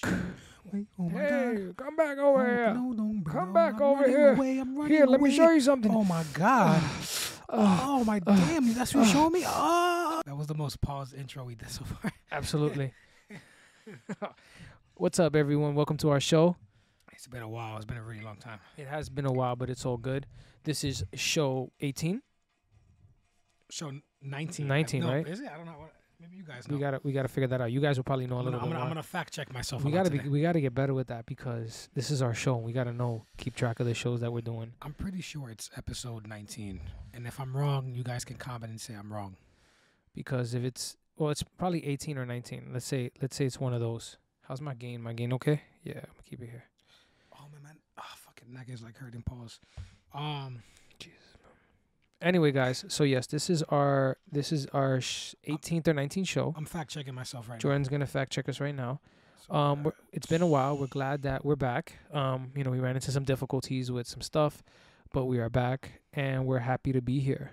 Wait, 0.73 0.87
oh 0.99 1.09
my 1.09 1.23
god. 1.23 1.77
come 1.77 1.97
back 1.97 2.19
over 2.19 2.67
Oh, 2.69 2.73
no, 2.73 2.93
don't 2.93 3.25
Come 3.25 3.49
on, 3.49 3.53
back 3.53 3.75
I'm 3.75 3.83
over 3.83 4.09
here. 4.09 4.33
away, 4.33 4.59
I'm 4.59 4.77
running 4.77 4.93
Here, 4.93 5.07
let 5.07 5.21
me 5.21 5.35
show 5.35 5.51
you 5.51 5.61
something. 5.61 5.93
Oh 5.95 6.05
my 6.05 6.25
god. 6.33 6.83
Ah, 7.55 7.85
oh 7.87 8.05
my 8.05 8.19
damn, 8.19 8.73
that's 8.73 8.95
what 8.95 9.05
you 9.07 9.13
showing 9.13 9.33
me? 9.33 9.45
Oh. 9.47 10.23
That 10.25 10.35
was 10.35 10.47
the 10.47 10.55
most 10.55 10.81
paused 10.81 11.15
intro 11.15 11.45
we 11.45 11.55
did 11.55 11.69
so 11.69 11.85
far. 11.85 12.11
absolutely. 12.33 12.95
What's 14.95 15.19
up, 15.19 15.37
everyone? 15.37 15.75
Welcome 15.75 15.99
to 15.99 16.09
our 16.09 16.21
show. 16.21 16.57
It's 17.23 17.29
been 17.29 17.43
a 17.43 17.49
while. 17.49 17.77
It's 17.77 17.85
been 17.87 17.99
a 17.99 18.03
really 18.03 18.21
long 18.21 18.35
time. 18.35 18.59
It 18.77 18.89
has 18.89 19.09
been 19.09 19.27
a 19.27 19.33
while, 19.33 19.55
but 19.55 19.71
it's 19.71 19.87
all 19.87 19.97
good. 19.97 20.27
This 20.65 20.83
is 20.83 21.05
show 21.15 21.71
18. 21.79 22.21
Show 23.71 23.93
19. 24.23 24.67
19, 24.67 25.01
no, 25.03 25.09
right? 25.09 25.29
Is 25.29 25.39
it? 25.39 25.49
I 25.49 25.57
don't 25.57 25.67
know. 25.67 25.73
What, 25.79 25.93
maybe 26.21 26.37
you 26.37 26.43
guys 26.43 26.67
know. 26.67 26.75
We 26.75 26.81
gotta 26.81 27.01
we 27.05 27.13
gotta 27.13 27.29
figure 27.29 27.47
that 27.47 27.61
out. 27.61 27.71
You 27.71 27.81
guys 27.81 27.97
will 27.97 28.03
probably 28.03 28.27
know 28.27 28.39
a 28.39 28.39
I'm, 28.41 28.47
gonna, 28.47 28.57
little 28.57 28.65
I'm, 28.65 28.71
bit 28.71 28.75
gonna, 28.75 28.79
more. 28.81 28.89
I'm 28.89 28.91
gonna 28.91 29.03
fact 29.05 29.33
check 29.33 29.53
myself. 29.55 29.85
we 29.85 29.93
gotta 29.93 30.11
be 30.11 30.19
we 30.29 30.43
gotta 30.43 30.61
get 30.61 30.75
better 30.75 30.95
with 30.95 31.07
that 31.07 31.25
because 31.27 31.89
this 31.95 32.11
is 32.11 32.23
our 32.23 32.35
show. 32.35 32.57
and 32.57 32.65
We 32.65 32.73
gotta 32.73 32.93
know 32.93 33.25
keep 33.37 33.55
track 33.55 33.79
of 33.79 33.87
the 33.87 33.95
shows 33.95 34.21
that 34.23 34.33
we're 34.33 34.41
doing 34.41 34.73
I'm 34.83 34.93
pretty 34.93 35.21
sure 35.21 35.49
it's 35.49 35.71
episode 35.77 36.27
19. 36.27 36.81
And 37.15 37.25
if 37.29 37.39
I'm 37.39 37.57
wrong, 37.57 37.95
you 37.95 38.03
guys 38.03 38.25
can 38.25 38.35
comment 38.35 38.71
and 38.73 38.81
say 38.81 38.95
I'm 38.95 39.13
wrong. 39.13 39.37
because 40.13 40.55
if 40.55 40.65
it's 40.65 40.97
well, 41.17 41.31
it's 41.31 41.45
probably 41.45 41.87
18 41.87 42.19
or 42.19 42.27
19. 42.27 42.71
Let's 42.73 42.85
say 42.85 43.13
let's 43.21 43.37
say 43.37 43.45
it's 43.45 43.61
one 43.61 43.75
of 43.75 43.79
those. 43.81 44.17
How's 44.49 44.61
my 44.61 44.75
gain? 44.75 45.01
My 45.01 45.13
gain 45.13 45.33
okay? 45.35 45.63
Yeah, 45.85 45.99
I'm 45.99 46.01
gonna 46.15 46.23
keep 46.29 46.43
it 46.43 46.51
here. 46.51 46.65
Oh 47.35 47.47
man, 47.53 47.63
man. 47.65 47.77
Oh, 47.99 48.03
fucking 48.25 48.32
neck 48.49 48.67
is 48.69 48.83
like 48.83 48.97
hurting. 48.97 49.23
Pause. 49.23 49.61
Um, 50.15 50.63
Jesus. 50.99 51.19
Anyway, 52.21 52.53
guys, 52.53 52.85
so 52.89 53.05
yes, 53.05 53.27
this 53.27 53.51
is 53.51 53.63
our 53.65 54.17
this 54.31 54.53
is 54.53 54.67
our 54.67 54.99
18th 54.99 55.89
or 55.89 55.95
19th 55.95 56.29
show. 56.29 56.55
I'm 56.57 56.65
fact 56.67 56.91
checking 56.91 57.15
myself 57.15 57.49
right 57.49 57.57
now. 57.57 57.61
Jordan's 57.61 57.89
gonna 57.89 58.07
fact 58.07 58.33
check 58.33 58.49
us 58.49 58.61
right 58.61 58.75
now. 58.75 58.83
now. 58.83 59.01
So, 59.49 59.55
Um, 59.55 59.83
we're, 59.85 59.93
it's 60.13 60.27
been 60.27 60.43
a 60.43 60.47
while. 60.47 60.79
We're 60.79 60.87
glad 60.87 61.23
that 61.23 61.45
we're 61.45 61.57
back. 61.57 61.95
Um, 62.13 62.53
you 62.55 62.63
know, 62.63 62.71
we 62.71 62.79
ran 62.79 62.95
into 62.95 63.11
some 63.11 63.25
difficulties 63.25 63.91
with 63.91 64.07
some 64.07 64.21
stuff, 64.21 64.63
but 65.13 65.25
we 65.25 65.41
are 65.41 65.51
back 65.51 66.01
and 66.13 66.47
we're 66.47 66.61
happy 66.61 66.93
to 66.93 67.03
be 67.03 67.19
here. 67.21 67.53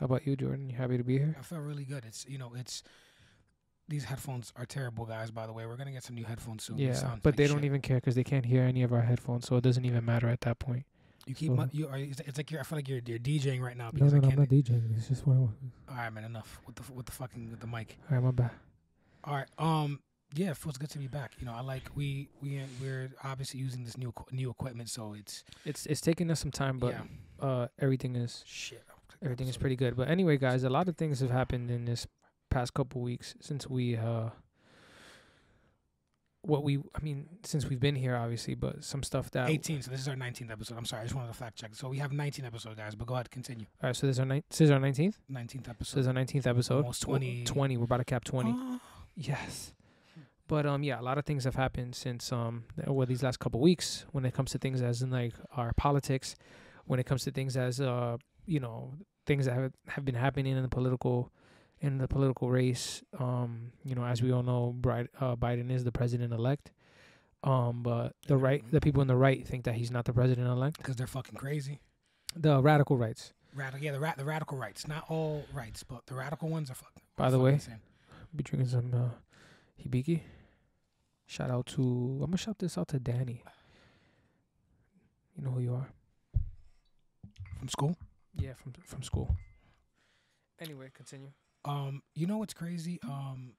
How 0.00 0.06
about 0.06 0.26
you, 0.26 0.36
Jordan? 0.36 0.68
You 0.70 0.76
happy 0.76 0.96
to 0.96 1.04
be 1.04 1.18
here? 1.18 1.36
I 1.38 1.42
felt 1.42 1.62
really 1.62 1.84
good. 1.84 2.04
It's 2.06 2.24
you 2.26 2.38
know, 2.38 2.52
it's 2.54 2.82
these 3.88 4.04
headphones 4.04 4.52
are 4.56 4.66
terrible, 4.66 5.04
guys. 5.04 5.30
By 5.30 5.46
the 5.46 5.52
way, 5.52 5.66
we're 5.66 5.76
gonna 5.76 5.92
get 5.92 6.02
some 6.04 6.16
new 6.16 6.24
headphones 6.24 6.64
soon. 6.64 6.78
Yeah, 6.78 6.92
sound 6.94 7.22
but 7.22 7.30
like 7.32 7.36
they 7.36 7.46
don't 7.46 7.58
shit. 7.58 7.64
even 7.66 7.80
care 7.80 7.96
because 7.98 8.14
they 8.14 8.24
can't 8.24 8.44
hear 8.46 8.62
any 8.62 8.82
of 8.82 8.92
our 8.92 9.02
headphones, 9.02 9.46
so 9.46 9.56
it 9.56 9.62
doesn't 9.64 9.84
even 9.84 10.04
matter 10.04 10.28
at 10.28 10.40
that 10.42 10.58
point. 10.58 10.84
You 11.26 11.34
keep 11.34 11.48
so- 11.50 11.56
mu- 11.56 11.68
you 11.72 11.88
are. 11.88 11.98
It's 11.98 12.36
like 12.36 12.50
you're. 12.50 12.60
I 12.60 12.62
feel 12.64 12.78
like 12.78 12.88
you're 12.88 13.00
you're 13.04 13.18
DJing 13.18 13.60
right 13.60 13.76
now 13.76 13.86
No, 13.86 13.92
because 13.92 14.12
no, 14.12 14.18
I 14.18 14.20
no, 14.22 14.28
I'm 14.28 14.36
can't. 14.36 14.50
not 14.52 14.58
DJing. 14.58 14.96
It's 14.96 15.08
just 15.08 15.26
what. 15.26 15.36
All 15.36 15.52
All 15.88 15.96
right, 15.96 16.12
man. 16.12 16.24
Enough 16.24 16.60
with 16.66 16.76
the 16.76 16.92
with 16.92 17.06
the 17.06 17.12
fucking 17.12 17.50
with 17.50 17.60
the 17.60 17.66
mic. 17.66 17.96
right, 18.10 18.22
my 18.22 18.30
bad. 18.30 18.50
All 19.24 19.34
right. 19.34 19.48
Um. 19.58 20.00
Yeah, 20.34 20.50
it 20.50 20.56
feels 20.56 20.76
good 20.76 20.90
to 20.90 20.98
be 20.98 21.06
back. 21.06 21.32
You 21.38 21.46
know, 21.46 21.52
I 21.54 21.60
like 21.60 21.82
we 21.94 22.28
we 22.42 22.60
we're 22.82 23.10
obviously 23.22 23.60
using 23.60 23.84
this 23.84 23.96
new 23.96 24.12
new 24.32 24.50
equipment, 24.50 24.88
so 24.90 25.14
it's 25.14 25.44
It's 25.64 25.86
it's 25.86 26.00
taking 26.00 26.30
us 26.30 26.40
some 26.40 26.50
time, 26.50 26.78
but 26.78 26.94
yeah. 27.40 27.46
uh, 27.46 27.68
everything 27.78 28.16
is 28.16 28.42
Shit. 28.44 28.82
everything 29.22 29.46
is 29.48 29.56
pretty 29.56 29.76
good. 29.76 29.96
But 29.96 30.08
anyway, 30.08 30.36
guys, 30.36 30.64
a 30.64 30.68
lot 30.70 30.88
of 30.88 30.96
things 30.96 31.20
have 31.20 31.30
happened 31.30 31.70
in 31.70 31.84
this 31.84 32.06
past 32.56 32.72
couple 32.74 33.00
weeks 33.02 33.34
since 33.40 33.62
we 33.68 33.96
uh 33.96 34.30
what 36.42 36.62
we 36.62 36.78
I 36.78 37.00
mean 37.02 37.26
since 37.42 37.66
we've 37.68 37.80
been 37.80 37.96
here 37.96 38.14
obviously, 38.16 38.54
but 38.54 38.84
some 38.84 39.02
stuff 39.02 39.30
that 39.32 39.50
18. 39.50 39.82
So 39.82 39.90
this 39.90 40.00
is 40.00 40.08
our 40.08 40.14
19th 40.14 40.50
episode. 40.52 40.78
I'm 40.78 40.84
sorry, 40.84 41.02
I 41.02 41.04
just 41.06 41.14
wanted 41.16 41.28
to 41.32 41.34
fact 41.38 41.56
check. 41.58 41.74
So 41.74 41.88
we 41.88 41.98
have 41.98 42.12
19 42.12 42.44
episodes, 42.44 42.76
guys. 42.76 42.94
But 42.94 43.06
go 43.08 43.14
ahead, 43.14 43.30
continue. 43.30 43.66
All 43.82 43.88
right, 43.88 43.96
so 43.96 44.06
this 44.06 44.16
is 44.16 44.20
our 44.20 44.26
ni- 44.26 44.44
this 44.48 44.60
is 44.60 44.70
our 44.70 44.78
19th. 44.78 45.14
19th 45.30 45.64
So 45.66 45.70
episode. 45.70 45.96
this 45.96 46.02
is 46.02 46.06
our 46.06 46.14
19th 46.14 46.46
episode. 46.46 46.76
Almost 46.82 47.02
20. 47.02 47.44
20. 47.44 47.76
We're 47.76 47.84
about 47.84 47.96
to 47.98 48.04
cap 48.04 48.24
20. 48.24 48.52
Oh, 48.54 48.80
Yes. 49.16 49.72
But 50.48 50.66
um 50.66 50.84
yeah, 50.84 51.00
a 51.00 51.02
lot 51.02 51.18
of 51.18 51.24
things 51.24 51.42
have 51.44 51.56
happened 51.56 51.96
since 51.96 52.30
um 52.32 52.64
well 52.86 53.06
these 53.06 53.22
last 53.24 53.40
couple 53.40 53.60
weeks 53.60 54.06
when 54.12 54.24
it 54.24 54.32
comes 54.32 54.52
to 54.52 54.58
things 54.58 54.80
as 54.82 55.02
in 55.02 55.10
like 55.10 55.34
our 55.56 55.72
politics, 55.72 56.36
when 56.84 57.00
it 57.00 57.06
comes 57.06 57.24
to 57.24 57.32
things 57.32 57.56
as 57.56 57.80
uh 57.80 58.16
you 58.46 58.60
know 58.60 58.94
things 59.26 59.46
that 59.46 59.54
have, 59.54 59.72
have 59.88 60.04
been 60.04 60.14
happening 60.14 60.56
in 60.56 60.62
the 60.62 60.68
political 60.68 61.32
in 61.80 61.98
the 61.98 62.08
political 62.08 62.50
race. 62.50 63.02
Um 63.18 63.72
you 63.84 63.94
know 63.94 64.04
as 64.04 64.22
we 64.22 64.32
all 64.32 64.42
know, 64.42 64.74
uh, 64.84 65.36
Biden 65.36 65.70
is 65.70 65.84
the 65.84 65.92
president 65.92 66.32
elect. 66.32 66.72
Um 67.44 67.82
but 67.82 68.14
the 68.26 68.36
right 68.36 68.62
the 68.70 68.80
people 68.80 69.02
in 69.02 69.08
the 69.08 69.16
right 69.16 69.46
think 69.46 69.64
that 69.64 69.74
he's 69.74 69.90
not 69.90 70.04
the 70.04 70.12
president 70.12 70.48
elect. 70.48 70.78
because 70.78 70.96
they're 70.96 71.06
fucking 71.06 71.36
crazy. 71.36 71.80
The 72.34 72.60
radical 72.60 72.96
rights. 72.96 73.32
Radical, 73.54 73.84
yeah, 73.84 73.92
the 73.92 74.00
ra- 74.00 74.14
the 74.16 74.24
radical 74.24 74.58
rights, 74.58 74.86
not 74.86 75.04
all 75.08 75.44
rights, 75.54 75.82
but 75.82 76.04
the 76.06 76.14
radical 76.14 76.48
ones 76.50 76.70
are 76.70 76.74
fucking. 76.74 77.02
By 77.16 77.30
the 77.30 77.36
fucking 77.38 77.44
way, 77.44 77.52
insane. 77.54 77.80
Be 78.34 78.42
drinking 78.42 78.68
some 78.68 78.92
uh, 78.92 79.08
Hibiki. 79.82 80.20
Shout 81.26 81.50
out 81.50 81.64
to 81.66 81.82
I'm 81.82 82.26
gonna 82.26 82.36
shout 82.36 82.58
this 82.58 82.76
out 82.76 82.88
to 82.88 82.98
Danny. 83.00 83.42
You 85.36 85.44
know 85.44 85.50
who 85.52 85.60
you 85.60 85.74
are. 85.74 85.88
from 87.58 87.68
school. 87.68 87.96
Yeah, 88.38 88.52
from 88.54 88.72
from 88.84 89.02
school. 89.02 89.34
Anyway, 90.60 90.90
continue. 90.92 91.30
Um, 91.66 92.02
you 92.14 92.26
know 92.26 92.38
what's 92.38 92.54
crazy? 92.54 92.98
Um, 93.02 93.52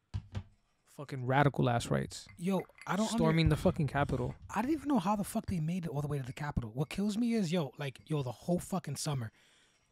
Fucking 0.95 1.27
radical 1.27 1.69
ass 1.69 1.91
rights. 1.91 2.25
yo, 2.39 2.61
I 2.87 2.95
don't 2.95 3.05
under- 3.05 3.17
Storming 3.17 3.49
the 3.49 3.55
fucking 3.55 3.85
capital. 3.87 4.33
I 4.53 4.61
didn't 4.61 4.73
even 4.73 4.87
know 4.87 4.97
how 4.97 5.15
the 5.15 5.23
fuck 5.23 5.45
they 5.45 5.59
made 5.59 5.85
it 5.85 5.89
all 5.91 6.01
the 6.01 6.07
way 6.07 6.17
to 6.17 6.23
the 6.25 6.33
capital. 6.33 6.71
What 6.73 6.89
kills 6.89 7.17
me 7.17 7.33
is 7.33 7.51
yo, 7.51 7.71
like 7.77 7.99
yo, 8.07 8.23
the 8.23 8.31
whole 8.31 8.57
fucking 8.57 8.95
summer, 8.95 9.31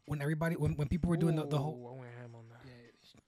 when 0.05 0.19
everybody, 0.19 0.55
when, 0.55 0.75
when 0.75 0.87
people 0.87 1.09
were 1.09 1.17
doing 1.17 1.35
the, 1.35 1.45
the 1.45 1.59
whole, 1.59 1.93
I 1.95 1.99
went 1.99 2.11
ham 2.19 2.31
on 2.35 2.45
that. 2.49 2.65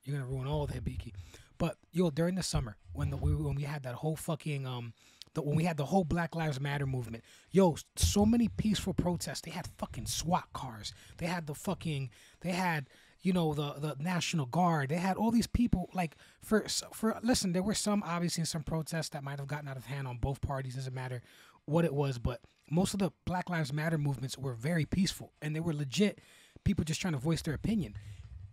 you're 0.04 0.18
gonna 0.18 0.28
ruin 0.28 0.48
all 0.48 0.66
the 0.66 0.74
hibiki. 0.74 1.14
But 1.60 1.76
yo, 1.92 2.10
during 2.10 2.34
the 2.34 2.42
summer 2.44 2.78
when 2.94 3.12
the 3.12 3.18
we, 3.18 3.36
when 3.36 3.54
we 3.56 3.64
had 3.64 3.84
that 3.84 3.94
whole 3.96 4.16
fucking 4.16 4.66
um, 4.66 4.94
the, 5.36 5.44
when 5.44 5.56
we 5.56 5.64
had 5.66 5.78
the 5.78 5.86
whole 5.86 6.04
Black 6.04 6.36
Lives 6.36 6.60
Matter 6.60 6.88
movement, 6.88 7.24
yo, 7.52 7.76
so 7.96 8.26
many 8.26 8.48
peaceful 8.48 8.96
protests. 8.96 9.42
They 9.42 9.52
had 9.52 9.68
fucking 9.78 10.08
SWAT 10.08 10.46
cars. 10.52 10.94
They 11.20 11.28
had 11.28 11.46
the 11.46 11.54
fucking, 11.54 12.10
they 12.42 12.52
had 12.54 12.90
you 13.28 13.34
know 13.34 13.54
the 13.54 13.74
the 13.74 13.96
National 14.00 14.46
Guard. 14.46 14.88
They 14.90 14.96
had 14.96 15.18
all 15.18 15.32
these 15.32 15.48
people 15.48 15.90
like 15.94 16.16
for 16.42 16.66
for 16.94 17.20
listen. 17.22 17.52
There 17.52 17.62
were 17.62 17.74
some 17.74 18.02
obviously 18.06 18.46
some 18.46 18.64
protests 18.64 19.10
that 19.10 19.24
might 19.24 19.38
have 19.38 19.50
gotten 19.50 19.68
out 19.68 19.76
of 19.76 19.86
hand 19.86 20.08
on 20.08 20.18
both 20.18 20.40
parties. 20.40 20.76
Doesn't 20.76 20.94
matter 20.96 21.22
what 21.66 21.84
it 21.84 21.94
was, 21.94 22.20
but 22.20 22.40
most 22.72 22.94
of 22.94 23.00
the 23.00 23.12
Black 23.26 23.50
Lives 23.50 23.74
Matter 23.74 23.98
movements 23.98 24.38
were 24.38 24.54
very 24.54 24.86
peaceful 24.86 25.34
and 25.42 25.54
they 25.54 25.60
were 25.60 25.74
legit 25.74 26.22
people 26.64 26.86
just 26.86 27.02
trying 27.02 27.14
to 27.14 27.20
voice 27.20 27.42
their 27.42 27.54
opinion. 27.54 27.96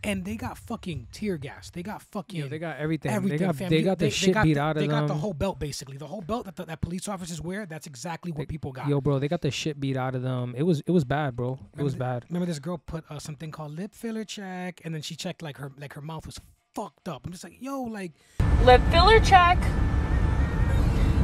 And 0.07 0.25
they 0.25 0.37
got 0.37 0.59
fucking 0.59 1.09
tear 1.13 1.39
gas. 1.39 1.71
They 1.71 1.83
got 1.83 2.03
fucking 2.03 2.41
Yeah, 2.41 2.49
they 2.49 2.59
got 2.59 2.77
everything. 2.77 3.11
everything. 3.11 3.39
they 3.39 3.45
got 3.47 3.57
fam. 3.57 3.71
they 3.71 3.79
You- 3.79 3.85
got 3.85 3.99
the 3.99 4.11
shit 4.11 4.35
got 4.35 4.45
beat 4.45 4.55
the, 4.55 4.61
out 4.61 4.77
of 4.77 4.83
They 4.83 4.87
them. 4.87 5.01
got 5.01 5.09
the 5.09 5.15
whole 5.15 5.33
belt 5.33 5.59
basically. 5.59 5.97
The 5.97 6.07
whole 6.07 6.21
belt 6.21 6.45
that 6.45 6.57
the, 6.57 6.65
that 6.67 6.81
police 6.81 7.09
officers 7.09 7.41
wear. 7.41 7.67
That's 7.67 7.87
exactly 7.87 8.31
what 8.33 8.47
people 8.49 8.71
got. 8.73 8.87
Yo, 8.89 9.01
bro, 9.01 9.19
they 9.19 9.29
got 9.29 9.41
the 9.41 9.51
shit 9.51 9.81
beat 9.81 9.97
out 9.97 10.15
of 10.15 10.23
them. 10.23 10.55
It 10.57 10.63
was 10.65 10.83
it 10.87 10.91
was 10.91 11.05
bad, 11.05 11.35
bro. 11.37 11.53
It 11.55 11.59
Remember 11.73 11.85
was 11.85 11.93
the- 11.95 11.99
bad. 11.99 12.25
Remember 12.29 12.47
this 12.47 12.59
girl 12.59 12.79
put 12.79 13.05
uh, 13.11 13.19
something 13.19 13.51
called 13.51 13.73
lip 13.77 13.95
filler 13.95 14.25
check, 14.25 14.81
and 14.85 14.95
then 14.95 15.03
she 15.03 15.17
checked 15.17 15.43
like 15.43 15.57
her 15.57 15.73
like 15.79 15.95
her 15.95 16.03
mouth 16.03 16.27
was 16.27 16.39
fucked 16.75 17.09
up. 17.09 17.25
I'm 17.25 17.33
just 17.33 17.45
like, 17.45 17.57
yo, 17.61 17.83
like 17.83 18.13
lip 18.65 18.83
filler 18.91 19.21
check. 19.21 19.59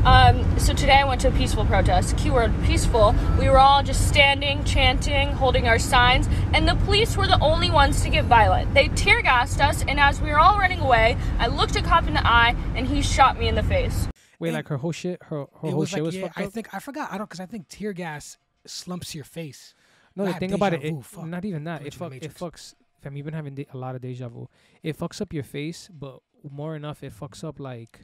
Um, 0.04 0.58
so 0.58 0.72
today 0.72 0.98
I 0.98 1.04
went 1.04 1.20
to 1.22 1.28
a 1.28 1.32
peaceful 1.32 1.66
protest. 1.66 2.16
Keyword 2.16 2.52
peaceful. 2.64 3.14
We 3.38 3.50
were 3.50 3.58
all 3.58 3.82
just 3.82 4.08
standing, 4.08 4.64
chanting, 4.64 5.28
holding 5.32 5.66
our 5.68 5.78
signs, 5.78 6.26
and 6.54 6.66
the 6.66 6.74
police 6.74 7.16
were 7.18 7.26
the 7.26 7.38
only 7.40 7.70
ones 7.70 8.02
to 8.02 8.08
get 8.10 8.24
violent. 8.24 8.72
They 8.72 8.88
tear 8.88 9.20
gassed 9.20 9.60
us, 9.60 9.84
and 9.86 10.00
as 10.00 10.20
we 10.20 10.30
were 10.30 10.38
all 10.38 10.56
running 10.58 10.80
away, 10.80 11.18
I 11.38 11.48
looked 11.48 11.76
a 11.76 11.82
cop 11.82 12.06
in 12.08 12.14
the 12.14 12.26
eye, 12.26 12.56
and 12.74 12.86
he 12.86 13.02
shot 13.02 13.38
me 13.38 13.46
in 13.46 13.54
the 13.56 13.62
face. 13.62 14.08
Wait, 14.38 14.48
And 14.48 14.56
like 14.56 14.68
her 14.68 14.78
whole 14.78 14.92
shit, 14.92 15.22
her 15.24 15.40
her 15.40 15.46
whole 15.60 15.74
was 15.80 15.90
shit 15.90 15.98
like 15.98 16.06
was 16.06 16.16
yeah. 16.16 16.22
fucked 16.22 16.38
I 16.38 16.44
up. 16.44 16.52
think 16.52 16.72
I 16.74 16.78
forgot. 16.78 17.12
I 17.12 17.18
don't 17.18 17.28
because 17.28 17.40
I 17.40 17.46
think 17.46 17.68
tear 17.68 17.92
gas 17.92 18.38
slumps 18.66 19.14
your 19.14 19.24
face. 19.24 19.74
No, 20.16 20.24
I 20.24 20.32
the 20.32 20.38
thing 20.38 20.52
about 20.54 20.72
it, 20.72 20.82
it 20.82 21.04
fuck. 21.04 21.26
not 21.26 21.44
even 21.44 21.64
that. 21.64 21.82
It 21.82 21.86
in 21.88 21.90
fuck, 21.92 22.14
it 22.14 22.34
fucks. 22.34 22.74
Fam, 23.02 23.16
you've 23.16 23.26
been 23.26 23.34
having 23.34 23.54
de- 23.54 23.66
a 23.72 23.76
lot 23.76 23.94
of 23.94 24.00
deja 24.00 24.28
vu. 24.28 24.48
It 24.82 24.98
fucks 24.98 25.20
up 25.20 25.32
your 25.34 25.42
face, 25.44 25.90
but 25.92 26.20
more 26.50 26.74
enough, 26.74 27.02
it 27.02 27.12
fucks 27.12 27.44
up 27.44 27.60
like, 27.60 28.00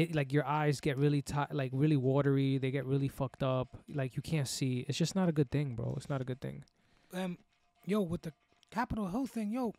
it 0.00 0.14
like 0.14 0.30
your 0.36 0.44
eyes 0.44 0.80
get 0.80 0.96
really 0.98 1.22
tight, 1.22 1.52
like 1.62 1.70
really 1.74 1.96
watery. 1.96 2.58
They 2.58 2.70
get 2.70 2.84
really 2.86 3.08
fucked 3.08 3.42
up. 3.42 3.68
Like 4.00 4.10
you 4.16 4.22
can't 4.32 4.48
see. 4.48 4.84
It's 4.88 4.98
just 4.98 5.14
not 5.20 5.28
a 5.28 5.32
good 5.32 5.50
thing, 5.50 5.74
bro. 5.74 5.94
It's 5.96 6.10
not 6.10 6.20
a 6.20 6.24
good 6.30 6.40
thing. 6.46 6.64
um, 7.14 7.38
yo, 7.84 8.00
with 8.12 8.22
the 8.22 8.32
Capitol 8.70 9.06
Hill 9.08 9.26
thing, 9.26 9.50
yo, 9.50 9.72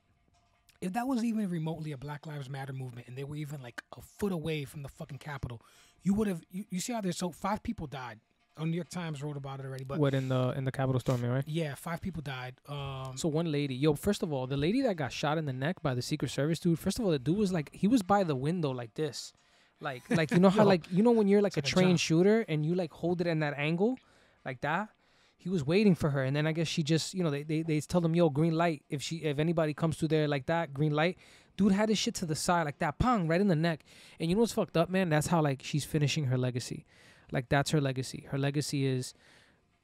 if 0.81 0.93
that 0.93 1.07
was 1.07 1.23
even 1.23 1.49
remotely 1.49 1.91
a 1.91 1.97
Black 1.97 2.25
Lives 2.25 2.49
Matter 2.49 2.73
movement, 2.73 3.07
and 3.07 3.17
they 3.17 3.23
were 3.23 3.35
even 3.35 3.61
like 3.61 3.81
a 3.97 4.01
foot 4.01 4.31
away 4.31 4.65
from 4.65 4.81
the 4.83 4.89
fucking 4.89 5.17
Capitol, 5.19 5.61
you 6.03 6.13
would 6.15 6.27
have. 6.27 6.41
You, 6.51 6.65
you 6.69 6.79
see 6.79 6.93
how 6.93 7.01
there's 7.01 7.17
so 7.17 7.31
five 7.31 7.61
people 7.63 7.87
died. 7.87 8.19
Oh, 8.59 8.65
New 8.65 8.75
York 8.75 8.89
Times 8.89 9.21
wrote 9.21 9.37
about 9.37 9.59
it 9.59 9.67
already, 9.67 9.83
but 9.83 9.99
what 9.99 10.15
in 10.15 10.29
the 10.29 10.49
in 10.57 10.63
the 10.63 10.71
Capitol 10.71 10.99
storming, 10.99 11.29
right? 11.29 11.43
yeah, 11.45 11.75
five 11.75 12.01
people 12.01 12.23
died. 12.23 12.55
Um, 12.67 13.11
So 13.15 13.27
one 13.27 13.51
lady, 13.51 13.75
yo, 13.75 13.93
first 13.93 14.23
of 14.23 14.33
all, 14.33 14.47
the 14.47 14.57
lady 14.57 14.81
that 14.81 14.95
got 14.95 15.11
shot 15.11 15.37
in 15.37 15.45
the 15.45 15.53
neck 15.53 15.75
by 15.83 15.93
the 15.93 16.01
Secret 16.01 16.31
Service 16.31 16.59
dude. 16.59 16.79
First 16.79 16.97
of 16.97 17.05
all, 17.05 17.11
the 17.11 17.19
dude 17.19 17.37
was 17.37 17.53
like, 17.53 17.69
he 17.71 17.87
was 17.87 18.01
by 18.01 18.23
the 18.23 18.35
window 18.35 18.71
like 18.71 18.95
this, 18.95 19.31
like 19.79 20.03
like 20.09 20.31
you 20.31 20.39
know 20.39 20.49
how 20.49 20.63
like 20.73 20.83
you 20.91 21.03
know 21.03 21.11
when 21.11 21.27
you're 21.27 21.41
like 21.41 21.57
a 21.57 21.61
trained 21.61 21.99
shooter 21.99 22.45
and 22.47 22.65
you 22.65 22.75
like 22.75 22.91
hold 22.91 23.21
it 23.21 23.27
in 23.27 23.39
that 23.39 23.53
angle, 23.57 23.97
like 24.45 24.61
that. 24.61 24.89
he 25.37 25.49
was 25.49 25.65
waiting 25.65 25.95
for 25.95 26.09
her, 26.09 26.23
and 26.23 26.35
then 26.35 26.47
I 26.47 26.51
guess 26.51 26.67
she 26.67 26.83
just, 26.83 27.13
you 27.13 27.23
know, 27.23 27.29
they 27.29 27.43
they, 27.43 27.61
they 27.61 27.79
tell 27.81 28.01
them, 28.01 28.15
yo, 28.15 28.29
green 28.29 28.53
light. 28.53 28.83
If 28.89 29.01
she 29.01 29.17
if 29.17 29.39
anybody 29.39 29.73
comes 29.73 29.97
through 29.97 30.09
there 30.09 30.27
like 30.27 30.45
that, 30.47 30.73
green 30.73 30.93
light. 30.93 31.17
Dude 31.55 31.71
had 31.71 31.89
his 31.89 31.97
shit 31.97 32.13
to 32.15 32.27
the 32.27 32.35
side 32.35 32.65
like 32.65 32.77
that, 32.79 32.99
pong, 32.99 33.27
right 33.27 33.41
in 33.41 33.47
the 33.47 33.55
neck. 33.55 33.83
And 34.19 34.29
you 34.29 34.35
know 34.35 34.41
what's 34.41 34.53
fucked 34.53 34.77
up, 34.77 34.91
man? 34.91 35.09
That's 35.09 35.25
how 35.25 35.41
like 35.41 35.61
she's 35.63 35.85
finishing 35.85 36.25
her 36.25 36.37
legacy. 36.37 36.85
Like 37.31 37.49
that's 37.49 37.71
her 37.71 37.81
legacy. 37.81 38.27
Her 38.29 38.37
legacy 38.37 38.85
is, 38.85 39.15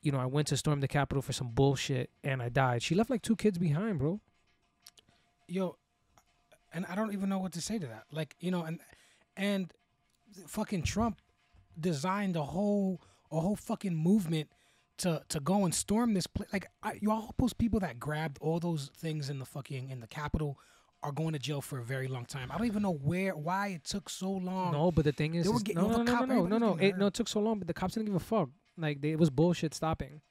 you 0.04 0.12
know, 0.12 0.20
I 0.20 0.28
went 0.28 0.48
to 0.50 0.58
storm 0.58 0.82
the 0.82 0.88
Capitol 0.88 1.24
for 1.24 1.34
some 1.34 1.50
bullshit 1.50 2.12
and 2.24 2.44
I 2.44 2.50
died. 2.50 2.84
She 2.84 2.94
left 2.94 3.10
like 3.10 3.24
two 3.24 3.36
kids 3.36 3.58
behind, 3.58 3.98
bro. 3.98 4.22
yo, 5.48 5.78
and 6.74 6.86
I 6.88 6.94
don't 6.96 7.12
even 7.12 7.28
know 7.28 7.40
what 7.40 7.54
to 7.54 7.62
say 7.62 7.80
to 7.80 7.88
that. 7.88 8.06
Like, 8.12 8.36
you 8.40 8.52
know, 8.52 8.64
and 8.64 8.80
and 9.36 9.74
fucking 10.48 10.84
Trump 10.84 11.22
designed 11.80 12.36
a 12.36 12.44
whole 12.44 13.02
a 13.32 13.40
whole 13.40 13.56
fucking 13.56 13.96
movement 13.96 14.50
to 15.00 15.22
to 15.30 15.40
go 15.40 15.66
and 15.66 15.74
storm 15.74 16.14
this 16.14 16.28
place. 16.28 16.50
Like, 16.54 16.68
I, 16.84 17.00
you 17.02 17.12
all 17.12 17.34
those 17.40 17.54
people 17.54 17.80
that 17.82 18.00
grabbed 18.00 18.38
all 18.42 18.60
those 18.60 18.92
things 18.96 19.30
in 19.30 19.40
the 19.40 19.46
fucking 19.46 19.90
in 19.90 20.00
the 20.00 20.08
Capitol 20.08 20.58
are 21.02 21.12
going 21.12 21.34
to 21.34 21.40
jail 21.40 21.60
for 21.62 21.80
a 21.80 21.84
very 21.84 22.08
long 22.08 22.26
time. 22.26 22.50
I 22.52 22.58
don't 22.58 22.68
even 22.68 22.82
know 22.82 22.94
where 22.94 23.36
why 23.36 23.70
it 23.70 23.84
took 23.84 24.10
so 24.10 24.32
long. 24.32 24.72
No, 24.72 24.92
but 24.92 25.04
the 25.04 25.12
thing 25.12 25.36
is, 25.36 25.46
They 25.46 25.52
were 25.52 25.60
getting- 25.60 25.82
no, 25.82 25.90
no, 25.90 26.04
no, 26.04 26.12
cop- 26.14 26.28
no, 26.30 26.46
no, 26.46 26.58
no. 26.58 26.76
It, 26.78 26.98
no, 26.98 27.08
it 27.08 27.14
took 27.14 27.28
so 27.28 27.42
long, 27.42 27.58
but 27.60 27.68
the 27.68 27.74
cops 27.74 27.96
didn't 27.96 28.06
give 28.06 28.16
a 28.16 28.20
fuck. 28.20 28.50
Like 28.78 29.02
they, 29.02 29.12
it 29.12 29.20
was 29.20 29.30
bullshit 29.30 29.74
stopping. 29.74 30.22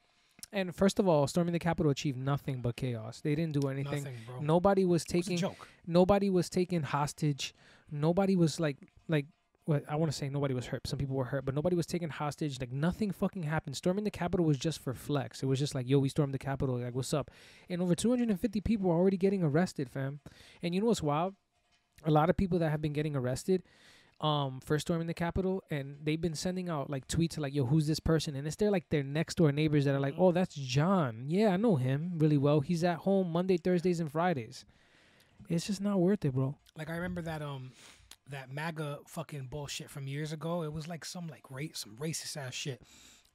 And 0.54 0.74
first 0.74 0.98
of 0.98 1.08
all, 1.08 1.26
storming 1.26 1.52
the 1.52 1.58
Capitol 1.58 1.90
achieved 1.90 2.18
nothing 2.18 2.60
but 2.60 2.76
chaos. 2.76 3.20
They 3.20 3.34
didn't 3.34 3.58
do 3.58 3.68
anything. 3.68 4.04
Nothing. 4.04 4.16
Nobody 4.46 4.84
was 4.84 5.02
was 5.02 5.04
taking. 5.04 5.36
joke. 5.38 5.68
Nobody 5.86 6.30
was 6.30 6.48
taken 6.50 6.82
hostage. 6.82 7.54
Nobody 7.90 8.36
was 8.36 8.60
like 8.60 8.76
like. 9.08 9.26
What 9.64 9.84
I 9.88 9.94
want 9.94 10.10
to 10.10 10.16
say, 10.16 10.28
nobody 10.28 10.54
was 10.54 10.66
hurt. 10.66 10.86
Some 10.88 10.98
people 10.98 11.14
were 11.14 11.24
hurt, 11.24 11.44
but 11.44 11.54
nobody 11.54 11.76
was 11.76 11.86
taken 11.86 12.10
hostage. 12.10 12.58
Like 12.58 12.72
nothing 12.72 13.12
fucking 13.12 13.44
happened. 13.44 13.76
Storming 13.76 14.02
the 14.04 14.10
Capitol 14.10 14.44
was 14.44 14.58
just 14.58 14.80
for 14.82 14.92
flex. 14.92 15.42
It 15.42 15.46
was 15.46 15.60
just 15.60 15.74
like, 15.74 15.88
yo, 15.88 16.00
we 16.00 16.08
stormed 16.08 16.34
the 16.34 16.38
Capitol. 16.38 16.78
Like, 16.78 16.94
what's 16.94 17.14
up? 17.14 17.30
And 17.68 17.80
over 17.80 17.94
250 17.94 18.60
people 18.60 18.90
are 18.90 18.94
already 18.94 19.16
getting 19.16 19.42
arrested, 19.42 19.88
fam. 19.88 20.18
And 20.62 20.74
you 20.74 20.80
know 20.80 20.88
what's 20.88 21.02
wild? 21.02 21.34
A 22.04 22.10
lot 22.10 22.28
of 22.28 22.36
people 22.36 22.58
that 22.58 22.70
have 22.70 22.82
been 22.82 22.92
getting 22.92 23.14
arrested 23.14 23.62
um 24.20 24.60
for 24.64 24.78
storming 24.78 25.08
the 25.08 25.14
Capitol, 25.14 25.62
and 25.70 25.96
they've 26.02 26.20
been 26.20 26.34
sending 26.34 26.68
out 26.68 26.88
like 26.88 27.06
tweets 27.08 27.38
like, 27.38 27.54
"Yo, 27.54 27.66
who's 27.66 27.86
this 27.88 28.00
person?" 28.00 28.36
And 28.36 28.46
it's 28.46 28.56
their 28.56 28.70
like 28.70 28.88
their 28.88 29.02
next 29.02 29.34
door 29.36 29.50
neighbors 29.50 29.84
that 29.84 29.94
are 29.94 30.00
like, 30.00 30.14
"Oh, 30.16 30.30
that's 30.32 30.54
John. 30.54 31.24
Yeah, 31.26 31.48
I 31.48 31.56
know 31.56 31.76
him 31.76 32.12
really 32.16 32.38
well. 32.38 32.60
He's 32.60 32.84
at 32.84 32.98
home 32.98 33.32
Monday, 33.32 33.56
Thursdays, 33.56 33.98
and 34.00 34.10
Fridays." 34.10 34.64
It's 35.48 35.66
just 35.66 35.80
not 35.80 35.98
worth 35.98 36.24
it, 36.24 36.32
bro. 36.34 36.56
Like 36.76 36.88
I 36.88 36.94
remember 36.94 37.20
that 37.22 37.42
um 37.42 37.72
that 38.32 38.50
MAGA 38.50 38.98
fucking 39.06 39.46
bullshit 39.50 39.88
from 39.90 40.06
years 40.06 40.32
ago. 40.32 40.62
It 40.62 40.72
was 40.72 40.88
like 40.88 41.04
some 41.04 41.28
like 41.28 41.50
race 41.50 41.72
some 41.84 41.96
racist 41.96 42.36
ass 42.36 42.54
shit. 42.54 42.82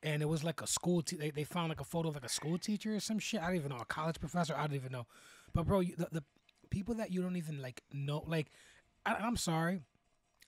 And 0.04 0.22
it 0.22 0.26
was 0.28 0.44
like 0.44 0.62
a 0.62 0.68
school 0.68 1.02
te- 1.02 1.16
they, 1.18 1.32
they 1.32 1.44
found 1.44 1.70
like 1.70 1.82
a 1.82 1.86
photo 1.86 2.10
of 2.10 2.16
like 2.16 2.26
a 2.26 2.30
school 2.30 2.58
teacher 2.60 2.96
or 2.96 3.00
some 3.00 3.18
shit. 3.18 3.42
I 3.42 3.48
don't 3.48 3.56
even 3.56 3.70
know, 3.70 3.78
a 3.78 3.86
college 3.86 4.20
professor, 4.20 4.56
I 4.56 4.62
don't 4.68 4.76
even 4.76 4.92
know. 4.92 5.08
But 5.54 5.66
bro, 5.66 5.80
you, 5.80 5.96
the, 5.96 6.08
the 6.12 6.24
people 6.70 6.96
that 6.96 7.12
you 7.12 7.22
don't 7.22 7.38
even 7.38 7.62
like 7.62 7.82
know 7.92 8.24
like 8.28 8.52
I, 9.06 9.16
I'm 9.16 9.38
sorry. 9.38 9.80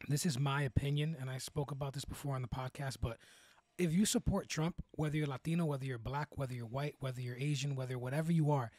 This 0.07 0.25
is 0.25 0.39
my 0.39 0.61
opinion 0.63 1.15
and 1.19 1.29
I 1.29 1.39
spoke 1.39 1.71
about 1.71 1.93
this 1.93 2.05
before 2.05 2.35
on 2.35 2.41
the 2.41 2.47
podcast, 2.47 2.97
but 3.01 3.17
if 3.77 3.93
you 3.93 4.05
support 4.05 4.49
Trump, 4.49 4.83
whether 4.91 5.15
you're 5.17 5.27
Latino, 5.27 5.65
whether 5.65 5.85
you're 5.85 5.97
black, 5.97 6.37
whether 6.37 6.53
you're 6.53 6.65
white, 6.65 6.95
whether 6.99 7.21
you're 7.21 7.37
Asian, 7.37 7.75
whether 7.75 7.97
whatever 7.97 8.31
you 8.31 8.51
are, 8.51 8.71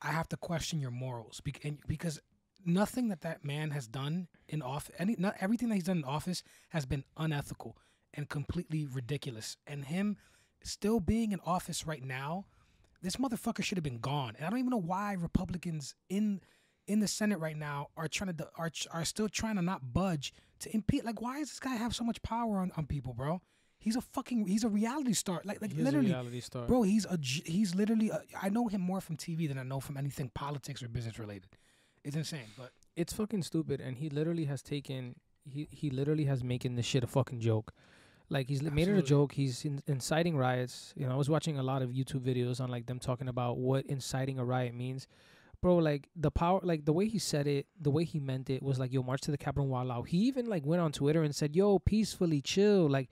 I 0.00 0.12
have 0.12 0.28
to 0.28 0.36
question 0.36 0.80
your 0.80 0.92
morals 0.92 1.40
and- 1.64 1.80
because 1.86 2.20
nothing 2.64 3.08
that 3.08 3.22
that 3.22 3.44
man 3.44 3.70
has 3.70 3.86
done 3.86 4.28
in 4.48 4.62
office, 4.62 4.94
any 4.98 5.16
not 5.18 5.34
everything 5.40 5.68
that 5.68 5.76
he's 5.76 5.84
done 5.84 5.98
in 5.98 6.04
office 6.04 6.42
has 6.70 6.86
been 6.86 7.04
unethical 7.16 7.76
and 8.14 8.28
completely 8.28 8.86
ridiculous. 8.86 9.56
And 9.66 9.84
him 9.84 10.16
still 10.62 11.00
being 11.00 11.32
in 11.32 11.40
office 11.44 11.86
right 11.86 12.02
now, 12.02 12.46
this 13.02 13.16
motherfucker 13.16 13.62
should 13.62 13.78
have 13.78 13.84
been 13.84 14.00
gone. 14.00 14.34
And 14.36 14.46
I 14.46 14.50
don't 14.50 14.58
even 14.58 14.70
know 14.70 14.76
why 14.76 15.14
Republicans 15.14 15.94
in 16.08 16.40
in 16.86 17.00
the 17.00 17.08
Senate 17.08 17.38
right 17.38 17.56
now 17.56 17.88
are 17.96 18.08
trying 18.08 18.34
to 18.34 18.48
are 18.56 18.70
are 18.90 19.04
still 19.04 19.28
trying 19.28 19.56
to 19.56 19.62
not 19.62 19.92
budge 19.92 20.32
to 20.60 20.74
impeach. 20.74 21.04
Like, 21.04 21.20
why 21.20 21.38
does 21.38 21.50
this 21.50 21.60
guy 21.60 21.76
have 21.76 21.94
so 21.94 22.04
much 22.04 22.20
power 22.22 22.58
on, 22.58 22.72
on 22.76 22.86
people, 22.86 23.12
bro? 23.12 23.40
He's 23.78 23.94
a 23.94 24.00
fucking 24.00 24.46
he's 24.46 24.64
a 24.64 24.68
reality 24.68 25.12
star. 25.12 25.40
Like 25.44 25.62
like 25.62 25.72
literally, 25.76 26.08
reality 26.08 26.40
star. 26.40 26.66
bro. 26.66 26.82
He's 26.82 27.04
a 27.04 27.18
he's 27.22 27.74
literally. 27.74 28.10
A, 28.10 28.22
I 28.42 28.48
know 28.48 28.66
him 28.66 28.80
more 28.80 29.00
from 29.00 29.16
TV 29.16 29.46
than 29.46 29.58
I 29.58 29.62
know 29.62 29.78
from 29.78 29.96
anything 29.96 30.30
politics 30.34 30.82
or 30.82 30.88
business 30.88 31.18
related. 31.18 31.50
It's 32.08 32.16
insane, 32.16 32.48
but 32.56 32.70
it's 32.96 33.12
fucking 33.12 33.42
stupid 33.42 33.80
and 33.80 33.96
he 33.98 34.08
literally 34.10 34.46
has 34.46 34.60
taken 34.62 35.14
he 35.44 35.68
he 35.70 35.90
literally 35.90 36.24
has 36.24 36.42
making 36.42 36.74
this 36.76 36.86
shit 36.86 37.04
a 37.04 37.06
fucking 37.06 37.40
joke. 37.40 37.72
Like 38.30 38.48
he's 38.48 38.62
li- 38.62 38.70
made 38.70 38.88
it 38.88 38.98
a 38.98 39.02
joke. 39.02 39.32
He's 39.32 39.64
in, 39.64 39.82
inciting 39.86 40.36
riots. 40.36 40.92
You 40.96 41.06
know 41.06 41.12
i 41.12 41.16
was 41.16 41.30
watching 41.30 41.58
a 41.58 41.62
lot 41.62 41.80
of 41.82 41.90
youtube 41.90 42.22
videos 42.30 42.60
on 42.60 42.68
like 42.70 42.86
them 42.86 42.98
talking 42.98 43.28
about 43.28 43.58
what 43.58 43.84
inciting 43.86 44.38
a 44.38 44.44
riot 44.44 44.74
means. 44.74 45.06
Bro 45.60 45.76
like 45.90 46.08
the 46.16 46.30
power 46.30 46.60
like 46.62 46.84
the 46.84 46.92
way 46.92 47.06
he 47.08 47.18
said 47.18 47.46
it 47.46 47.66
the 47.80 47.90
way 47.90 48.04
he 48.04 48.20
meant 48.20 48.48
it 48.48 48.62
was 48.62 48.78
like 48.78 48.92
yo 48.92 49.02
march 49.02 49.22
to 49.22 49.30
the 49.32 49.38
capitol 49.46 49.66
while 49.68 49.90
out 49.92 50.08
he 50.08 50.18
even 50.30 50.46
like 50.46 50.64
went 50.64 50.80
on 50.80 50.92
twitter 50.92 51.22
and 51.24 51.34
said 51.34 51.54
yo 51.56 51.78
peacefully 51.78 52.40
chill. 52.40 52.88
Like 52.88 53.08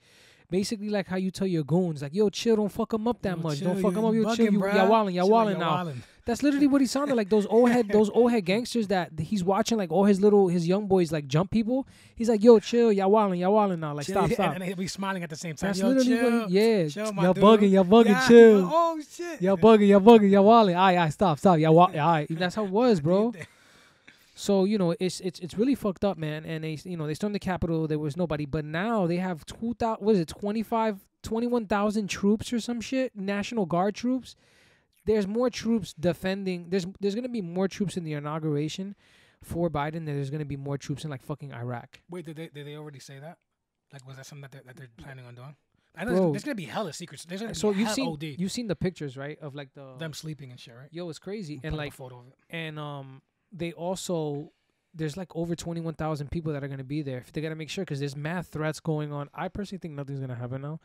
basically 0.49 0.89
like 0.89 1.07
how 1.07 1.17
you 1.17 1.29
tell 1.29 1.47
your 1.47 1.63
goons 1.65 2.01
like 2.01 2.13
yo 2.15 2.29
chill 2.29 2.55
don't 2.55 2.71
fuck 2.71 2.89
them 2.91 3.07
up 3.07 3.21
that 3.21 3.37
Yo, 3.37 3.43
much. 3.43 3.59
chill, 3.59 3.73
don't 3.73 3.81
fuck 3.81 3.93
them 3.93 4.05
up 4.05 4.13
yo 4.13 4.33
chill 4.35 4.51
you 4.53 4.59
y'all 4.59 4.89
wildin' 4.89 5.13
y'all 5.13 5.29
wildin' 5.29 5.59
now. 5.59 5.83
wildin'. 5.83 6.01
That's 6.27 6.43
literally 6.43 6.67
what 6.67 6.81
he 6.81 6.87
sounded 6.87 7.15
like. 7.15 7.29
Those 7.29 7.47
old 7.47 7.71
head, 7.71 7.87
those 7.87 8.09
old 8.09 8.31
head 8.31 8.45
gangsters 8.45 8.89
that 8.89 9.17
he's 9.17 9.43
watching, 9.43 9.77
like 9.77 9.91
all 9.91 10.03
his 10.03 10.19
little, 10.21 10.49
his 10.49 10.67
young 10.67 10.85
boys, 10.85 11.11
like 11.11 11.25
jump 11.27 11.49
people. 11.49 11.87
He's 12.15 12.27
like, 12.29 12.43
"Yo, 12.43 12.59
chill, 12.59 12.91
y'all 12.91 13.09
wildin', 13.09 13.39
y'all 13.39 13.53
wildin' 13.53 13.79
now. 13.79 13.93
Like, 13.93 14.05
Chill, 14.05 14.15
stop, 14.15 14.31
stop." 14.31 14.45
And, 14.47 14.55
and 14.57 14.63
he'll 14.65 14.75
be 14.75 14.87
smiling 14.87 15.23
at 15.23 15.29
the 15.29 15.37
same 15.37 15.55
time. 15.55 15.69
That's 15.69 15.79
Yo, 15.79 15.87
literally 15.87 16.09
chill, 16.09 16.39
what 16.41 16.49
he, 16.49 16.59
yeah. 16.59 16.87
chill, 16.89 17.13
my 17.13 17.23
y'all 17.23 17.33
dude. 17.33 17.43
bugging, 17.43 17.71
y'all 17.71 17.85
bugging, 17.85 18.05
Yeah, 18.07 18.27
chill. 18.27 18.69
Oh 18.71 19.01
shit. 19.09 19.41
Y'all 19.41 19.57
bugging, 19.57 19.87
y'all 19.87 20.01
bugging, 20.01 20.29
y'all 20.29 20.45
wildin'. 20.45 20.77
All 20.77 20.85
right, 20.85 20.97
all 20.97 21.03
right, 21.05 21.13
stop, 21.13 21.39
stop. 21.39 21.57
Y'all, 21.59 21.73
wa- 21.73 21.85
all 21.93 22.11
right. 22.11 22.27
That's 22.29 22.55
how 22.55 22.65
it 22.65 22.71
was, 22.71 22.99
bro. 22.99 23.33
So 24.35 24.65
you 24.65 24.77
know, 24.77 24.95
it's 24.99 25.19
it's 25.21 25.39
it's 25.39 25.57
really 25.57 25.73
fucked 25.75 26.05
up, 26.05 26.17
man. 26.17 26.45
And 26.45 26.63
they, 26.63 26.77
you 26.83 26.97
know, 26.97 27.07
they 27.07 27.13
stormed 27.15 27.33
the 27.35 27.39
Capitol. 27.39 27.87
There 27.87 27.97
was 27.99 28.15
nobody, 28.17 28.45
but 28.45 28.65
now 28.65 29.07
they 29.07 29.17
have 29.17 29.45
two 29.45 29.73
thousand. 29.75 30.05
What 30.05 30.13
is 30.15 30.21
it? 30.21 30.27
25, 30.27 30.99
21,000 31.23 32.07
troops 32.07 32.53
or 32.53 32.59
some 32.59 32.79
shit. 32.79 33.15
National 33.15 33.65
Guard 33.65 33.95
troops. 33.95 34.35
There's 35.07 35.25
more 35.25 35.49
troops 35.49 35.93
defending. 35.99 36.69
There's 36.69 36.85
there's 36.99 37.15
gonna 37.15 37.29
be 37.29 37.41
more 37.41 37.67
troops 37.67 37.97
in 37.97 38.03
the 38.03 38.13
inauguration 38.13 38.95
for 39.43 39.69
Biden. 39.69 39.93
Than 39.93 40.05
there's 40.05 40.29
gonna 40.29 40.45
be 40.45 40.57
more 40.57 40.77
troops 40.77 41.03
in 41.03 41.09
like 41.09 41.23
fucking 41.23 41.53
Iraq. 41.53 42.01
Wait, 42.09 42.25
did 42.25 42.35
they 42.35 42.49
did 42.53 42.67
they 42.67 42.75
already 42.75 42.99
say 42.99 43.17
that? 43.19 43.37
Like, 43.93 44.05
was 44.05 44.17
that 44.17 44.25
something 44.25 44.41
that 44.41 44.51
they're, 44.51 44.63
that 44.65 44.75
they're 44.75 44.89
planning 44.97 45.25
on 45.25 45.33
doing? 45.35 45.55
I 45.95 46.03
know 46.03 46.11
Bro. 46.11 46.19
there's, 46.19 46.31
there's 46.33 46.43
gonna 46.43 46.55
be 46.55 46.65
hella 46.65 46.93
secrets. 46.93 47.25
There's 47.25 47.41
gonna 47.41 47.55
So 47.55 47.73
be 47.73 47.79
you've 47.79 47.91
seen 47.91 48.07
OD. 48.11 48.23
you've 48.23 48.51
seen 48.51 48.67
the 48.67 48.75
pictures, 48.75 49.15
right? 49.17 49.39
Of 49.39 49.55
like 49.55 49.73
the 49.73 49.95
them 49.97 50.13
sleeping 50.13 50.51
and 50.51 50.59
shit, 50.59 50.75
right? 50.75 50.89
yo, 50.91 51.09
it's 51.09 51.19
crazy. 51.19 51.59
And 51.63 51.75
like 51.75 51.93
photo 51.93 52.19
of 52.19 52.27
it. 52.27 52.35
and 52.49 52.77
um 52.77 53.21
they 53.51 53.71
also 53.71 54.51
there's 54.93 55.15
like 55.15 55.33
over 55.35 55.55
21,000 55.55 56.31
people 56.31 56.51
that 56.53 56.63
are 56.63 56.67
going 56.67 56.79
to 56.79 56.83
be 56.83 57.03
there. 57.03 57.23
They 57.31 57.39
got 57.41 57.49
to 57.49 57.55
make 57.55 57.69
sure 57.69 57.85
cuz 57.85 57.99
there's 57.99 58.15
math 58.15 58.47
threats 58.47 58.79
going 58.79 59.11
on. 59.13 59.29
I 59.33 59.47
personally 59.47 59.79
think 59.79 59.93
nothing's 59.93 60.19
going 60.19 60.29
to 60.29 60.35
happen 60.35 60.61
now. 60.61 60.79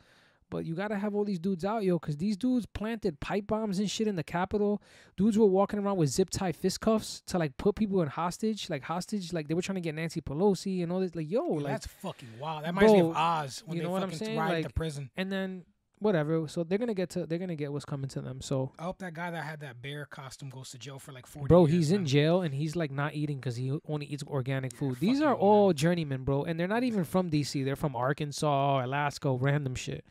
But 0.52 0.64
you 0.66 0.74
got 0.74 0.88
to 0.88 0.98
have 0.98 1.14
all 1.14 1.24
these 1.24 1.38
dudes 1.38 1.64
out, 1.64 1.82
yo, 1.82 1.98
cuz 1.98 2.16
these 2.18 2.36
dudes 2.36 2.66
planted 2.66 3.18
pipe 3.20 3.46
bombs 3.46 3.78
and 3.78 3.90
shit 3.90 4.06
in 4.06 4.16
the 4.16 4.22
Capitol. 4.22 4.82
Dudes 5.16 5.38
were 5.38 5.46
walking 5.46 5.78
around 5.80 5.96
with 5.96 6.10
zip 6.10 6.28
tie 6.30 6.52
fist 6.52 6.80
cuffs 6.80 7.22
to 7.28 7.38
like 7.38 7.56
put 7.56 7.74
people 7.74 8.02
in 8.02 8.08
hostage, 8.08 8.68
like 8.68 8.82
hostage, 8.82 9.32
like 9.32 9.48
they 9.48 9.54
were 9.54 9.62
trying 9.62 9.76
to 9.82 9.86
get 9.88 9.94
Nancy 9.94 10.20
Pelosi 10.20 10.82
and 10.82 10.92
all 10.92 11.00
this 11.00 11.14
like 11.14 11.30
yo, 11.30 11.42
like 11.44 11.72
that's 11.72 11.86
fucking 11.86 12.28
wild. 12.38 12.64
That 12.64 12.74
reminds 12.74 12.92
me 12.92 13.00
Bro, 13.00 13.10
of 13.10 13.16
Oz 13.16 13.62
when 13.66 13.76
you 13.76 13.82
they 13.82 13.86
know 13.86 13.92
what 13.92 14.02
I'm 14.02 14.10
fucking 14.10 14.26
saying? 14.26 14.38
ride 14.38 14.60
to 14.60 14.68
Like, 14.68 14.74
prison. 14.74 15.10
and 15.16 15.32
then 15.32 15.64
whatever. 15.98 16.48
So 16.48 16.64
they're 16.64 16.78
going 16.78 16.88
to 16.88 16.94
get 16.94 17.10
to 17.10 17.26
they're 17.26 17.38
to 17.38 17.54
get 17.54 17.72
what's 17.72 17.84
coming 17.84 18.08
to 18.10 18.20
them. 18.20 18.40
So 18.40 18.72
I 18.78 18.82
hope 18.82 18.98
that 18.98 19.14
guy 19.14 19.30
that 19.30 19.44
had 19.44 19.60
that 19.60 19.80
bear 19.80 20.04
costume 20.04 20.50
goes 20.50 20.70
to 20.70 20.78
jail 20.78 20.98
for 20.98 21.12
like 21.12 21.26
40 21.28 21.46
Bro, 21.46 21.66
he's 21.66 21.92
in 21.92 22.06
jail 22.06 22.42
and 22.42 22.52
he's 22.52 22.74
like 22.74 22.90
not 22.90 23.14
eating 23.14 23.36
because 23.38 23.56
he 23.56 23.78
only 23.88 24.06
eats 24.06 24.24
organic 24.26 24.74
food. 24.74 24.98
These 24.98 25.20
are 25.20 25.30
you, 25.30 25.30
man. 25.30 25.36
all 25.36 25.72
journeymen, 25.72 26.24
bro, 26.24 26.42
and 26.44 26.58
they're 26.58 26.68
not 26.68 26.82
even 26.82 27.04
from 27.04 27.30
DC. 27.30 27.64
They're 27.64 27.76
from 27.76 27.94
Arkansas, 27.96 28.84
Alaska, 28.84 29.32
random 29.32 29.74
shit. 29.76 30.04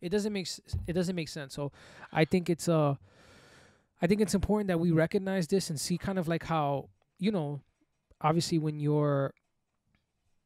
It 0.00 0.10
doesn't 0.10 0.32
make 0.32 0.48
it 0.86 0.92
doesn't 0.92 1.16
make 1.16 1.28
sense. 1.28 1.54
So 1.54 1.72
I 2.12 2.24
think 2.24 2.50
it's 2.50 2.68
uh, 2.68 2.94
I 4.00 4.06
think 4.06 4.20
it's 4.20 4.34
important 4.34 4.68
that 4.68 4.80
we 4.80 4.90
recognize 4.90 5.46
this 5.46 5.70
and 5.70 5.80
see 5.80 5.98
kind 5.98 6.18
of 6.18 6.28
like 6.28 6.44
how 6.44 6.88
you 7.18 7.32
know, 7.32 7.60
obviously 8.20 8.58
when 8.58 8.78
you're 8.78 9.34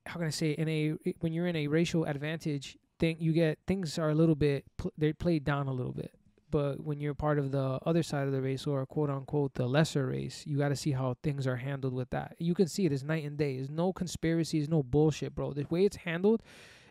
how 0.07 0.15
can 0.15 0.27
I 0.27 0.31
say 0.31 0.53
in 0.53 0.69
a 0.69 0.91
when 1.21 1.33
you're 1.33 1.47
in 1.47 1.57
a 1.57 1.67
racial 1.67 2.05
advantage 2.05 2.77
thing, 2.99 3.17
you 3.21 3.33
get 3.33 3.59
things 3.67 3.99
are 3.99 4.11
a 4.11 4.15
little 4.15 4.35
bit 4.35 4.65
pl- 4.77 4.93
they're 4.97 5.15
played 5.15 5.45
down 5.45 5.67
a 5.67 5.73
little 5.73 5.93
bit 5.93 6.13
but 6.51 6.85
when 6.85 7.01
you're 7.01 7.15
part 7.15 7.39
of 7.39 7.53
the 7.53 7.79
other 7.87 8.03
side 8.03 8.27
of 8.27 8.33
the 8.33 8.43
race 8.43 8.67
or 8.67 8.85
quote 8.87 9.11
unquote 9.11 9.55
the 9.55 9.67
lesser 9.67 10.07
race, 10.07 10.45
you 10.47 10.59
got 10.59 10.69
to 10.69 10.77
see 10.77 10.93
how 10.93 11.17
things 11.23 11.47
are 11.47 11.57
handled 11.57 11.95
with 11.95 12.11
that. 12.11 12.37
You 12.39 12.55
can 12.55 12.67
see 12.67 12.87
it 12.87 12.93
is 12.93 13.05
night 13.05 13.25
and 13.25 13.37
day. 13.37 13.57
There's 13.57 13.71
no 13.71 13.93
conspiracies, 13.93 14.69
no 14.69 14.83
bullshit, 14.83 15.35
bro. 15.35 15.53
The 15.53 15.67
way 15.71 15.85
it's 15.85 15.97
handled 15.97 16.43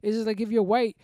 is 0.01 0.15
just 0.15 0.27
like 0.27 0.39
if 0.39 0.49
you're 0.49 0.63
white, 0.63 0.97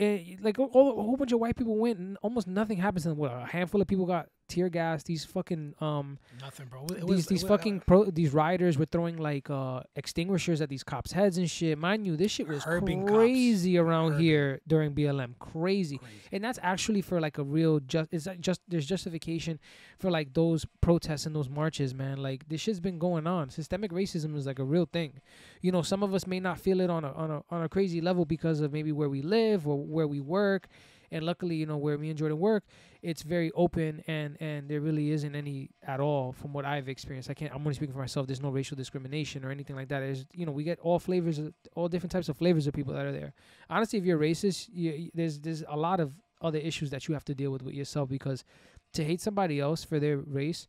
eh, 0.00 0.36
like 0.40 0.58
a 0.58 0.66
whole 0.66 1.16
bunch 1.16 1.32
of 1.32 1.40
white 1.40 1.56
people 1.56 1.76
went 1.76 1.98
and 1.98 2.16
almost 2.22 2.46
nothing 2.46 2.78
happens 2.78 3.04
to 3.04 3.10
them. 3.10 3.18
What 3.18 3.32
a 3.32 3.46
handful 3.46 3.80
of 3.80 3.86
people 3.86 4.06
got 4.06 4.28
tear 4.50 4.68
gas. 4.68 5.02
These 5.04 5.24
fucking 5.24 5.74
um 5.80 6.18
Nothing, 6.40 6.66
bro. 6.66 6.84
It 6.84 6.94
these 6.96 7.04
was- 7.04 7.26
these 7.26 7.42
it 7.42 7.48
was- 7.48 7.58
fucking 7.58 7.80
pro 7.86 8.04
these 8.04 8.32
riders 8.34 8.76
were 8.76 8.84
throwing 8.84 9.16
like 9.16 9.48
uh 9.48 9.80
extinguishers 9.96 10.60
at 10.60 10.68
these 10.68 10.82
cops' 10.84 11.12
heads 11.12 11.38
and 11.38 11.48
shit. 11.48 11.78
Mind 11.78 12.06
you, 12.06 12.16
this 12.16 12.32
shit 12.32 12.48
was 12.48 12.64
Herbing 12.64 13.02
cops. 13.06 13.12
crazy 13.12 13.78
around 13.78 14.12
Herbing. 14.12 14.20
here 14.20 14.60
during 14.66 14.92
BLM. 14.94 15.34
Crazy. 15.38 15.98
Crazy. 15.98 16.14
And 16.32 16.44
that's 16.44 16.58
actually 16.62 17.00
for 17.00 17.20
like 17.20 17.38
a 17.38 17.42
real 17.44 17.80
just 17.80 18.08
is 18.12 18.24
that 18.24 18.40
just 18.40 18.60
there's 18.68 18.86
justification 18.86 19.58
for 19.98 20.10
like 20.10 20.34
those 20.34 20.66
protests 20.80 21.24
and 21.26 21.34
those 21.34 21.48
marches, 21.48 21.94
man. 21.94 22.18
Like 22.18 22.48
this 22.48 22.60
shit's 22.60 22.80
been 22.80 22.98
going 22.98 23.26
on. 23.26 23.50
Systemic 23.50 23.92
racism 23.92 24.36
is 24.36 24.46
like 24.46 24.58
a 24.58 24.64
real 24.64 24.86
thing. 24.92 25.20
You 25.62 25.72
know, 25.72 25.82
some 25.82 26.02
of 26.02 26.12
us 26.14 26.26
may 26.26 26.40
not 26.40 26.58
feel 26.58 26.80
it 26.80 26.90
on 26.90 27.04
a 27.04 27.12
on 27.12 27.30
a 27.30 27.42
on 27.50 27.62
a 27.62 27.68
crazy 27.68 28.00
level 28.00 28.24
because 28.24 28.60
of 28.60 28.72
maybe 28.72 28.92
where 28.92 29.08
we 29.08 29.22
live 29.22 29.66
or 29.68 29.78
where 29.78 30.06
we 30.08 30.20
work. 30.20 30.66
And 31.10 31.24
luckily, 31.24 31.56
you 31.56 31.66
know, 31.66 31.76
where 31.76 31.98
me 31.98 32.08
and 32.10 32.18
Jordan 32.18 32.38
work, 32.38 32.64
it's 33.02 33.22
very 33.22 33.50
open 33.52 34.02
and 34.06 34.36
and 34.40 34.68
there 34.68 34.80
really 34.80 35.10
isn't 35.10 35.34
any 35.34 35.70
at 35.82 36.00
all 36.00 36.32
from 36.32 36.52
what 36.52 36.64
I've 36.64 36.88
experienced. 36.88 37.30
I 37.30 37.34
can't 37.34 37.52
I'm 37.52 37.62
only 37.62 37.74
speaking 37.74 37.92
for 37.92 38.00
myself. 38.00 38.26
There's 38.26 38.42
no 38.42 38.50
racial 38.50 38.76
discrimination 38.76 39.44
or 39.44 39.50
anything 39.50 39.76
like 39.76 39.88
that. 39.88 40.00
There's 40.00 40.26
you 40.34 40.46
know, 40.46 40.52
we 40.52 40.64
get 40.64 40.78
all 40.80 40.98
flavors 40.98 41.38
of 41.38 41.52
all 41.74 41.88
different 41.88 42.12
types 42.12 42.28
of 42.28 42.36
flavors 42.36 42.66
of 42.66 42.74
people 42.74 42.94
that 42.94 43.06
are 43.06 43.12
there. 43.12 43.32
Honestly, 43.68 43.98
if 43.98 44.04
you're 44.04 44.18
racist, 44.18 44.68
you, 44.72 45.10
there's 45.14 45.40
there's 45.40 45.64
a 45.68 45.76
lot 45.76 46.00
of 46.00 46.12
other 46.42 46.58
issues 46.58 46.90
that 46.90 47.06
you 47.08 47.14
have 47.14 47.24
to 47.24 47.34
deal 47.34 47.50
with 47.50 47.62
with 47.62 47.74
yourself 47.74 48.08
because 48.08 48.44
to 48.92 49.04
hate 49.04 49.20
somebody 49.20 49.60
else 49.60 49.84
for 49.84 50.00
their 50.00 50.18
race 50.18 50.66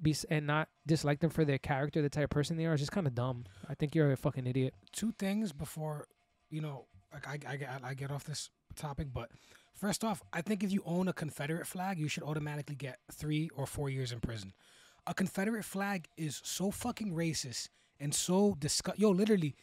be, 0.00 0.14
and 0.30 0.46
not 0.46 0.68
dislike 0.86 1.20
them 1.20 1.30
for 1.30 1.44
their 1.44 1.58
character, 1.58 2.02
the 2.02 2.10
type 2.10 2.24
of 2.24 2.30
person 2.30 2.56
they 2.56 2.66
are, 2.66 2.74
is 2.74 2.80
just 2.80 2.92
kind 2.92 3.06
of 3.06 3.14
dumb. 3.14 3.44
I 3.68 3.74
think 3.74 3.94
you're 3.94 4.12
a 4.12 4.16
fucking 4.16 4.46
idiot. 4.46 4.74
two 4.92 5.12
things 5.12 5.52
before 5.52 6.06
you 6.50 6.60
know 6.60 6.84
like 7.12 7.26
I, 7.26 7.52
I, 7.52 7.90
I 7.90 7.94
get 7.94 8.10
off 8.10 8.24
this 8.24 8.50
topic 8.74 9.08
but 9.12 9.30
first 9.76 10.02
off 10.02 10.22
i 10.32 10.40
think 10.40 10.62
if 10.64 10.72
you 10.72 10.82
own 10.86 11.08
a 11.08 11.12
confederate 11.12 11.66
flag 11.66 11.98
you 11.98 12.08
should 12.08 12.22
automatically 12.22 12.74
get 12.74 12.98
three 13.12 13.48
or 13.56 13.66
four 13.66 13.88
years 13.90 14.12
in 14.12 14.20
prison. 14.20 14.52
A 15.08 15.14
confederate 15.14 15.64
flag 15.64 16.08
is 16.16 16.40
so 16.44 16.72
fucking 16.72 17.12
racist 17.12 17.68
and 18.00 18.12
so 18.12 18.56
disgust 18.58 18.98
yo 18.98 19.10
literally 19.10 19.54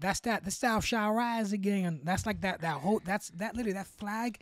that's 0.00 0.20
that 0.20 0.44
the 0.44 0.50
south 0.50 0.84
shall 0.84 1.12
rise 1.12 1.52
again. 1.52 2.00
That's 2.04 2.24
like 2.24 2.40
that 2.42 2.60
that 2.62 2.80
whole 2.80 3.00
that's 3.04 3.30
that 3.30 3.54
literally 3.56 3.74
that 3.74 3.86
flag 3.86 4.40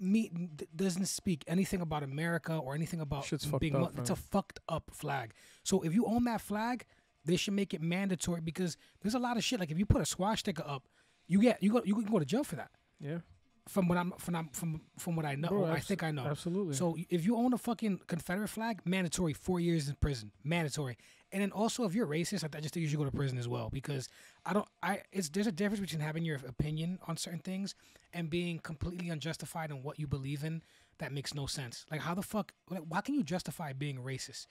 me 0.00 0.28
d- 0.28 0.66
doesn't 0.74 1.06
speak 1.06 1.44
anything 1.46 1.80
about 1.80 2.02
america 2.02 2.56
or 2.56 2.74
anything 2.74 3.00
about 3.00 3.24
Shit's 3.24 3.46
being 3.46 3.76
up, 3.76 3.98
it's 3.98 4.10
a 4.10 4.16
fucked 4.16 4.60
up 4.68 4.90
flag. 4.92 5.32
So 5.62 5.82
if 5.82 5.94
you 5.94 6.04
own 6.06 6.24
that 6.24 6.40
flag 6.40 6.84
they 7.24 7.36
should 7.36 7.54
make 7.54 7.72
it 7.72 7.80
mandatory 7.80 8.40
because 8.40 8.76
there's 9.00 9.14
a 9.14 9.18
lot 9.18 9.36
of 9.36 9.44
shit. 9.44 9.58
Like 9.60 9.70
if 9.70 9.78
you 9.78 9.86
put 9.86 10.02
a 10.02 10.06
swastika 10.06 10.66
up, 10.68 10.86
you 11.26 11.40
get 11.40 11.62
you 11.62 11.72
go 11.72 11.82
you 11.84 11.94
can 11.94 12.04
go 12.04 12.18
to 12.18 12.24
jail 12.24 12.44
for 12.44 12.56
that. 12.56 12.70
Yeah, 13.00 13.18
From 13.66 13.88
what 13.88 13.96
I'm 13.96 14.12
from 14.18 14.36
I'm, 14.36 14.48
from 14.48 14.82
from 14.98 15.16
what 15.16 15.24
I 15.24 15.36
know, 15.36 15.48
Bro, 15.48 15.64
I 15.66 15.80
think 15.80 16.02
I 16.02 16.10
know. 16.10 16.26
absolutely. 16.26 16.74
So 16.74 16.96
if 17.08 17.24
you 17.24 17.36
own 17.36 17.54
a 17.54 17.58
fucking 17.58 18.00
Confederate 18.06 18.48
flag, 18.48 18.80
mandatory 18.84 19.32
four 19.32 19.58
years 19.58 19.88
in 19.88 19.94
prison, 19.94 20.32
mandatory. 20.42 20.98
And 21.32 21.42
then 21.42 21.50
also 21.50 21.84
if 21.84 21.94
you're 21.94 22.06
racist, 22.06 22.44
I, 22.44 22.58
I 22.58 22.60
just 22.60 22.74
think 22.74 22.82
you 22.82 22.88
should 22.88 22.98
go 22.98 23.06
to 23.06 23.10
prison 23.10 23.38
as 23.38 23.48
well 23.48 23.70
because 23.72 24.08
I 24.44 24.52
don't. 24.52 24.68
I 24.82 25.00
it's 25.12 25.30
there's 25.30 25.46
a 25.46 25.52
difference 25.52 25.80
between 25.80 26.00
having 26.00 26.24
your 26.24 26.36
opinion 26.46 26.98
on 27.08 27.16
certain 27.16 27.40
things 27.40 27.74
and 28.12 28.28
being 28.28 28.58
completely 28.58 29.08
unjustified 29.08 29.70
in 29.70 29.82
what 29.82 29.98
you 29.98 30.06
believe 30.06 30.44
in. 30.44 30.62
That 30.98 31.10
makes 31.12 31.34
no 31.34 31.46
sense. 31.46 31.86
Like 31.90 32.02
how 32.02 32.14
the 32.14 32.22
fuck? 32.22 32.52
Like, 32.70 32.82
why 32.86 33.00
can 33.00 33.14
you 33.14 33.22
justify 33.24 33.72
being 33.72 33.96
racist? 33.96 34.46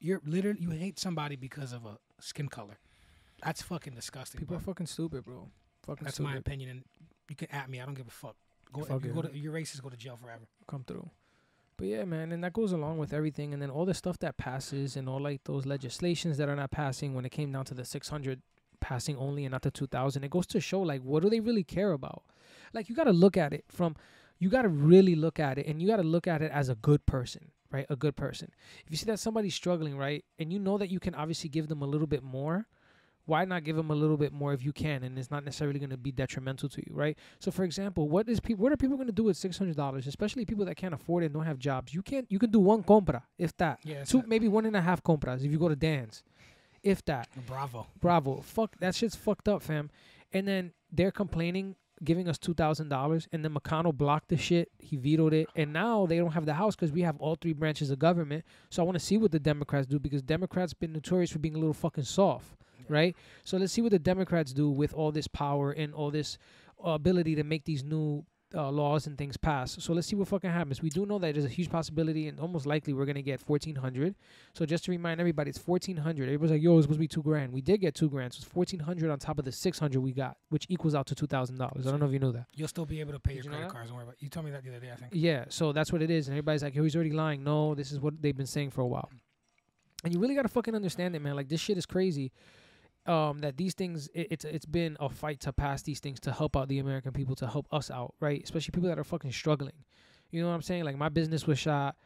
You're 0.00 0.20
literally 0.26 0.60
you 0.60 0.70
hate 0.70 0.98
somebody 0.98 1.36
because 1.36 1.72
of 1.72 1.86
a 1.86 1.98
skin 2.20 2.48
color. 2.48 2.78
That's 3.42 3.62
fucking 3.62 3.94
disgusting. 3.94 4.40
people 4.40 4.56
bro. 4.56 4.58
are 4.58 4.64
fucking 4.64 4.86
stupid, 4.86 5.24
bro. 5.24 5.48
Fucking 5.86 6.04
That's 6.04 6.16
stupid. 6.16 6.30
my 6.30 6.36
opinion, 6.36 6.70
and 6.70 6.84
you 7.28 7.36
can 7.36 7.48
at 7.50 7.70
me. 7.70 7.80
I 7.80 7.86
don't 7.86 7.94
give 7.94 8.08
a 8.08 8.10
fuck. 8.10 8.36
Go, 8.72 8.84
if 8.84 9.04
you 9.04 9.12
go 9.12 9.22
to, 9.22 9.36
you're 9.36 9.52
racist. 9.52 9.82
Go 9.82 9.88
to 9.88 9.96
jail 9.96 10.18
forever. 10.20 10.42
come 10.66 10.84
through. 10.84 11.08
But 11.76 11.86
yeah, 11.86 12.04
man, 12.04 12.32
and 12.32 12.42
that 12.42 12.52
goes 12.52 12.72
along 12.72 12.98
with 12.98 13.12
everything, 13.12 13.52
and 13.52 13.62
then 13.62 13.70
all 13.70 13.84
the 13.84 13.94
stuff 13.94 14.18
that 14.18 14.36
passes, 14.36 14.96
and 14.96 15.08
all 15.08 15.20
like 15.20 15.44
those 15.44 15.64
legislations 15.64 16.36
that 16.38 16.48
are 16.48 16.56
not 16.56 16.72
passing. 16.72 17.14
When 17.14 17.24
it 17.24 17.30
came 17.30 17.52
down 17.52 17.64
to 17.66 17.74
the 17.74 17.84
600 17.84 18.42
passing 18.80 19.16
only 19.16 19.44
and 19.44 19.52
not 19.52 19.62
the 19.62 19.70
2,000, 19.70 20.24
it 20.24 20.30
goes 20.30 20.46
to 20.48 20.60
show 20.60 20.80
like 20.80 21.02
what 21.02 21.22
do 21.22 21.30
they 21.30 21.40
really 21.40 21.64
care 21.64 21.92
about? 21.92 22.24
Like 22.72 22.88
you 22.88 22.96
got 22.96 23.04
to 23.04 23.12
look 23.12 23.36
at 23.36 23.52
it 23.52 23.64
from, 23.68 23.96
you 24.38 24.48
got 24.48 24.62
to 24.62 24.68
really 24.68 25.14
look 25.14 25.38
at 25.38 25.58
it, 25.58 25.66
and 25.66 25.80
you 25.80 25.86
got 25.88 25.96
to 25.96 26.02
look 26.02 26.26
at 26.26 26.42
it 26.42 26.50
as 26.50 26.68
a 26.68 26.74
good 26.74 27.06
person, 27.06 27.52
right? 27.70 27.86
A 27.88 27.96
good 27.96 28.16
person. 28.16 28.50
If 28.84 28.90
you 28.90 28.96
see 28.96 29.06
that 29.06 29.20
somebody's 29.20 29.54
struggling, 29.54 29.96
right, 29.96 30.24
and 30.38 30.52
you 30.52 30.58
know 30.58 30.78
that 30.78 30.90
you 30.90 30.98
can 30.98 31.14
obviously 31.14 31.48
give 31.48 31.68
them 31.68 31.82
a 31.82 31.86
little 31.86 32.08
bit 32.08 32.24
more. 32.24 32.66
Why 33.28 33.44
not 33.44 33.62
give 33.62 33.76
them 33.76 33.90
a 33.90 33.94
little 33.94 34.16
bit 34.16 34.32
more 34.32 34.52
if 34.54 34.64
you 34.64 34.72
can, 34.72 35.02
and 35.04 35.18
it's 35.18 35.30
not 35.30 35.44
necessarily 35.44 35.78
going 35.78 35.90
to 35.90 35.96
be 35.96 36.10
detrimental 36.10 36.68
to 36.70 36.82
you, 36.86 36.94
right? 36.94 37.16
So, 37.38 37.50
for 37.50 37.62
example, 37.64 38.08
what 38.08 38.28
is 38.28 38.40
people? 38.40 38.62
What 38.62 38.72
are 38.72 38.76
people 38.76 38.96
going 38.96 39.06
to 39.08 39.12
do 39.12 39.24
with 39.24 39.36
six 39.36 39.58
hundred 39.58 39.76
dollars? 39.76 40.06
Especially 40.06 40.44
people 40.46 40.64
that 40.64 40.76
can't 40.76 40.94
afford 40.94 41.22
it 41.22 41.26
and 41.26 41.34
don't 41.34 41.44
have 41.44 41.58
jobs. 41.58 41.92
You 41.92 42.02
can't. 42.02 42.26
You 42.30 42.38
can 42.38 42.50
do 42.50 42.58
one 42.58 42.82
compra, 42.82 43.22
if 43.36 43.56
that. 43.58 43.80
Yeah, 43.84 44.04
Two, 44.04 44.20
a- 44.20 44.26
maybe 44.26 44.48
one 44.48 44.64
and 44.66 44.74
a 44.76 44.80
half 44.80 45.02
compras 45.02 45.44
if 45.44 45.52
you 45.52 45.58
go 45.58 45.68
to 45.68 45.76
dance 45.76 46.22
if 46.82 47.04
that. 47.04 47.28
Bravo. 47.46 47.86
Bravo. 48.00 48.40
Fuck 48.40 48.76
that 48.80 48.94
shit's 48.94 49.14
fucked 49.16 49.46
up, 49.48 49.62
fam. 49.62 49.90
And 50.32 50.46
then 50.48 50.72
they're 50.92 51.10
complaining, 51.10 51.76
giving 52.04 52.28
us 52.28 52.38
two 52.38 52.54
thousand 52.54 52.88
dollars, 52.88 53.28
and 53.32 53.44
then 53.44 53.52
McConnell 53.54 53.94
blocked 53.94 54.28
the 54.28 54.36
shit. 54.38 54.70
He 54.78 54.96
vetoed 54.96 55.34
it, 55.34 55.48
and 55.56 55.72
now 55.72 56.06
they 56.06 56.16
don't 56.18 56.32
have 56.32 56.46
the 56.46 56.54
House 56.54 56.76
because 56.76 56.92
we 56.92 57.02
have 57.02 57.20
all 57.20 57.34
three 57.34 57.52
branches 57.52 57.90
of 57.90 57.98
government. 57.98 58.44
So 58.70 58.82
I 58.82 58.86
want 58.86 58.98
to 58.98 59.04
see 59.04 59.18
what 59.18 59.32
the 59.32 59.38
Democrats 59.40 59.86
do 59.86 59.98
because 59.98 60.22
Democrats 60.22 60.72
been 60.72 60.92
notorious 60.92 61.30
for 61.30 61.40
being 61.40 61.54
a 61.56 61.58
little 61.58 61.74
fucking 61.74 62.04
soft, 62.04 62.56
right? 62.88 63.16
So 63.44 63.56
let's 63.56 63.72
see 63.72 63.82
what 63.82 63.92
the 63.92 63.98
Democrats 63.98 64.52
do 64.52 64.70
with 64.70 64.92
all 64.94 65.12
this 65.12 65.28
power 65.28 65.72
and 65.72 65.94
all 65.94 66.10
this 66.10 66.38
uh, 66.84 66.90
ability 66.90 67.34
to 67.36 67.44
make 67.44 67.64
these 67.64 67.82
new. 67.84 68.24
Uh, 68.54 68.70
laws 68.70 69.06
and 69.06 69.18
things 69.18 69.36
pass. 69.36 69.76
So 69.78 69.92
let's 69.92 70.06
see 70.06 70.16
what 70.16 70.26
fucking 70.26 70.48
happens. 70.48 70.80
We 70.80 70.88
do 70.88 71.04
know 71.04 71.18
that 71.18 71.34
there's 71.34 71.44
a 71.44 71.50
huge 71.50 71.68
possibility 71.68 72.28
and 72.28 72.40
almost 72.40 72.64
likely 72.64 72.94
we're 72.94 73.04
gonna 73.04 73.20
get 73.20 73.42
1400. 73.46 74.14
So 74.54 74.64
just 74.64 74.84
to 74.86 74.90
remind 74.90 75.20
everybody, 75.20 75.50
it's 75.50 75.58
1400. 75.58 76.22
Everybody's 76.24 76.52
like, 76.52 76.62
yo, 76.62 76.78
it's 76.78 76.84
supposed 76.84 76.96
to 76.96 77.00
be 77.00 77.08
two 77.08 77.22
grand. 77.22 77.52
We 77.52 77.60
did 77.60 77.82
get 77.82 77.94
two 77.94 78.08
grand. 78.08 78.32
So 78.32 78.38
it's 78.40 78.54
1400 78.54 79.10
on 79.10 79.18
top 79.18 79.38
of 79.38 79.44
the 79.44 79.52
600 79.52 80.00
we 80.00 80.12
got, 80.12 80.38
which 80.48 80.64
equals 80.70 80.94
out 80.94 81.06
to 81.08 81.14
$2,000. 81.14 81.60
I 81.60 81.90
don't 81.90 82.00
know 82.00 82.06
if 82.06 82.12
you 82.12 82.20
knew 82.20 82.32
that. 82.32 82.46
You'll 82.54 82.68
still 82.68 82.86
be 82.86 83.00
able 83.00 83.12
to 83.12 83.20
pay 83.20 83.34
Did 83.34 83.44
your 83.44 83.44
you 83.44 83.50
know 83.50 83.56
credit 83.56 83.68
that? 83.68 83.74
cards. 83.74 83.88
Don't 83.90 83.96
worry 83.98 84.04
about. 84.04 84.22
You 84.22 84.30
told 84.30 84.46
me 84.46 84.52
that 84.52 84.64
the 84.64 84.70
other 84.70 84.80
day. 84.80 84.92
I 84.92 84.96
think. 84.96 85.10
Yeah, 85.12 85.44
so 85.50 85.72
that's 85.72 85.92
what 85.92 86.00
it 86.00 86.10
is. 86.10 86.28
And 86.28 86.32
everybody's 86.34 86.62
like, 86.62 86.74
yo, 86.74 86.82
he's 86.84 86.96
already 86.96 87.12
lying. 87.12 87.44
No, 87.44 87.74
this 87.74 87.92
is 87.92 88.00
what 88.00 88.14
they've 88.22 88.34
been 88.34 88.46
saying 88.46 88.70
for 88.70 88.80
a 88.80 88.86
while. 88.86 89.10
And 90.04 90.14
you 90.14 90.20
really 90.20 90.34
got 90.34 90.42
to 90.42 90.48
fucking 90.48 90.74
understand 90.74 91.14
it, 91.14 91.20
man. 91.20 91.36
Like, 91.36 91.50
this 91.50 91.60
shit 91.60 91.76
is 91.76 91.84
crazy. 91.84 92.32
Um, 93.08 93.38
that 93.38 93.56
these 93.56 93.74
things, 93.74 94.08
it, 94.14 94.28
it's 94.30 94.44
it's 94.44 94.66
been 94.66 94.96
a 95.00 95.08
fight 95.08 95.40
to 95.40 95.52
pass 95.52 95.82
these 95.82 95.98
things 96.00 96.20
to 96.20 96.32
help 96.32 96.56
out 96.56 96.68
the 96.68 96.78
American 96.78 97.12
people, 97.12 97.34
to 97.36 97.46
help 97.46 97.66
us 97.72 97.90
out, 97.90 98.14
right? 98.20 98.42
Especially 98.44 98.72
people 98.72 98.88
that 98.88 98.98
are 98.98 99.04
fucking 99.04 99.32
struggling. 99.32 99.84
You 100.30 100.42
know 100.42 100.48
what 100.48 100.54
I'm 100.54 100.62
saying? 100.62 100.84
Like, 100.84 100.98
my 100.98 101.08
business 101.08 101.46
was 101.46 101.58
shot. 101.58 101.96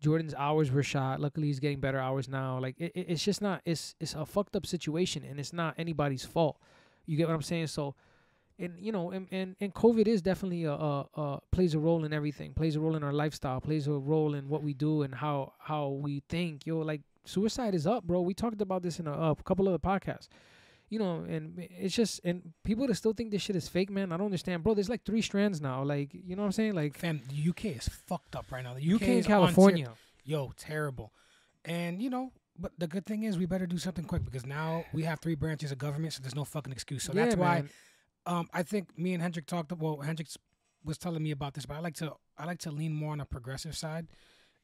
Jordan's 0.00 0.34
hours 0.34 0.70
were 0.70 0.82
shot. 0.82 1.20
Luckily, 1.20 1.46
he's 1.46 1.60
getting 1.60 1.80
better 1.80 1.98
hours 1.98 2.28
now. 2.28 2.58
Like, 2.58 2.74
it, 2.78 2.92
it- 2.94 3.06
it's 3.08 3.24
just 3.24 3.40
not. 3.42 3.62
It's 3.64 3.94
it's 4.00 4.14
a 4.14 4.26
fucked 4.26 4.54
up 4.56 4.66
situation, 4.66 5.24
and 5.24 5.40
it's 5.40 5.52
not 5.52 5.74
anybody's 5.78 6.24
fault. 6.24 6.58
You 7.06 7.16
get 7.16 7.26
what 7.28 7.34
I'm 7.34 7.42
saying? 7.42 7.68
So, 7.68 7.94
and 8.58 8.78
you 8.78 8.92
know, 8.92 9.10
and 9.10 9.26
and, 9.30 9.56
and 9.60 9.72
COVID 9.74 10.06
is 10.06 10.20
definitely 10.22 10.64
a, 10.64 10.72
a, 10.72 11.06
a 11.14 11.40
plays 11.52 11.74
a 11.74 11.78
role 11.78 12.04
in 12.04 12.12
everything. 12.12 12.52
Plays 12.52 12.76
a 12.76 12.80
role 12.80 12.96
in 12.96 13.02
our 13.02 13.12
lifestyle. 13.12 13.60
Plays 13.60 13.86
a 13.88 13.92
role 13.92 14.34
in 14.34 14.48
what 14.48 14.62
we 14.62 14.74
do 14.74 15.02
and 15.02 15.14
how 15.14 15.54
how 15.58 15.88
we 15.88 16.22
think. 16.28 16.66
Yo, 16.66 16.78
like 16.80 17.00
suicide 17.24 17.74
is 17.74 17.86
up, 17.86 18.04
bro. 18.04 18.20
We 18.22 18.34
talked 18.34 18.60
about 18.62 18.82
this 18.82 18.98
in 19.00 19.06
a, 19.06 19.12
a 19.12 19.36
couple 19.36 19.66
of 19.68 19.72
the 19.72 19.80
podcasts. 19.80 20.28
You 20.88 20.98
know, 20.98 21.18
and 21.28 21.54
it's 21.70 21.94
just 21.94 22.20
and 22.24 22.52
people 22.64 22.88
that 22.88 22.96
still 22.96 23.12
think 23.12 23.30
this 23.30 23.42
shit 23.42 23.54
is 23.54 23.68
fake, 23.68 23.90
man. 23.90 24.10
I 24.10 24.16
don't 24.16 24.26
understand, 24.26 24.64
bro. 24.64 24.74
There's 24.74 24.88
like 24.88 25.04
three 25.04 25.22
strands 25.22 25.60
now. 25.60 25.84
Like, 25.84 26.12
you 26.12 26.34
know 26.34 26.42
what 26.42 26.46
I'm 26.46 26.52
saying? 26.52 26.74
Like 26.74 26.98
Fam, 26.98 27.20
the 27.28 27.50
UK 27.50 27.66
is 27.76 27.88
fucked 27.88 28.34
up 28.34 28.46
right 28.50 28.64
now. 28.64 28.74
The 28.74 28.94
UK, 28.94 29.02
UK 29.02 29.08
and 29.08 29.24
California. 29.26 29.92
yo, 30.24 30.50
terrible. 30.56 31.12
And 31.64 32.02
you 32.02 32.10
know, 32.10 32.32
but 32.58 32.72
the 32.76 32.88
good 32.88 33.06
thing 33.06 33.22
is 33.22 33.38
we 33.38 33.46
better 33.46 33.66
do 33.68 33.78
something 33.78 34.04
quick 34.04 34.24
because 34.24 34.44
now 34.44 34.84
we 34.92 35.04
have 35.04 35.20
three 35.20 35.36
branches 35.36 35.70
of 35.70 35.78
government, 35.78 36.12
so 36.14 36.22
there's 36.22 36.34
no 36.34 36.44
fucking 36.44 36.72
excuse. 36.72 37.04
So 37.04 37.12
that's 37.12 37.36
Yeah, 37.36 37.40
why 37.40 37.54
man. 37.60 37.70
um, 38.26 38.48
I 38.52 38.64
think 38.64 38.98
me 38.98 39.12
and 39.14 39.22
Hendrik 39.22 39.46
talked. 39.46 39.70
Well, 39.70 39.98
Hendrik 39.98 40.26
was 40.84 40.98
telling 40.98 41.22
me 41.22 41.30
about 41.30 41.54
this, 41.54 41.66
but 41.66 41.76
I 41.76 41.80
like 41.80 41.94
to 41.96 42.14
I 42.36 42.46
like 42.46 42.58
to 42.60 42.72
lean 42.72 42.92
more 42.94 43.12
on 43.12 43.20
a 43.20 43.26
progressive 43.26 43.76
side, 43.76 44.08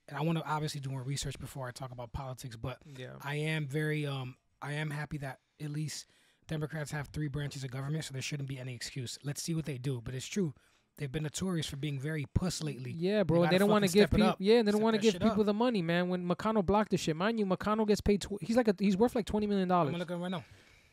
and 0.09 0.17
I 0.19 0.23
want 0.23 0.39
to 0.39 0.45
obviously 0.49 0.81
do 0.81 0.91
more 0.91 1.03
research 1.03 1.39
before 1.39 1.67
I 1.67 1.71
talk 1.73 1.93
about 1.93 2.13
politics. 2.13 2.57
But 2.57 2.79
Yeah. 2.99 3.15
I 3.23 3.37
am 3.37 3.67
very 3.67 4.07
um 4.07 4.37
I 4.63 4.73
am 4.75 4.91
happy 4.91 5.19
that 5.19 5.41
at 5.63 5.71
least 5.71 6.07
Democrats 6.49 6.91
have 6.93 7.09
three 7.09 7.29
branches 7.29 7.65
of 7.65 7.71
government, 7.71 8.05
so 8.05 8.13
there 8.13 8.23
shouldn't 8.23 8.49
be 8.49 8.59
any 8.59 8.75
excuse. 8.75 9.19
Let's 9.25 9.43
see 9.43 9.55
what 9.55 9.65
they 9.65 9.79
do. 9.79 10.01
But 10.05 10.15
it's 10.15 10.27
true. 10.27 10.55
They've 10.99 11.13
been 11.13 11.25
notorious 11.25 11.67
for 11.67 11.77
being 11.77 11.99
very 12.01 12.25
puss 12.35 12.63
lately. 12.63 12.91
Yeah, 12.97 13.23
bro. 13.23 13.41
gotta 13.43 13.51
they 13.51 13.59
don't 13.59 13.69
want 13.69 13.85
to 13.85 13.93
give 13.93 14.11
people. 14.11 14.35
Yeah, 14.39 14.61
and 14.61 14.67
they 14.69 14.73
don't 14.73 14.81
want 14.81 14.97
to 14.97 15.03
give 15.03 15.15
people 15.15 15.41
up. 15.41 15.47
the 15.47 15.53
money, 15.53 15.83
man. 15.83 16.09
When 16.09 16.27
McConnell 16.27 16.65
blocked 16.65 16.91
the 16.93 16.97
shit, 16.97 17.15
mind 17.17 17.39
you, 17.39 17.45
McConnell 17.45 17.87
gets 17.87 18.01
paid. 18.01 18.23
Tw- 18.23 18.41
he's 18.41 18.57
like 18.57 18.69
a 18.69 18.75
he's 18.79 18.97
worth 18.97 19.15
like 19.15 19.27
twenty 19.27 19.47
million 19.47 19.71
I'm 19.71 19.89
dollars. 19.89 19.99
look 19.99 20.11
at 20.11 20.15
it 20.15 20.19
right 20.19 20.31
now. 20.31 20.45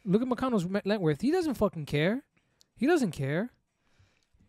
Look 0.04 0.22
at 0.22 0.28
McConnell's 0.28 0.68
net 0.86 1.00
worth. 1.00 1.22
He 1.22 1.32
doesn't 1.32 1.54
fucking 1.54 1.86
care. 1.86 2.24
He 2.76 2.86
doesn't 2.86 3.12
care. 3.12 3.52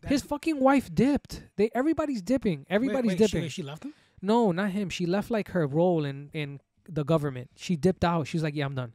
His 0.07 0.23
fucking 0.23 0.59
wife 0.61 0.93
dipped. 0.93 1.45
They 1.57 1.71
everybody's 1.75 2.21
dipping. 2.21 2.67
Everybody's 2.69 3.11
wait, 3.13 3.19
she- 3.19 3.25
dipping. 3.27 3.43
wait, 3.43 3.53
She, 3.53 3.63
left 3.63 3.85
him. 3.85 3.95
No, 4.25 4.51
not 4.53 4.71
him. 4.71 4.89
She 4.91 5.07
left 5.07 5.31
like 5.31 5.49
her 5.51 5.67
role 5.67 6.05
in 6.05 6.31
in 6.33 6.61
the 6.89 7.05
government. 7.05 7.51
She 7.57 7.77
dipped 7.77 8.05
out. 8.05 8.27
She's 8.27 8.43
like, 8.43 8.55
yeah, 8.55 8.65
I'm 8.67 8.75
done. 8.75 8.93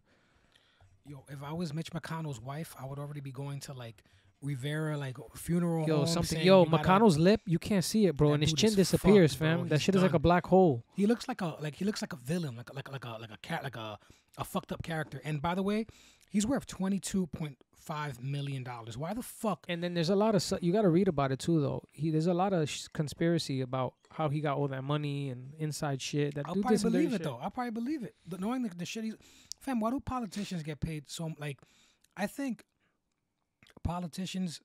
Yo, 1.05 1.23
if 1.29 1.41
I 1.43 1.53
was 1.53 1.73
Mitch 1.73 1.91
McConnell's 1.91 2.39
wife, 2.41 2.75
I 2.79 2.85
would 2.85 2.99
already 2.99 3.21
be 3.21 3.31
going 3.31 3.59
to 3.61 3.73
like 3.73 4.03
Rivera 4.41 4.95
like 4.97 5.17
funeral 5.35 5.87
Yo, 5.87 5.97
home 5.97 6.07
something. 6.07 6.39
Yo, 6.41 6.63
we 6.63 6.69
gotta- 6.69 6.83
McConnell's 6.83 7.17
lip, 7.17 7.41
you 7.45 7.59
can't 7.59 7.83
see 7.83 8.05
it, 8.05 8.15
bro, 8.15 8.33
and 8.33 8.43
his 8.43 8.53
chin 8.53 8.73
disappears, 8.75 9.33
fucked, 9.33 9.39
bro. 9.39 9.57
fam. 9.57 9.67
That 9.69 9.75
He's 9.75 9.81
shit 9.83 9.95
is 9.95 10.01
like 10.03 10.13
a 10.13 10.19
black 10.19 10.45
hole. 10.47 10.83
He 10.95 11.07
looks 11.07 11.27
like 11.27 11.41
a 11.41 11.55
like 11.59 11.75
he 11.75 11.83
looks 11.85 12.01
like 12.01 12.13
a 12.13 12.17
villain, 12.17 12.55
like 12.55 12.73
like 12.73 12.91
like 12.91 13.05
a 13.05 13.17
like 13.19 13.31
a 13.31 13.37
cat 13.41 13.63
like 13.63 13.75
a 13.75 13.97
a 14.37 14.43
fucked 14.43 14.71
up 14.71 14.83
character. 14.83 15.19
And 15.25 15.41
by 15.41 15.55
the 15.55 15.63
way, 15.63 15.87
he's 16.29 16.45
worth 16.45 16.67
twenty 16.67 16.99
two 16.99 17.27
point 17.27 17.57
five 17.79 18.21
million 18.21 18.63
dollars. 18.63 18.97
Why 18.97 19.13
the 19.13 19.21
fuck? 19.21 19.65
And 19.67 19.83
then 19.83 19.93
there's 19.93 20.09
a 20.09 20.15
lot 20.15 20.35
of 20.35 20.43
you 20.61 20.71
got 20.71 20.83
to 20.83 20.89
read 20.89 21.07
about 21.07 21.31
it 21.31 21.39
too, 21.39 21.61
though. 21.61 21.83
He 21.91 22.11
there's 22.11 22.27
a 22.27 22.33
lot 22.33 22.53
of 22.53 22.69
sh- 22.69 22.87
conspiracy 22.93 23.61
about 23.61 23.93
how 24.11 24.29
he 24.29 24.41
got 24.41 24.57
all 24.57 24.67
that 24.67 24.83
money 24.83 25.29
and 25.29 25.53
inside 25.57 26.01
shit. 26.01 26.35
That 26.35 26.45
I'll 26.47 26.53
probably 26.53 26.75
did 26.75 26.81
some 26.81 26.91
dirty 26.91 27.05
believe 27.05 27.13
it 27.15 27.23
shit. 27.23 27.23
though. 27.25 27.39
I'll 27.41 27.51
probably 27.51 27.71
believe 27.71 28.03
it. 28.03 28.15
But 28.27 28.39
knowing 28.41 28.63
the, 28.63 28.69
the 28.69 28.85
shit 28.85 29.03
he's 29.03 29.15
fam, 29.59 29.79
why 29.79 29.91
do 29.91 29.99
politicians 29.99 30.63
get 30.63 30.79
paid 30.79 31.09
so 31.09 31.31
like? 31.39 31.59
I 32.17 32.27
think 32.27 32.63
politicians, 33.83 34.59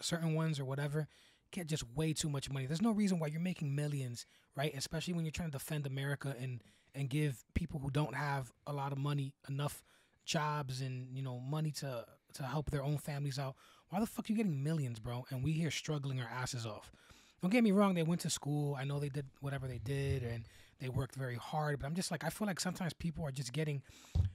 certain 0.00 0.34
ones 0.34 0.60
or 0.60 0.64
whatever, 0.64 1.08
get 1.50 1.66
just 1.66 1.84
way 1.94 2.12
too 2.12 2.28
much 2.28 2.50
money. 2.50 2.66
There's 2.66 2.82
no 2.82 2.92
reason 2.92 3.18
why 3.18 3.28
you're 3.28 3.40
making 3.40 3.74
millions, 3.74 4.26
right? 4.56 4.72
Especially 4.76 5.14
when 5.14 5.24
you're 5.24 5.32
trying 5.32 5.50
to 5.50 5.58
defend 5.58 5.86
America 5.86 6.34
and 6.40 6.62
and 6.94 7.08
give 7.08 7.44
people 7.54 7.78
who 7.80 7.90
don't 7.90 8.14
have 8.14 8.52
a 8.66 8.72
lot 8.72 8.92
of 8.92 8.98
money 8.98 9.32
enough 9.48 9.82
jobs 10.24 10.80
and 10.80 11.16
you 11.16 11.22
know 11.22 11.40
money 11.40 11.70
to 11.70 12.04
to 12.34 12.42
help 12.44 12.70
their 12.70 12.82
own 12.82 12.98
families 12.98 13.38
out. 13.38 13.56
Why 13.90 14.00
the 14.00 14.06
fuck 14.06 14.28
you 14.28 14.36
getting 14.36 14.62
millions, 14.62 14.98
bro? 14.98 15.24
And 15.30 15.42
we 15.42 15.52
here 15.52 15.70
struggling 15.70 16.20
our 16.20 16.28
asses 16.28 16.64
off. 16.66 16.92
Don't 17.42 17.50
get 17.50 17.64
me 17.64 17.72
wrong, 17.72 17.94
they 17.94 18.02
went 18.02 18.20
to 18.22 18.30
school. 18.30 18.76
I 18.78 18.84
know 18.84 18.98
they 19.00 19.08
did 19.08 19.26
whatever 19.40 19.66
they 19.66 19.78
did 19.78 20.22
and 20.22 20.44
they 20.78 20.88
worked 20.88 21.14
very 21.14 21.36
hard, 21.36 21.80
but 21.80 21.86
I'm 21.86 21.94
just 21.94 22.10
like 22.10 22.24
I 22.24 22.30
feel 22.30 22.46
like 22.46 22.60
sometimes 22.60 22.92
people 22.92 23.24
are 23.24 23.30
just 23.32 23.52
getting 23.52 23.82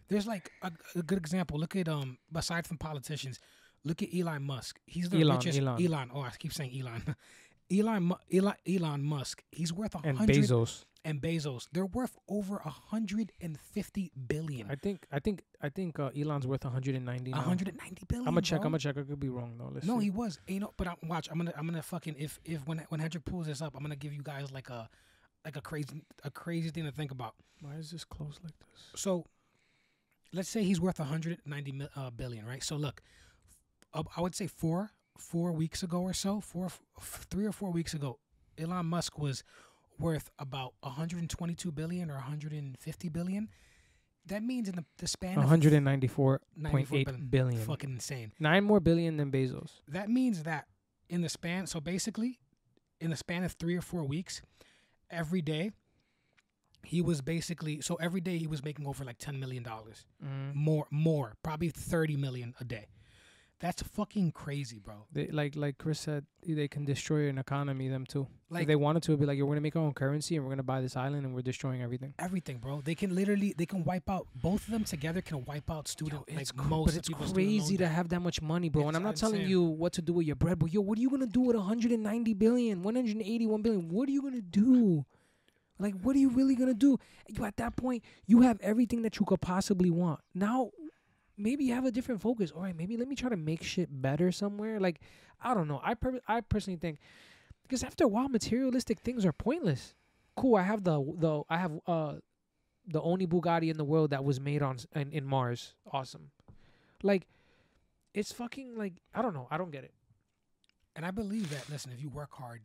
there's 0.10 0.28
like 0.28 0.52
a, 0.62 0.72
a 0.96 1.04
good 1.04 1.18
example. 1.18 1.60
Look 1.60 1.76
at 1.76 1.88
um 1.88 2.18
aside 2.34 2.66
from 2.66 2.78
politicians, 2.78 3.40
look 3.84 4.02
at 4.02 4.10
Elon 4.14 4.44
Musk. 4.44 4.80
He's 4.86 5.10
the 5.10 5.22
Elon, 5.22 5.38
richest 5.38 5.60
Elon. 5.60 5.86
Elon. 5.86 6.12
Oh, 6.14 6.22
I 6.22 6.32
keep 6.38 6.54
saying 6.54 6.72
Elon. 6.80 7.16
Elon 7.72 8.12
Elon 8.34 8.56
Elon 8.68 9.04
Musk. 9.04 9.44
He's 9.52 9.72
worth 9.72 9.96
a 9.96 10.00
hundred. 10.00 10.20
And 10.20 10.30
Bezos. 10.30 10.84
And 11.06 11.22
Bezos. 11.22 11.68
They're 11.72 11.86
worth 11.86 12.18
over 12.28 12.58
a 12.58 12.70
hundred 12.70 13.32
and 13.40 13.58
fifty 13.58 14.12
billion. 14.28 14.70
I 14.70 14.76
think 14.76 15.06
I 15.12 15.20
think 15.20 15.44
I 15.62 15.70
think 15.70 16.00
uh, 16.00 16.10
Elon's 16.20 16.46
worth 16.46 16.66
190. 16.66 17.32
Now. 17.32 17.38
190 17.38 18.06
billion. 18.08 18.28
I'm 18.28 18.34
gonna 18.34 18.42
check. 18.42 18.60
bro. 18.60 18.66
I'm 18.66 18.72
gonna 18.74 18.80
check. 18.80 18.98
I 18.98 19.04
could 19.04 19.20
be 19.20 19.30
wrong 19.30 19.56
though. 19.58 19.70
Let's 19.74 19.86
No, 19.88 20.00
see. 20.00 20.06
he 20.06 20.10
was. 20.12 20.40
You 20.48 20.60
know, 20.60 20.74
but 20.76 20.88
I, 20.88 20.96
watch. 21.04 21.30
I'm 21.32 21.38
gonna. 21.38 21.54
I'm 21.58 21.66
gonna 21.68 21.82
fucking. 21.82 22.16
If 22.20 22.40
if 22.44 22.68
when 22.68 22.80
when 22.90 23.00
Hendrik 23.00 23.24
pulls 23.24 23.46
this 23.48 23.62
up, 23.62 23.74
I'm 23.76 23.82
gonna 23.84 23.96
give 23.96 24.14
you 24.14 24.24
guys 24.24 24.52
like 24.52 24.70
a 24.70 24.90
like 25.46 25.56
a 25.56 25.62
crazy 25.62 26.02
a 26.24 26.32
crazy 26.32 26.70
thing 26.72 26.84
to 26.86 26.92
think 26.92 27.12
about. 27.12 27.36
Why 27.62 27.76
is 27.76 27.92
this 27.92 28.04
closed 28.04 28.40
like 28.44 28.58
this? 28.60 29.02
So, 29.02 29.26
let's 30.34 30.50
say 30.50 30.64
he's 30.64 30.82
worth 30.82 31.00
190 31.00 31.72
mil, 31.72 31.88
uh, 31.96 32.10
billion, 32.10 32.46
right? 32.46 32.62
So 32.64 32.76
look, 32.76 33.02
uh, 33.94 34.04
I 34.18 34.22
would 34.22 34.36
say 34.36 34.48
four 34.48 34.92
four 35.18 35.52
weeks 35.54 35.84
ago 35.84 36.02
or 36.02 36.14
so, 36.14 36.42
four 36.42 36.66
f- 36.66 36.82
three 37.30 37.46
or 37.46 37.52
four 37.54 37.72
weeks 37.72 37.94
ago, 37.94 38.20
Elon 38.58 38.86
Musk 38.88 39.18
was 39.18 39.44
worth 40.00 40.30
about 40.40 40.74
122 40.82 41.72
billion 41.72 42.10
or 42.10 42.16
150 42.16 43.10
billion. 43.10 43.50
That 44.28 44.42
means 44.44 44.68
in 44.70 44.76
the, 44.76 44.86
the 44.98 45.08
span 45.08 45.38
of 45.38 45.46
194.8 45.46 46.40
94 46.58 47.04
billion. 47.06 47.28
billion. 47.28 47.62
fucking 47.62 47.90
insane. 47.92 48.32
Nine 48.40 48.64
more 48.64 48.80
billion 48.80 49.18
than 49.18 49.32
Bezos. 49.32 49.82
That 49.88 50.10
means 50.10 50.44
that 50.44 50.66
in 51.10 51.22
the 51.22 51.30
span, 51.30 51.68
so 51.68 51.80
basically, 51.80 52.40
in 53.00 53.12
the 53.12 53.16
span 53.18 53.44
of 53.44 53.52
three 53.54 53.76
or 53.76 53.82
four 53.82 54.04
weeks, 54.04 54.42
every 55.12 55.42
day, 55.42 55.72
he 56.84 57.02
was 57.02 57.22
basically 57.22 57.82
so 57.82 57.96
every 57.96 58.22
day 58.22 58.38
he 58.38 58.48
was 58.48 58.64
making 58.64 58.86
over 58.88 59.04
like 59.04 59.18
ten 59.18 59.40
million 59.40 59.64
dollars 59.64 60.06
Mm. 60.24 60.54
more, 60.56 60.86
more 60.92 61.34
probably 61.44 61.70
thirty 61.70 62.16
million 62.16 62.54
a 62.60 62.64
day. 62.64 62.86
That's 63.66 63.82
fucking 63.82 64.34
crazy, 64.34 64.78
bro. 64.78 65.08
They, 65.12 65.26
like 65.26 65.56
like 65.56 65.80
Chris 65.80 66.00
said, 66.00 66.26
they 66.48 66.68
can 66.68 66.86
destroy 66.86 67.30
an 67.30 67.40
economy. 67.40 67.88
Them 67.88 68.06
too. 68.06 68.28
Like 68.52 68.62
if 68.62 68.68
they 68.68 68.76
wanted 68.76 69.02
to, 69.04 69.14
it'd 69.14 69.22
be 69.22 69.26
like, 69.26 69.40
we're 69.40 69.48
gonna 69.48 69.62
make 69.62 69.76
our 69.76 69.82
own 69.82 69.96
currency 69.96 70.36
and 70.36 70.46
we're 70.46 70.52
gonna 70.52 70.62
buy 70.62 70.82
this 70.82 70.96
island 70.96 71.26
and 71.26 71.34
we're 71.34 71.42
destroying 71.42 71.82
everything." 71.82 72.14
everything, 72.20 72.60
bro. 72.60 72.82
They 72.82 72.94
can 72.94 73.16
literally 73.16 73.56
they 73.58 73.66
can 73.66 73.84
wipe 73.84 74.08
out 74.08 74.28
both 74.36 74.68
of 74.68 74.72
them 74.72 74.84
together. 74.84 75.20
Can 75.20 75.44
wipe 75.46 75.72
out 75.72 75.88
student 75.88 76.26
Yo, 76.28 76.38
it's 76.40 76.54
like 76.54 76.64
cr- 76.64 76.70
most 76.70 76.86
but 76.86 76.96
it's 76.98 77.08
people's 77.08 77.30
student 77.30 77.50
loan 77.50 77.60
crazy 77.60 77.78
to 77.78 77.88
have 77.88 78.10
that 78.10 78.20
much 78.20 78.40
money, 78.40 78.70
bro. 78.70 78.88
and 78.88 78.96
I'm 78.96 79.02
not 79.02 79.16
telling 79.16 79.48
you 79.48 79.64
what 79.64 79.94
to 79.94 80.04
do 80.04 80.14
with 80.14 80.28
your 80.28 80.36
bread, 80.36 80.60
but 80.60 80.72
yo, 80.72 80.82
what 80.82 81.00
are 81.00 81.02
you 81.02 81.10
gonna 81.10 81.26
do 81.26 81.42
with 81.42 81.56
190 81.56 82.34
billion, 82.36 82.84
181 82.84 83.62
billion? 83.64 83.90
What 83.90 84.08
are 84.08 84.12
you 84.12 84.22
gonna 84.22 84.42
do? 84.42 85.06
Like, 85.80 85.96
what 86.02 86.16
are 86.16 86.20
you 86.20 86.30
really 86.30 86.54
gonna 86.54 86.76
do? 86.76 87.00
You 87.28 87.44
at 87.46 87.58
that 87.58 87.76
point, 87.78 88.04
you 88.28 88.42
have 88.42 88.60
everything 88.62 89.02
that 89.02 89.20
you 89.20 89.26
could 89.26 89.42
possibly 89.42 89.90
want. 89.90 90.20
Now, 90.36 90.70
maybe 91.38 91.66
you 91.66 91.74
have 91.74 91.86
a 91.86 91.92
different 91.92 92.22
focus. 92.22 92.52
All 92.52 92.62
right, 92.62 92.76
maybe 92.76 92.98
let 92.98 93.08
me 93.08 93.16
try 93.16 93.30
to 93.30 93.38
make 93.38 93.64
shit 93.64 93.90
better 93.92 94.32
somewhere. 94.32 94.80
Like, 94.80 95.00
I 95.42 95.54
don't 95.54 95.68
know. 95.68 95.82
I 95.84 95.94
per- 95.94 96.22
I 96.28 96.42
personally 96.42 96.80
think 96.80 97.00
because 97.64 97.84
after 97.84 98.04
a 98.04 98.08
while, 98.08 98.30
materialistic 98.30 99.00
things 99.00 99.26
are 99.26 99.32
pointless. 99.34 99.96
Cool. 100.36 100.56
I 100.56 100.64
have 100.64 100.84
the 100.84 101.00
the 101.18 101.44
I 101.50 101.58
have 101.58 101.80
uh 101.88 102.16
the 102.88 103.02
only 103.02 103.26
Bugatti 103.26 103.70
in 103.70 103.78
the 103.78 103.84
world 103.84 104.12
that 104.12 104.24
was 104.24 104.40
made 104.40 104.62
on 104.62 104.78
in, 104.96 105.12
in 105.12 105.26
Mars. 105.26 105.74
Awesome. 105.92 106.30
Like, 107.02 107.28
it's 108.14 108.32
fucking 108.32 108.78
like 108.78 108.94
I 109.14 109.22
don't 109.22 109.34
know. 109.34 109.48
I 109.50 109.58
don't 109.58 109.72
get 109.72 109.84
it. 109.84 109.94
And 110.96 111.06
I 111.06 111.12
believe 111.12 111.50
that. 111.50 111.70
Listen, 111.70 111.92
if 111.92 112.02
you 112.02 112.10
work 112.10 112.32
hard, 112.34 112.62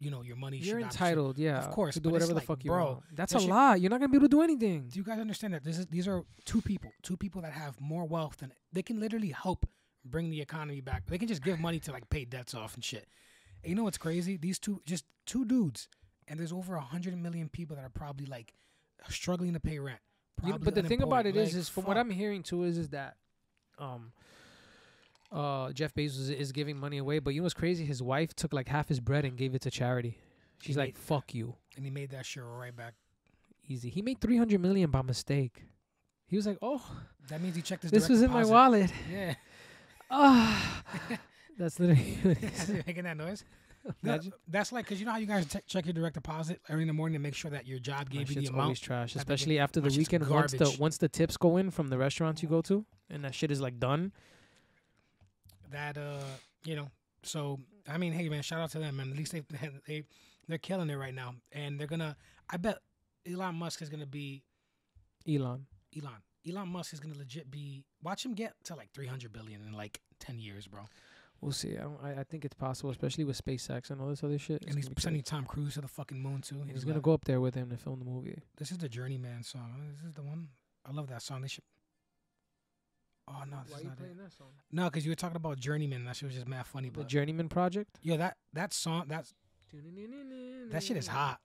you 0.00 0.10
know 0.10 0.22
your 0.22 0.36
money. 0.36 0.56
You're 0.56 0.66
should 0.66 0.80
not- 0.80 0.92
should- 0.92 1.00
entitled, 1.02 1.38
yeah, 1.38 1.58
Of 1.58 1.70
course, 1.70 1.94
to 1.94 2.00
do 2.00 2.10
whatever 2.10 2.30
the 2.32 2.36
like, 2.40 2.46
fuck 2.46 2.64
you 2.64 2.70
want. 2.72 2.82
bro, 2.82 2.92
want. 2.94 3.04
That's 3.14 3.34
a 3.34 3.38
lot. 3.38 3.80
You're 3.80 3.90
not 3.90 4.00
gonna 4.00 4.08
be 4.08 4.16
able 4.16 4.26
to 4.28 4.36
do 4.36 4.42
anything. 4.42 4.88
Do 4.88 4.98
you 4.98 5.04
guys 5.04 5.18
understand 5.20 5.54
that 5.54 5.62
this 5.62 5.78
is 5.78 5.86
these 5.86 6.08
are 6.08 6.24
two 6.44 6.60
people, 6.62 6.90
two 7.02 7.16
people 7.16 7.42
that 7.42 7.52
have 7.52 7.80
more 7.80 8.04
wealth 8.06 8.38
than 8.38 8.52
they 8.72 8.82
can 8.82 8.98
literally 8.98 9.30
help 9.30 9.66
bring 10.04 10.30
the 10.30 10.40
economy 10.40 10.80
back. 10.80 11.06
They 11.06 11.18
can 11.18 11.28
just 11.28 11.42
give 11.42 11.60
money 11.60 11.78
to 11.80 11.92
like 11.92 12.08
pay 12.08 12.24
debts 12.24 12.54
off 12.54 12.74
and 12.74 12.82
shit. 12.82 13.06
And 13.62 13.68
you 13.70 13.76
know 13.76 13.84
what's 13.84 13.98
crazy? 13.98 14.38
These 14.38 14.58
two, 14.58 14.80
just 14.86 15.04
two 15.26 15.44
dudes, 15.44 15.88
and 16.26 16.40
there's 16.40 16.52
over 16.52 16.74
a 16.76 16.80
hundred 16.80 17.14
million 17.18 17.50
people 17.50 17.76
that 17.76 17.84
are 17.84 17.90
probably 17.90 18.24
like 18.26 18.54
struggling 19.10 19.52
to 19.52 19.60
pay 19.60 19.78
rent. 19.78 20.00
You 20.42 20.52
know, 20.52 20.58
but 20.58 20.74
the 20.74 20.82
thing 20.82 21.02
about 21.02 21.26
it 21.26 21.34
unemployed. 21.34 21.48
is, 21.48 21.54
is 21.54 21.68
from 21.68 21.84
what. 21.84 21.98
I'm 21.98 22.08
hearing 22.08 22.42
too, 22.42 22.62
is 22.64 22.78
is 22.78 22.88
that, 22.90 23.16
um, 23.78 24.12
uh, 25.32 25.72
Jeff 25.72 25.94
Bezos 25.94 26.30
is, 26.34 26.52
giving 26.52 26.76
money 26.76 26.98
away. 26.98 27.18
But 27.20 27.34
you 27.34 27.40
know 27.40 27.44
what's 27.44 27.54
crazy? 27.54 27.84
His 27.84 28.02
wife 28.02 28.34
took 28.34 28.52
like 28.52 28.68
half 28.68 28.88
his 28.88 29.00
bread 29.00 29.24
and 29.24 29.36
gave 29.36 29.54
it 29.54 29.62
to 29.62 29.70
charity. 29.70 30.18
She's 30.60 30.74
He 30.74 30.80
like, 30.80 30.88
made- 30.94 30.98
"Fuck 30.98 31.34
you." 31.34 31.54
and 31.76 31.84
he 31.84 31.90
made 31.90 32.10
that 32.10 32.26
shit 32.26 32.42
right 32.44 32.74
back. 32.76 32.94
Easy. 33.68 33.88
He 33.90 34.02
made 34.02 34.20
300 34.20 34.60
million 34.60 34.90
by 34.90 35.02
mistake. 35.02 35.62
He 36.26 36.36
was 36.36 36.46
like, 36.46 36.58
"Oh, 36.60 36.82
That 37.28 37.40
means 37.40 37.56
he 37.56 37.62
checked 37.62 37.82
his. 37.84 37.92
this 37.92 38.08
was 38.08 38.22
in 38.22 38.30
my 38.30 38.44
wallet." 38.44 38.90
Yeah, 39.10 39.34
Ah, 40.10 40.82
that's 41.58 41.78
literally. 41.78 42.18
what 42.22 42.36
he 42.38 42.48
said. 42.48 42.84
making 42.86 43.04
that 43.04 43.16
noise. 43.16 43.44
No, 44.02 44.12
Imagine. 44.12 44.32
that's 44.48 44.72
like 44.72 44.84
because 44.84 45.00
you 45.00 45.06
know 45.06 45.12
how 45.12 45.18
you 45.18 45.26
guys 45.26 45.46
check 45.46 45.64
check 45.66 45.86
your 45.86 45.94
direct 45.94 46.14
deposit 46.14 46.60
early 46.68 46.82
in 46.82 46.88
the 46.88 46.92
morning 46.92 47.14
to 47.14 47.18
make 47.22 47.34
sure 47.34 47.50
that 47.50 47.66
your 47.66 47.78
job 47.78 48.08
My 48.12 48.18
gave 48.18 48.30
you 48.32 48.42
the 48.42 48.48
amount. 48.48 48.62
always 48.62 48.80
trash, 48.80 49.16
especially 49.16 49.58
after 49.58 49.80
the 49.80 49.88
weekend. 49.96 50.28
Once 50.28 50.52
the 50.52 50.76
once 50.78 50.98
the 50.98 51.08
tips 51.08 51.36
go 51.38 51.56
in 51.56 51.70
from 51.70 51.88
the 51.88 51.96
restaurants 51.96 52.42
you 52.42 52.48
go 52.48 52.60
to, 52.62 52.84
and 53.08 53.24
that 53.24 53.34
shit 53.34 53.50
is 53.50 53.60
like 53.62 53.78
done. 53.80 54.12
That 55.70 55.96
uh 55.96 56.22
you 56.64 56.76
know 56.76 56.88
so 57.22 57.58
i 57.88 57.98
mean 57.98 58.12
hey 58.12 58.28
man 58.28 58.42
shout 58.42 58.60
out 58.60 58.70
to 58.70 58.78
them 58.78 58.96
man. 58.96 59.10
At 59.10 59.16
least 59.16 59.32
they 59.32 59.42
they 59.86 60.04
they're 60.48 60.58
killing 60.58 60.90
it 60.90 60.96
right 60.96 61.14
now. 61.14 61.34
And 61.52 61.78
they're 61.78 61.86
gonna 61.86 62.16
i 62.48 62.56
bet 62.56 62.78
elon 63.30 63.54
musk 63.54 63.82
is 63.82 63.88
gonna 63.88 64.06
be 64.06 64.42
Elon. 65.28 65.66
elon. 65.96 66.22
Elon 66.48 66.68
musk 66.68 66.92
is 66.92 67.00
gonna 67.00 67.16
legit 67.16 67.50
be 67.50 67.84
watch 68.02 68.24
him 68.24 68.34
get 68.34 68.54
to 68.64 68.74
like 68.74 68.90
300 68.92 69.32
billion 69.32 69.62
in 69.62 69.72
like 69.72 70.00
10 70.20 70.38
years 70.38 70.66
bro. 70.66 70.82
We'll 71.40 71.52
see. 71.52 71.78
I, 71.78 71.82
don't, 71.82 71.98
I 72.04 72.20
I 72.20 72.24
think 72.24 72.44
it's 72.44 72.54
possible, 72.54 72.90
especially 72.90 73.24
with 73.24 73.42
SpaceX 73.42 73.90
and 73.90 73.98
all 74.00 74.08
this 74.08 74.22
other 74.22 74.38
shit. 74.38 74.62
And 74.66 74.76
he's 74.76 74.90
sending 74.98 75.22
tom 75.22 75.46
cruise 75.46 75.74
to 75.74 75.80
the 75.80 75.88
fucking 75.88 76.20
moon 76.20 76.42
too. 76.42 76.62
He's 76.70 76.84
gonna 76.84 77.00
go 77.00 77.14
up 77.14 77.24
there 77.24 77.40
with 77.40 77.54
him 77.54 77.70
to 77.70 77.78
film 77.78 77.98
the 77.98 78.04
movie. 78.04 78.38
this 78.58 78.70
is 78.70 78.78
the 78.78 78.88
journeyman 78.88 79.42
song. 79.42 79.94
This 79.96 80.04
is 80.06 80.14
the 80.14 80.22
one. 80.22 80.48
I 80.86 80.92
love 80.92 81.08
that 81.08 81.22
song. 81.22 81.40
They 81.40 81.48
should 81.48 81.64
oh 83.30 83.44
no 83.50 83.58
this 83.66 83.78
is 83.78 83.84
not 83.84 83.92
it 84.00 84.18
that 84.18 84.32
song? 84.32 84.48
no 84.72 84.84
because 84.84 85.04
you 85.04 85.10
were 85.10 85.16
talking 85.16 85.36
about 85.36 85.58
journeyman 85.58 86.04
that 86.04 86.16
shit 86.16 86.26
was 86.26 86.34
just 86.34 86.48
mad 86.48 86.66
funny 86.66 86.88
The 86.88 86.98
but 86.98 87.08
Journeyman 87.08 87.48
Project. 87.48 87.98
yo 88.02 88.16
that 88.16 88.36
that 88.52 88.72
song 88.74 89.04
that's 89.08 89.32
that 90.70 90.82
shit 90.82 90.96
is 90.96 91.06
hot 91.06 91.38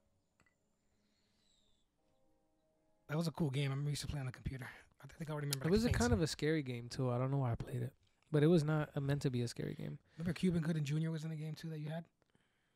that 3.10 3.18
was 3.18 3.28
a 3.28 3.32
cool 3.32 3.50
game 3.50 3.70
i 3.72 3.74
remember 3.74 3.90
used 3.92 4.02
to 4.02 4.08
play 4.08 4.20
on 4.20 4.26
the 4.26 4.32
computer 4.32 4.68
i 5.04 5.08
think 5.18 5.30
i 5.30 5.34
already 5.34 5.48
remember 5.48 5.68
It 5.68 5.72
was 5.72 5.86
a 5.86 5.90
kind 5.92 6.12
of 6.14 6.22
a 6.22 6.28
scary 6.28 6.64
game 6.64 6.88
too. 6.90 7.12
I 7.12 7.18
don't 7.18 7.32
know 7.32 7.38
why 7.38 7.52
I 7.52 7.56
played 7.56 7.82
it, 7.84 7.94
but 8.32 8.42
it 8.44 8.48
was 8.48 8.64
not 8.64 8.90
uh, 8.96 9.00
meant 9.00 9.22
to 9.22 9.30
be 9.30 9.42
a 9.44 9.48
scary 9.48 9.76
game. 9.76 10.00
Remember 10.18 10.34
Cuban 10.34 10.62
Gooding 10.62 10.84
Jr. 10.84 11.12
was 11.12 11.24
in 11.24 11.30
the 11.30 11.36
game 11.36 11.54
too 11.54 11.70
that 11.70 11.80
you 11.80 11.90
had. 11.90 12.06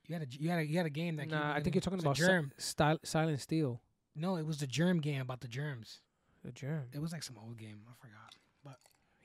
You 0.08 0.13
had 0.15 0.22
a 0.24 0.28
you 0.39 0.50
had 0.50 0.60
a 0.60 0.65
you 0.67 0.78
had 0.78 0.86
a 0.86 0.89
game 0.91 1.15
that. 1.17 1.24
Cuba 1.24 1.36
Nah, 1.38 1.41
I 1.43 1.48
Gooding- 1.54 1.63
think 1.63 1.76
you're 1.76 1.82
talking 1.82 2.00
it 2.00 2.06
was 2.08 2.19
about 2.19 2.19
a 2.19 2.22
si- 2.22 2.28
germ. 2.28 2.52
Style, 2.58 3.00
Silent 3.04 3.41
Steel. 3.41 3.82
no, 4.15 4.36
it 4.38 4.45
was 4.45 4.58
the 4.60 4.67
germ 4.67 5.00
game 5.02 5.22
about 5.22 5.41
the 5.41 5.48
germs. 5.48 6.02
The 6.45 6.52
germ. 6.52 6.86
It 6.93 7.02
was 7.02 7.12
like 7.12 7.24
some 7.24 7.38
old 7.38 7.58
game. 7.58 7.82
I 7.89 7.93
forgot. 8.00 8.36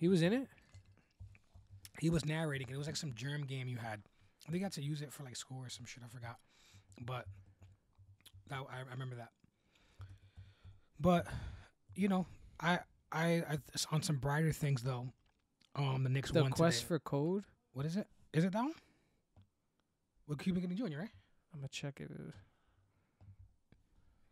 He 0.05 0.09
was 0.09 0.21
in 0.21 0.35
it. 0.35 0.49
He 1.99 2.11
was 2.11 2.27
narrating 2.27 2.69
it. 2.69 2.75
It 2.75 2.77
was 2.77 2.87
like 2.87 2.95
some 2.95 3.15
germ 3.15 3.47
game 3.47 3.69
you 3.69 3.79
had. 3.79 4.03
I 4.47 4.53
think 4.53 4.63
I 4.63 4.67
had 4.67 4.73
to 4.75 4.83
use 4.83 5.01
it 5.01 5.11
for 5.11 5.23
like 5.23 5.35
school 5.35 5.65
or 5.65 5.71
some 5.71 5.87
shit. 5.87 6.03
I 6.05 6.09
forgot. 6.09 6.37
But 7.01 7.25
that, 8.51 8.59
I, 8.71 8.81
I 8.81 8.93
remember 8.93 9.17
that. 9.17 9.31
But 11.01 11.27
you 11.95 12.09
know, 12.09 12.27
I, 12.61 12.81
I 13.11 13.45
I 13.49 13.59
on 13.93 14.03
some 14.03 14.17
brighter 14.17 14.53
things 14.53 14.83
though. 14.83 15.09
Um, 15.75 16.03
the 16.05 16.11
Knicks 16.11 16.31
The 16.31 16.43
won 16.43 16.53
Quest 16.53 16.81
today. 16.81 16.89
for 16.89 16.99
Code. 16.99 17.45
what 17.73 17.87
is 17.87 17.97
it? 17.97 18.07
Is 18.35 18.45
it 18.45 18.53
that 18.53 18.61
one? 18.63 18.75
With 20.29 20.39
Cuban 20.39 20.61
Gooding 20.61 20.77
Jr. 20.77 20.99
Right? 20.99 21.09
I'm 21.55 21.61
gonna 21.61 21.69
check 21.69 21.99
it. 22.01 22.11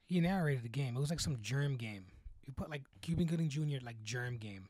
He 0.05 0.21
narrated 0.21 0.65
the 0.65 0.69
game. 0.69 0.99
It 0.99 1.01
was 1.01 1.09
like 1.09 1.21
some 1.21 1.39
germ 1.41 1.77
game. 1.77 2.05
You 2.45 2.53
put 2.55 2.69
like 2.69 2.83
Cuban 3.01 3.25
Gooding 3.25 3.49
Jr. 3.49 3.83
like 3.83 4.03
germ 4.05 4.37
game. 4.37 4.67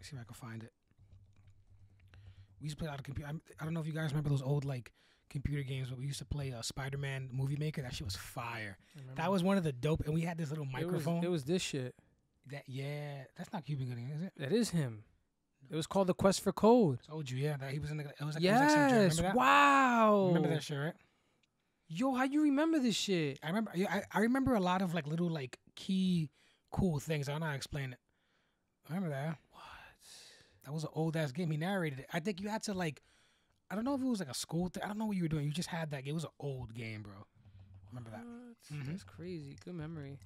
See 0.00 0.16
if 0.16 0.20
I 0.20 0.24
can 0.24 0.34
find 0.34 0.62
it. 0.62 0.72
We 2.60 2.64
used 2.64 2.76
to 2.76 2.80
play 2.80 2.88
a 2.88 2.90
lot 2.90 2.98
of 2.98 3.04
computer. 3.04 3.30
I 3.60 3.64
don't 3.64 3.74
know 3.74 3.80
if 3.80 3.86
you 3.86 3.92
guys 3.92 4.10
remember 4.10 4.30
those 4.30 4.42
old 4.42 4.64
like 4.64 4.92
computer 5.30 5.62
games, 5.62 5.90
but 5.90 5.98
we 5.98 6.06
used 6.06 6.18
to 6.18 6.24
play 6.24 6.52
uh, 6.52 6.62
Spider 6.62 6.98
Man 6.98 7.28
Movie 7.32 7.56
Maker. 7.56 7.82
That 7.82 7.94
shit 7.94 8.04
was 8.04 8.16
fire. 8.16 8.78
That 9.16 9.30
was 9.30 9.42
one 9.42 9.56
of 9.58 9.64
the 9.64 9.72
dope. 9.72 10.04
And 10.06 10.14
we 10.14 10.22
had 10.22 10.38
this 10.38 10.50
little 10.50 10.64
It 10.64 10.74
was, 10.74 10.84
microphone. 10.84 11.24
it 11.24 11.30
was 11.30 11.44
this 11.44 11.62
shit. 11.62 11.94
that 12.50 12.62
yeah, 12.66 13.24
that's 13.36 13.52
not 13.52 13.64
Cuban 13.64 13.88
Gooding, 13.88 14.08
is 14.10 14.22
it? 14.22 14.32
That 14.38 14.52
is 14.52 14.70
him. 14.70 15.04
It 15.70 15.76
was 15.76 15.86
called 15.86 16.06
the 16.06 16.14
Quest 16.14 16.42
for 16.42 16.52
Code. 16.52 16.98
Told 17.06 17.28
you, 17.30 17.38
yeah. 17.38 17.56
That 17.58 17.72
he 17.72 17.78
was 17.78 17.90
in 17.90 17.98
the. 17.98 18.04
It 18.04 18.24
was 18.24 18.36
like, 18.36 18.44
it 18.44 18.50
was 18.50 18.60
like. 18.60 18.72
Yes. 18.72 19.18
Remember 19.18 19.22
that? 19.22 19.34
Wow. 19.36 20.24
Remember 20.28 20.48
that 20.48 20.62
shit, 20.62 20.78
right? 20.78 20.94
Yo, 21.88 22.14
how 22.14 22.24
you 22.24 22.42
remember 22.42 22.78
this 22.78 22.94
shit? 22.94 23.38
I 23.42 23.48
remember. 23.48 23.72
I, 23.74 24.02
I 24.12 24.20
remember 24.20 24.54
a 24.54 24.60
lot 24.60 24.82
of 24.82 24.94
like 24.94 25.06
little 25.06 25.28
like 25.28 25.58
key 25.76 26.30
cool 26.70 26.98
things. 26.98 27.28
I 27.28 27.32
don't 27.32 27.40
know 27.40 27.46
how 27.46 27.52
to 27.52 27.56
explain 27.56 27.92
it. 27.92 27.98
I 28.88 28.94
remember 28.94 29.14
that. 29.14 29.36
That 30.68 30.74
was 30.74 30.84
an 30.84 30.90
old 30.92 31.16
ass 31.16 31.32
game. 31.32 31.50
He 31.50 31.56
narrated 31.56 32.00
it. 32.00 32.06
I 32.12 32.20
think 32.20 32.42
you 32.42 32.50
had 32.50 32.62
to 32.64 32.74
like. 32.74 33.00
I 33.70 33.74
don't 33.74 33.84
know 33.86 33.94
if 33.94 34.02
it 34.02 34.06
was 34.06 34.18
like 34.18 34.28
a 34.28 34.34
school 34.34 34.68
thing. 34.68 34.82
I 34.82 34.86
don't 34.88 34.98
know 34.98 35.06
what 35.06 35.16
you 35.16 35.22
were 35.22 35.28
doing. 35.28 35.46
You 35.46 35.50
just 35.50 35.70
had 35.70 35.90
that. 35.92 36.04
game. 36.04 36.10
It 36.10 36.14
was 36.14 36.24
an 36.24 36.30
old 36.38 36.74
game, 36.74 37.00
bro. 37.00 37.14
Remember 37.90 38.10
that? 38.10 38.22
Mhm. 38.74 38.86
That's 38.90 39.02
crazy. 39.02 39.56
Good 39.64 39.74
memory. 39.76 40.18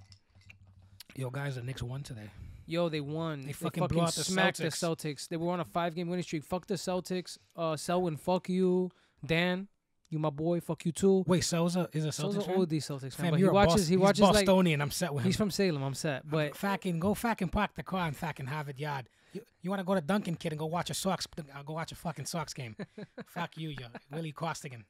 Yo, 1.14 1.31
guys, 1.31 1.55
the 1.55 1.62
Knicks 1.62 1.81
won 1.81 2.02
today. 2.02 2.28
Yo, 2.66 2.88
they 2.88 3.00
won. 3.00 3.42
They 3.42 3.52
fucking 3.52 3.87
blew 3.87 4.00
out 4.02 4.14
the 4.14 4.24
smacked 4.24 4.59
Celtics. 4.59 4.81
the 4.81 4.87
Celtics. 5.14 5.28
They 5.28 5.37
were 5.37 5.52
on 5.52 5.61
a 5.61 5.64
five 5.64 5.94
game 5.94 6.09
winning 6.09 6.24
streak. 6.24 6.42
Fuck 6.42 6.66
the 6.66 6.74
Celtics. 6.74 7.38
Uh, 7.55 7.76
Selwyn, 7.76 8.16
fuck 8.16 8.48
you. 8.48 8.90
Dan, 9.24 9.68
you 10.11 10.18
my 10.18 10.31
boy. 10.31 10.59
Fuck 10.59 10.87
you 10.87 10.90
too. 10.90 11.22
Wait, 11.28 11.44
so 11.44 11.66
is 11.66 11.76
a 11.76 11.88
is 11.92 12.05
a 12.05 12.11
So's 12.11 12.35
Celtics 12.35 12.38
an 12.38 12.46
fan? 12.46 12.57
old 12.57 12.68
D 12.68 12.78
Celtics 12.78 13.00
fan, 13.14 13.26
Fam, 13.26 13.31
but 13.31 13.38
he 13.38 13.44
watches. 13.44 13.74
Boston, 13.74 13.87
he 13.87 13.94
he's 13.94 13.98
watches 14.00 14.20
like 14.22 14.33
Bostonian. 14.35 14.81
I'm 14.81 14.90
set 14.90 15.14
with 15.14 15.22
him. 15.22 15.28
he's 15.28 15.37
from 15.37 15.52
Salem. 15.52 15.85
I'm 15.85 15.94
set, 15.94 16.28
but 16.28 16.57
fucking 16.57 16.98
go 16.98 17.14
fucking 17.14 17.50
park 17.50 17.76
the 17.76 17.85
car 17.85 18.09
and 18.09 18.16
fucking 18.16 18.46
Harvard 18.46 18.81
Yard. 18.81 19.09
You, 19.33 19.40
you 19.62 19.71
want 19.71 19.81
to 19.81 19.85
go 19.85 19.95
to 19.95 20.01
Dunkin', 20.01 20.37
Kid 20.37 20.53
and 20.53 20.59
go 20.59 20.66
watch 20.66 20.90
a 20.90 20.95
Sox? 20.95 21.27
Uh, 21.38 21.62
go 21.62 21.73
watch 21.75 21.92
a 21.92 21.95
fucking 21.95 22.27
Sox 22.27 22.53
game. 22.53 22.77
Fuck 23.27 23.57
you, 23.57 23.71
yo, 23.71 23.87
Willie 24.11 24.33
Costigan. 24.33 24.85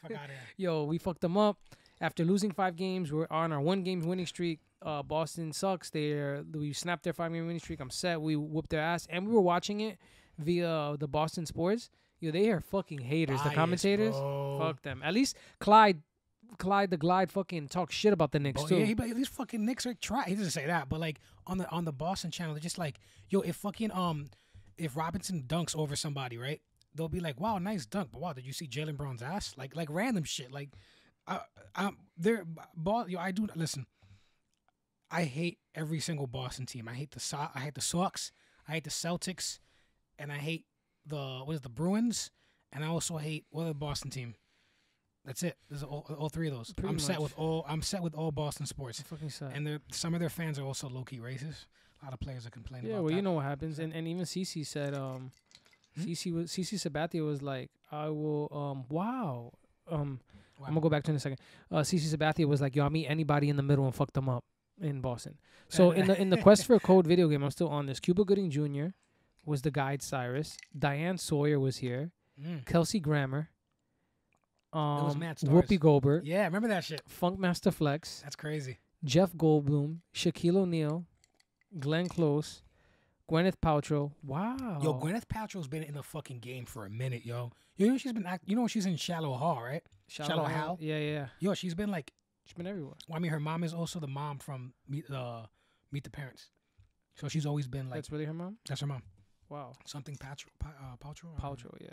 Fuck 0.00 0.12
out 0.12 0.24
of 0.24 0.30
here. 0.30 0.38
yo, 0.56 0.84
we 0.84 0.98
fucked 0.98 1.20
them 1.20 1.36
up. 1.36 1.58
After 2.00 2.24
losing 2.24 2.50
five 2.52 2.76
games, 2.76 3.12
we're 3.12 3.26
on 3.30 3.52
our 3.52 3.60
one 3.60 3.82
game 3.82 4.00
winning 4.00 4.26
streak. 4.26 4.60
Uh, 4.80 5.02
Boston 5.02 5.52
sucks. 5.52 5.90
They 5.90 6.40
we 6.54 6.72
snapped 6.72 7.02
their 7.02 7.12
five 7.12 7.32
game 7.32 7.46
winning 7.46 7.58
streak. 7.60 7.80
I'm 7.80 7.90
set. 7.90 8.20
We 8.22 8.36
whooped 8.36 8.70
their 8.70 8.80
ass, 8.80 9.06
and 9.10 9.26
we 9.26 9.34
were 9.34 9.40
watching 9.42 9.80
it 9.80 9.98
via 10.38 10.96
the 10.98 11.08
Boston 11.08 11.44
Sports. 11.44 11.90
Yo, 12.20 12.30
they 12.30 12.48
are 12.50 12.60
fucking 12.60 13.00
haters. 13.00 13.42
the 13.42 13.50
commentators, 13.50 14.14
bro. 14.14 14.58
fuck 14.60 14.82
them. 14.82 15.02
At 15.04 15.12
least 15.14 15.36
Clyde, 15.58 16.02
Clyde 16.58 16.90
the 16.90 16.96
Glide, 16.96 17.30
fucking 17.30 17.68
talk 17.68 17.90
shit 17.92 18.12
about 18.12 18.32
the 18.32 18.38
Knicks 18.38 18.62
Oh, 18.62 18.66
too. 18.66 18.78
yeah, 18.78 18.84
he, 18.86 18.94
but 18.94 19.14
these 19.14 19.28
fucking 19.28 19.64
Knicks 19.64 19.86
are 19.86 19.94
try. 19.94 20.24
He 20.24 20.34
doesn't 20.34 20.50
say 20.52 20.66
that, 20.66 20.88
but 20.88 21.00
like 21.00 21.20
on 21.46 21.58
the 21.58 21.68
on 21.70 21.84
the 21.84 21.92
Boston 21.92 22.30
channel, 22.30 22.54
they're 22.54 22.60
just 22.60 22.78
like, 22.78 22.98
yo, 23.28 23.40
if 23.40 23.56
fucking 23.56 23.90
um, 23.92 24.28
if 24.78 24.96
Robinson 24.96 25.44
dunks 25.46 25.76
over 25.76 25.96
somebody, 25.96 26.38
right? 26.38 26.60
They'll 26.94 27.08
be 27.08 27.20
like, 27.20 27.40
wow, 27.40 27.58
nice 27.58 27.86
dunk, 27.86 28.08
but 28.12 28.20
wow, 28.20 28.32
did 28.32 28.44
you 28.44 28.52
see 28.52 28.66
Jaylen 28.66 28.96
Brown's 28.96 29.22
ass? 29.22 29.54
Like 29.56 29.76
like 29.76 29.88
random 29.90 30.24
shit. 30.24 30.50
Like, 30.52 30.70
I 31.26 31.40
um, 31.76 31.98
they're 32.16 32.44
ball. 32.76 33.08
Yo, 33.08 33.18
I 33.18 33.30
do 33.30 33.46
listen. 33.54 33.86
I 35.10 35.24
hate 35.24 35.58
every 35.74 36.00
single 36.00 36.26
Boston 36.26 36.66
team. 36.66 36.88
I 36.88 36.94
hate 36.94 37.10
the 37.12 37.20
so- 37.20 37.48
I 37.54 37.60
hate 37.60 37.74
the 37.74 37.80
Sox. 37.80 38.32
I 38.68 38.72
hate 38.72 38.84
the 38.84 38.90
Celtics, 38.90 39.58
and 40.18 40.30
I 40.32 40.36
hate 40.36 40.64
the 41.06 41.40
what 41.44 41.52
is 41.54 41.60
it, 41.60 41.62
the 41.64 41.68
Bruins, 41.68 42.30
and 42.72 42.84
I 42.84 42.88
also 42.88 43.16
hate 43.18 43.44
what 43.50 43.62
other 43.62 43.74
Boston 43.74 44.10
team. 44.10 44.34
That's 45.24 45.42
it. 45.42 45.56
There's 45.68 45.82
all, 45.82 46.06
all 46.18 46.28
three 46.28 46.48
of 46.48 46.54
those. 46.54 46.72
Pretty 46.72 46.88
I'm 46.88 46.98
set 46.98 47.20
with 47.20 47.34
all. 47.38 47.64
I'm 47.68 47.82
set 47.82 48.02
with 48.02 48.14
all 48.14 48.32
Boston 48.32 48.66
sports, 48.66 48.98
I'm 49.00 49.04
fucking 49.04 49.30
set. 49.30 49.54
and 49.54 49.66
they're- 49.66 49.80
some 49.92 50.14
of 50.14 50.20
their 50.20 50.30
fans 50.30 50.58
are 50.58 50.64
also 50.64 50.88
low 50.88 51.04
key 51.04 51.18
racist. 51.18 51.66
A 52.02 52.06
lot 52.06 52.14
of 52.14 52.20
players 52.20 52.46
are 52.46 52.50
complaining. 52.50 52.86
yeah, 52.88 52.94
about 52.94 53.02
well, 53.04 53.10
that. 53.10 53.16
you 53.16 53.22
know 53.22 53.32
what 53.32 53.44
happens, 53.44 53.78
and 53.78 53.92
and 53.92 54.08
even 54.08 54.24
CC 54.24 54.64
said, 54.66 54.94
um, 54.94 55.30
Hmm? 55.96 56.02
CC 56.02 56.32
was 56.32 56.50
CC 56.50 56.76
Sabathia 56.78 57.24
was 57.26 57.42
like, 57.42 57.68
I 57.90 58.08
will, 58.08 58.48
um, 58.52 58.84
wow, 58.88 59.52
um, 59.90 60.20
Wow. 60.58 60.66
I'm 60.66 60.74
gonna 60.74 60.82
go 60.82 60.88
back 60.88 61.02
to 61.04 61.10
it 61.10 61.14
in 61.14 61.16
a 61.16 61.20
second. 61.20 61.38
Uh, 61.70 61.78
CC 61.82 62.14
Sabathia 62.16 62.46
was 62.46 62.60
like, 62.60 62.76
yo, 62.76 62.84
I'll 62.84 62.90
meet 62.90 63.06
anybody 63.08 63.48
in 63.48 63.56
the 63.56 63.62
middle 63.62 63.84
and 63.86 63.94
fuck 63.94 64.12
them 64.12 64.28
up 64.28 64.44
in 64.80 65.00
Boston. 65.00 65.36
So 65.68 65.90
in 65.90 66.06
the 66.06 66.18
in 66.20 66.30
the 66.30 66.36
Quest 66.42 66.64
for 66.66 66.74
a 66.74 66.80
Code 66.80 67.06
video 67.06 67.28
game, 67.28 67.42
I'm 67.42 67.50
still 67.50 67.68
on 67.68 67.86
this. 67.86 67.98
Cuba 67.98 68.24
Gooding 68.24 68.50
Jr. 68.50 68.88
was 69.44 69.62
the 69.62 69.70
guide 69.70 70.00
Cyrus. 70.02 70.56
Diane 70.78 71.18
Sawyer 71.18 71.58
was 71.58 71.78
here. 71.78 72.12
Mm. 72.40 72.64
Kelsey 72.66 73.00
Grammer. 73.00 73.48
Um, 74.72 75.04
was 75.04 75.16
mad 75.16 75.38
stars. 75.38 75.52
Whoopi 75.52 75.78
Goldberg. 75.78 76.24
Yeah, 76.26 76.44
remember 76.44 76.68
that 76.68 76.84
shit? 76.84 77.02
Funk 77.08 77.38
Master 77.38 77.70
Flex. 77.70 78.20
That's 78.22 78.36
crazy. 78.36 78.78
Jeff 79.04 79.32
Goldblum. 79.32 79.98
Shaquille 80.14 80.56
O'Neal. 80.56 81.04
Glenn 81.78 82.08
Close. 82.08 82.62
Gwyneth 83.30 83.56
Paltrow. 83.62 84.10
Wow. 84.24 84.80
Yo, 84.82 84.94
Gwyneth 84.94 85.26
Paltrow's 85.26 85.68
been 85.68 85.82
in 85.84 85.94
the 85.94 86.02
fucking 86.02 86.40
game 86.40 86.66
for 86.66 86.84
a 86.84 86.90
minute, 86.90 87.24
yo. 87.24 87.52
You 87.76 87.86
know 87.88 87.96
she's 87.96 88.12
been 88.12 88.26
act- 88.26 88.44
you 88.46 88.56
know 88.56 88.66
she's 88.66 88.86
in 88.86 88.96
Shallow 88.96 89.36
Hal, 89.36 89.60
right? 89.62 89.82
Shallow 90.08 90.44
Hal? 90.44 90.76
Yeah, 90.80 90.98
yeah. 90.98 91.26
Yo, 91.38 91.54
she's 91.54 91.74
been 91.74 91.90
like 91.90 92.12
She's 92.44 92.54
been 92.56 92.66
everywhere. 92.66 92.94
well, 93.08 93.16
I 93.16 93.20
mean 93.20 93.30
her 93.30 93.38
mom 93.38 93.62
is 93.62 93.72
also 93.72 94.00
the 94.00 94.08
mom 94.08 94.38
from 94.38 94.72
Meet 94.88 95.08
uh 95.10 95.42
Meet 95.92 96.02
the 96.04 96.10
Parents. 96.10 96.50
So 97.14 97.28
she's 97.28 97.46
always 97.46 97.68
been 97.68 97.86
like 97.88 97.98
That's 97.98 98.10
really 98.10 98.24
her 98.24 98.34
mom. 98.34 98.56
that's 98.68 98.80
her 98.80 98.86
mom. 98.88 99.02
Wow. 99.48 99.72
Something 99.86 100.16
Paltrow, 100.16 100.46
Pa- 100.58 100.68
uh, 100.80 100.96
Paltrow. 100.96 101.28
I 101.38 101.40
don't 101.40 101.64
know. 101.64 101.68
Paltrow, 101.70 101.76
yeah. 101.80 101.88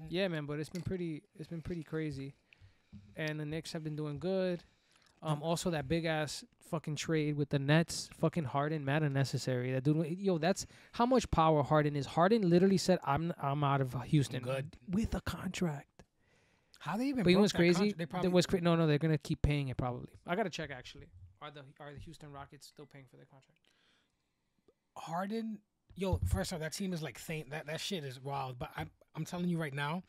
Mm. 0.00 0.06
Yeah, 0.08 0.28
man, 0.28 0.46
but 0.46 0.58
it's 0.58 0.70
been 0.70 0.82
pretty 0.82 1.22
it's 1.38 1.48
been 1.48 1.62
pretty 1.62 1.82
crazy. 1.82 2.34
And 3.16 3.40
the 3.40 3.46
Knicks 3.46 3.72
have 3.72 3.84
been 3.84 3.96
doing 3.96 4.18
good. 4.18 4.62
Um 5.22 5.42
also 5.42 5.70
that 5.70 5.88
big 5.88 6.04
ass 6.04 6.44
fucking 6.70 6.96
trade 6.96 7.36
with 7.36 7.50
the 7.50 7.58
Nets, 7.58 8.08
fucking 8.18 8.44
Harden, 8.44 8.84
mad 8.84 9.02
unnecessary. 9.02 9.72
That 9.72 9.84
dude 9.84 10.18
yo, 10.18 10.38
that's 10.38 10.66
how 10.92 11.06
much 11.06 11.30
power 11.30 11.62
Harden 11.62 11.96
is. 11.96 12.06
Harden 12.06 12.48
literally 12.48 12.78
said 12.78 12.98
I'm 13.04 13.32
I'm 13.40 13.62
out 13.64 13.80
of 13.80 13.94
Houston. 14.04 14.42
good. 14.42 14.76
With 14.88 15.14
a 15.14 15.20
contract. 15.20 15.86
How 16.80 16.96
they 16.96 17.06
even 17.06 17.22
But 17.22 17.30
you 17.30 17.36
know 17.36 17.42
what's 17.42 17.52
crazy? 17.52 17.92
They 17.96 18.06
probably 18.06 18.30
was 18.30 18.44
cra- 18.46 18.60
no, 18.60 18.74
no. 18.74 18.88
They're 18.88 18.98
gonna 18.98 19.16
keep 19.18 19.40
paying 19.40 19.68
it 19.68 19.76
probably. 19.76 20.08
I 20.26 20.34
gotta 20.34 20.50
check 20.50 20.70
actually. 20.72 21.06
Are 21.40 21.50
the 21.50 21.60
are 21.78 21.92
the 21.92 22.00
Houston 22.00 22.32
Rockets 22.32 22.66
still 22.66 22.86
paying 22.86 23.04
for 23.08 23.16
their 23.16 23.26
contract? 23.26 23.58
Harden, 24.96 25.58
yo, 25.96 26.20
first 26.26 26.52
off, 26.52 26.60
that 26.60 26.72
team 26.72 26.92
is 26.92 27.02
like 27.02 27.18
faint. 27.18 27.50
That 27.50 27.66
that 27.66 27.80
shit 27.80 28.04
is 28.04 28.20
wild. 28.20 28.58
But 28.58 28.70
I'm 28.76 28.90
I'm 29.14 29.24
telling 29.24 29.48
you 29.48 29.58
right 29.58 29.74
now, 29.74 30.02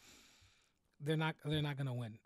they're 0.99 1.17
not 1.17 1.35
they're 1.45 1.61
not 1.61 1.77
gonna 1.77 1.93
win. 1.93 2.17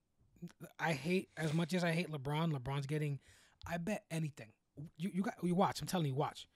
I 0.80 0.93
hate 0.93 1.30
as 1.38 1.54
much 1.54 1.74
as 1.74 1.84
I 1.84 1.91
hate 1.91 2.12
LeBron. 2.12 2.52
LeBron's 2.52 2.86
getting. 2.86 3.20
I 3.65 3.78
bet 3.78 4.04
anything. 4.12 4.52
You 4.98 5.12
you 5.13 5.24
got 5.24 5.36
you 5.41 5.56
watch. 5.56 5.82
I'm 5.82 5.88
telling 5.88 6.08
you, 6.08 6.15
watch. 6.15 6.48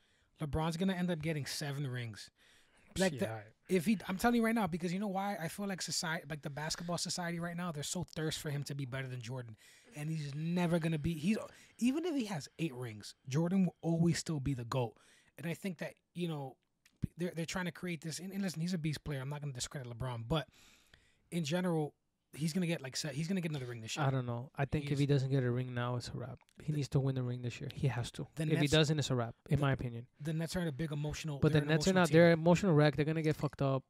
LeBron's 0.41 0.77
gonna 0.77 0.93
end 0.93 1.11
up 1.11 1.21
getting 1.21 1.45
seven 1.45 1.87
rings. 1.87 2.29
Like 2.97 3.19
the, 3.19 3.29
if 3.69 3.85
he, 3.85 3.97
I'm 4.09 4.17
telling 4.17 4.35
you 4.35 4.45
right 4.45 4.55
now 4.55 4.67
because 4.67 4.91
you 4.91 4.99
know 4.99 5.07
why 5.07 5.37
I 5.41 5.47
feel 5.47 5.65
like 5.65 5.81
society, 5.81 6.25
like 6.29 6.41
the 6.41 6.49
basketball 6.49 6.97
society 6.97 7.39
right 7.39 7.55
now, 7.55 7.71
they're 7.71 7.83
so 7.83 8.05
thirst 8.15 8.39
for 8.39 8.49
him 8.49 8.63
to 8.63 8.75
be 8.75 8.85
better 8.85 9.07
than 9.07 9.21
Jordan, 9.21 9.55
and 9.95 10.09
he's 10.09 10.35
never 10.35 10.77
gonna 10.77 10.99
be. 10.99 11.13
He's 11.13 11.37
even 11.79 12.05
if 12.05 12.15
he 12.15 12.25
has 12.25 12.49
eight 12.59 12.73
rings, 12.75 13.15
Jordan 13.29 13.65
will 13.65 13.75
always 13.81 14.17
still 14.17 14.39
be 14.39 14.53
the 14.53 14.65
goat. 14.65 14.93
And 15.37 15.47
I 15.47 15.53
think 15.53 15.77
that 15.77 15.93
you 16.13 16.27
know 16.27 16.57
they're 17.17 17.31
they're 17.35 17.45
trying 17.45 17.65
to 17.65 17.71
create 17.71 18.01
this. 18.01 18.19
And, 18.19 18.31
and 18.31 18.41
listen, 18.41 18.61
he's 18.61 18.73
a 18.73 18.77
beast 18.77 19.03
player. 19.03 19.21
I'm 19.21 19.29
not 19.29 19.41
gonna 19.41 19.53
discredit 19.53 19.87
LeBron, 19.87 20.23
but 20.27 20.47
in 21.31 21.43
general, 21.43 21.93
he's 22.33 22.53
gonna 22.53 22.67
get 22.67 22.81
like 22.81 22.95
set. 22.95 23.13
He's 23.13 23.27
gonna 23.27 23.41
get 23.41 23.51
another 23.51 23.65
ring 23.65 23.81
this 23.81 23.95
year. 23.97 24.05
I 24.05 24.09
don't 24.11 24.25
know. 24.25 24.49
I 24.55 24.65
think 24.65 24.91
if 24.91 24.99
he 24.99 25.05
doesn't 25.05 25.29
get 25.29 25.43
a 25.43 25.51
ring 25.51 25.73
now, 25.73 25.95
it's 25.95 26.09
a 26.09 26.17
wrap. 26.17 26.39
He 26.63 26.73
needs 26.73 26.87
to 26.89 26.99
win 26.99 27.15
the 27.15 27.23
ring 27.23 27.41
this 27.41 27.59
year. 27.59 27.69
He 27.73 27.87
has 27.87 28.11
to. 28.11 28.27
The 28.35 28.51
if 28.51 28.59
he 28.59 28.67
doesn't, 28.67 28.97
it's 28.99 29.09
a 29.09 29.15
wrap, 29.15 29.35
in 29.49 29.57
the- 29.57 29.61
my 29.61 29.71
opinion. 29.71 30.07
The 30.21 30.33
Nets 30.33 30.55
are 30.55 30.61
in 30.61 30.67
a 30.67 30.71
big 30.71 30.91
emotional. 30.91 31.39
But 31.39 31.53
the 31.53 31.61
Nets 31.61 31.87
are 31.87 31.93
not. 31.93 32.07
team. 32.07 32.13
They're 32.13 32.31
emotional 32.31 32.73
wreck. 32.73 32.95
They're 32.95 33.05
gonna 33.05 33.21
get 33.21 33.35
fucked 33.35 33.61
up. 33.61 33.83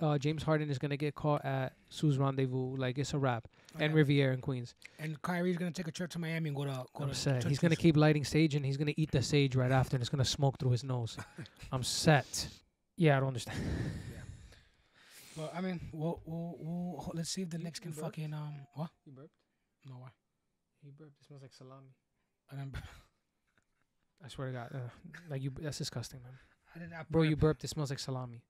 Uh, 0.00 0.16
James 0.16 0.42
Harden 0.42 0.70
is 0.70 0.78
gonna 0.78 0.96
get 0.96 1.14
caught 1.14 1.44
at 1.44 1.74
Sue's 1.90 2.16
rendezvous. 2.18 2.76
Like 2.76 2.98
it's 2.98 3.12
a 3.12 3.18
wrap. 3.18 3.46
And 3.78 3.92
Riviera 3.94 4.32
in 4.32 4.40
Queens. 4.40 4.74
and 4.98 5.20
Kyrie's 5.20 5.58
gonna 5.58 5.70
take 5.70 5.88
a 5.88 5.92
trip 5.92 6.08
to 6.10 6.18
Miami 6.18 6.48
and 6.48 6.56
go 6.56 6.64
to. 6.64 6.70
Go 6.94 7.04
I'm 7.04 7.08
to 7.10 7.14
set. 7.14 7.44
He's 7.44 7.58
gonna 7.58 7.76
keep 7.76 7.96
lighting 7.96 8.24
sage 8.24 8.54
and 8.54 8.64
he's 8.64 8.76
gonna 8.78 8.94
eat 8.96 9.10
the 9.10 9.20
sage 9.22 9.54
right 9.54 9.70
after 9.70 9.96
and 9.96 10.02
it's 10.02 10.08
gonna 10.08 10.24
smoke 10.24 10.58
through 10.58 10.70
his 10.70 10.82
nose. 10.84 11.16
I'm 11.72 11.82
set. 11.82 12.48
Yeah, 12.96 13.16
I 13.16 13.20
don't 13.20 13.28
understand. 13.28 13.58
Yeah. 14.12 14.20
Well, 15.36 15.52
I 15.54 15.60
mean, 15.60 15.80
we'll, 15.92 16.22
we'll, 16.24 16.56
we'll 16.58 17.10
let's 17.14 17.28
see 17.28 17.42
if 17.42 17.50
the 17.50 17.58
You- 17.58 17.64
Knicks 17.64 17.78
can 17.80 17.90
burped? 17.90 18.02
fucking 18.02 18.32
um 18.32 18.54
what? 18.74 18.88
You 19.04 19.12
burped. 19.12 19.34
No, 19.84 19.96
why? 19.96 20.08
You 20.82 20.92
burped. 20.98 21.20
It 21.20 21.26
smells 21.26 21.42
like 21.42 21.52
salami. 21.52 21.94
I 22.50 22.56
didn't. 22.56 22.76
I 24.24 24.28
swear 24.28 24.46
to 24.46 24.52
God. 24.54 24.70
Uh, 24.74 24.78
like 25.28 25.42
you. 25.42 25.52
That's 25.60 25.76
disgusting, 25.76 26.20
man. 26.22 26.32
I 26.74 26.78
did 26.78 26.90
not. 26.90 27.10
Bro, 27.10 27.22
you 27.22 27.36
burp. 27.36 27.40
burped. 27.58 27.64
It 27.64 27.68
smells 27.68 27.90
like 27.90 27.98
salami. 27.98 28.40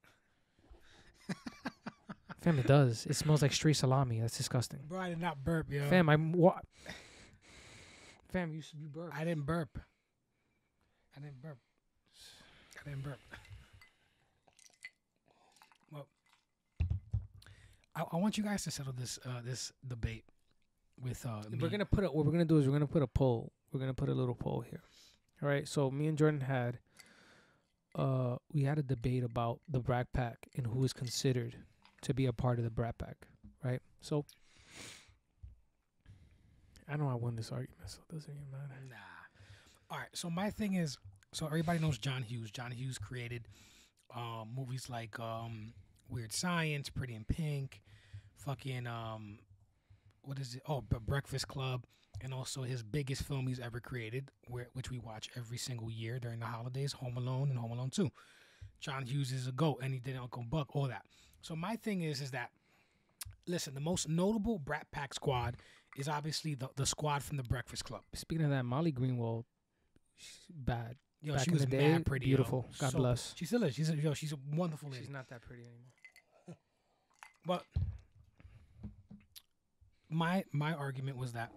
Fam, 2.46 2.60
it 2.60 2.66
does. 2.68 3.06
It 3.06 3.16
smells 3.16 3.42
like 3.42 3.52
street 3.52 3.74
salami. 3.74 4.20
That's 4.20 4.36
disgusting. 4.36 4.78
Bro, 4.88 5.00
I 5.00 5.08
did 5.08 5.20
not 5.20 5.42
burp, 5.42 5.66
yo. 5.68 5.82
Fam, 5.90 6.08
I'm 6.08 6.30
what? 6.30 6.62
Fam, 8.30 8.52
you 8.52 8.60
s- 8.60 8.72
you 8.80 8.86
burp. 8.86 9.10
I 9.12 9.24
didn't 9.24 9.44
burp. 9.44 9.76
I 11.16 11.20
didn't 11.20 11.42
burp. 11.42 11.58
I 12.86 12.88
didn't 12.88 13.02
burp. 13.02 13.18
Well, 15.90 16.06
I, 17.96 18.04
I 18.12 18.16
want 18.16 18.38
you 18.38 18.44
guys 18.44 18.62
to 18.62 18.70
settle 18.70 18.92
this 18.92 19.18
uh, 19.26 19.40
this 19.44 19.72
debate 19.88 20.22
with 21.02 21.26
uh. 21.26 21.42
We're 21.50 21.56
me. 21.66 21.68
gonna 21.68 21.84
put 21.84 22.04
a, 22.04 22.06
what 22.06 22.24
we're 22.26 22.30
gonna 22.30 22.44
do 22.44 22.58
is 22.58 22.66
we're 22.68 22.74
gonna 22.74 22.86
put 22.86 23.02
a 23.02 23.08
poll. 23.08 23.50
We're 23.72 23.80
gonna 23.80 23.92
put 23.92 24.08
a 24.08 24.14
little 24.14 24.36
poll 24.36 24.60
here. 24.60 24.82
All 25.42 25.48
right. 25.48 25.66
So 25.66 25.90
me 25.90 26.06
and 26.06 26.16
Jordan 26.16 26.42
had 26.42 26.78
uh 27.96 28.36
we 28.52 28.62
had 28.62 28.78
a 28.78 28.84
debate 28.84 29.24
about 29.24 29.58
the 29.68 29.80
Brat 29.80 30.12
Pack 30.12 30.46
and 30.56 30.64
who 30.68 30.84
is 30.84 30.92
considered 30.92 31.56
to 32.02 32.14
be 32.14 32.26
a 32.26 32.32
part 32.32 32.58
of 32.58 32.64
the 32.64 32.70
Brat 32.70 32.98
Pack. 32.98 33.16
Right. 33.64 33.80
So 34.00 34.24
I 36.88 36.96
know 36.96 37.08
I 37.08 37.14
won 37.14 37.36
this 37.36 37.50
argument, 37.50 37.88
so 37.90 37.98
it 38.08 38.14
doesn't 38.14 38.30
even 38.30 38.50
matter. 38.50 38.80
Nah. 38.88 38.96
All 39.90 39.98
right. 39.98 40.08
So 40.14 40.30
my 40.30 40.50
thing 40.50 40.74
is, 40.74 40.98
so 41.32 41.46
everybody 41.46 41.78
knows 41.78 41.98
John 41.98 42.22
Hughes. 42.22 42.50
John 42.50 42.70
Hughes 42.70 42.98
created 42.98 43.48
um, 44.14 44.50
movies 44.56 44.88
like 44.88 45.18
um, 45.18 45.72
Weird 46.08 46.32
Science, 46.32 46.88
Pretty 46.88 47.14
in 47.14 47.24
Pink, 47.24 47.82
fucking 48.36 48.86
um, 48.86 49.38
what 50.22 50.38
is 50.38 50.54
it? 50.54 50.62
Oh, 50.68 50.80
B- 50.80 50.96
Breakfast 51.04 51.48
Club, 51.48 51.84
and 52.20 52.32
also 52.32 52.62
his 52.62 52.82
biggest 52.82 53.22
film 53.22 53.46
he's 53.48 53.60
ever 53.60 53.80
created, 53.80 54.30
where 54.46 54.68
which 54.74 54.90
we 54.90 54.98
watch 54.98 55.28
every 55.36 55.58
single 55.58 55.90
year 55.90 56.18
during 56.20 56.38
the 56.38 56.46
holidays, 56.46 56.92
Home 56.92 57.16
Alone 57.16 57.50
and 57.50 57.58
Home 57.58 57.72
Alone 57.72 57.90
Two. 57.90 58.10
John 58.80 59.04
Hughes 59.04 59.32
is 59.32 59.48
a 59.48 59.52
goat, 59.52 59.80
and 59.82 59.92
he 59.92 59.98
did 60.00 60.16
Uncle 60.16 60.44
Buck, 60.48 60.76
all 60.76 60.86
that. 60.86 61.04
So 61.42 61.54
my 61.56 61.76
thing 61.76 62.02
is, 62.02 62.20
is 62.20 62.30
that 62.32 62.50
listen, 63.46 63.74
the 63.74 63.80
most 63.80 64.08
notable 64.08 64.58
Brat 64.58 64.86
Pack 64.90 65.14
squad 65.14 65.56
is 65.96 66.08
obviously 66.08 66.54
the, 66.54 66.68
the 66.76 66.84
squad 66.86 67.22
from 67.22 67.36
the 67.36 67.42
Breakfast 67.42 67.84
Club. 67.84 68.02
Speaking 68.14 68.44
of 68.44 68.50
that, 68.50 68.64
Molly 68.64 68.92
Ringwald, 68.92 69.44
she's 70.16 70.40
bad. 70.50 70.96
Yo, 71.22 71.32
Back 71.34 71.44
she 71.44 71.50
in 71.50 71.54
was 71.54 71.62
the 71.64 71.70
day, 71.70 71.92
mad 71.92 72.04
pretty. 72.06 72.26
yo. 72.26 72.36
beautiful. 72.36 72.68
God 72.78 72.92
So- 72.92 72.98
bless. 72.98 73.34
She 73.36 73.46
still 73.46 73.62
is. 73.64 73.74
She's 73.74 73.90
a, 73.90 73.96
yo, 73.96 74.12
she's 74.14 74.32
a 74.32 74.38
wonderful 74.54 74.90
lady. 74.90 75.02
She's 75.04 75.10
not 75.12 75.28
that 75.28 75.40
pretty 75.42 75.62
anymore. 75.62 76.56
But 77.46 77.62
my 80.10 80.44
my 80.52 80.72
argument 80.72 81.16
was 81.16 81.32
that 81.32 81.52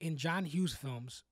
in 0.00 0.16
John 0.16 0.44
Hughes 0.44 0.74
films, 0.74 1.24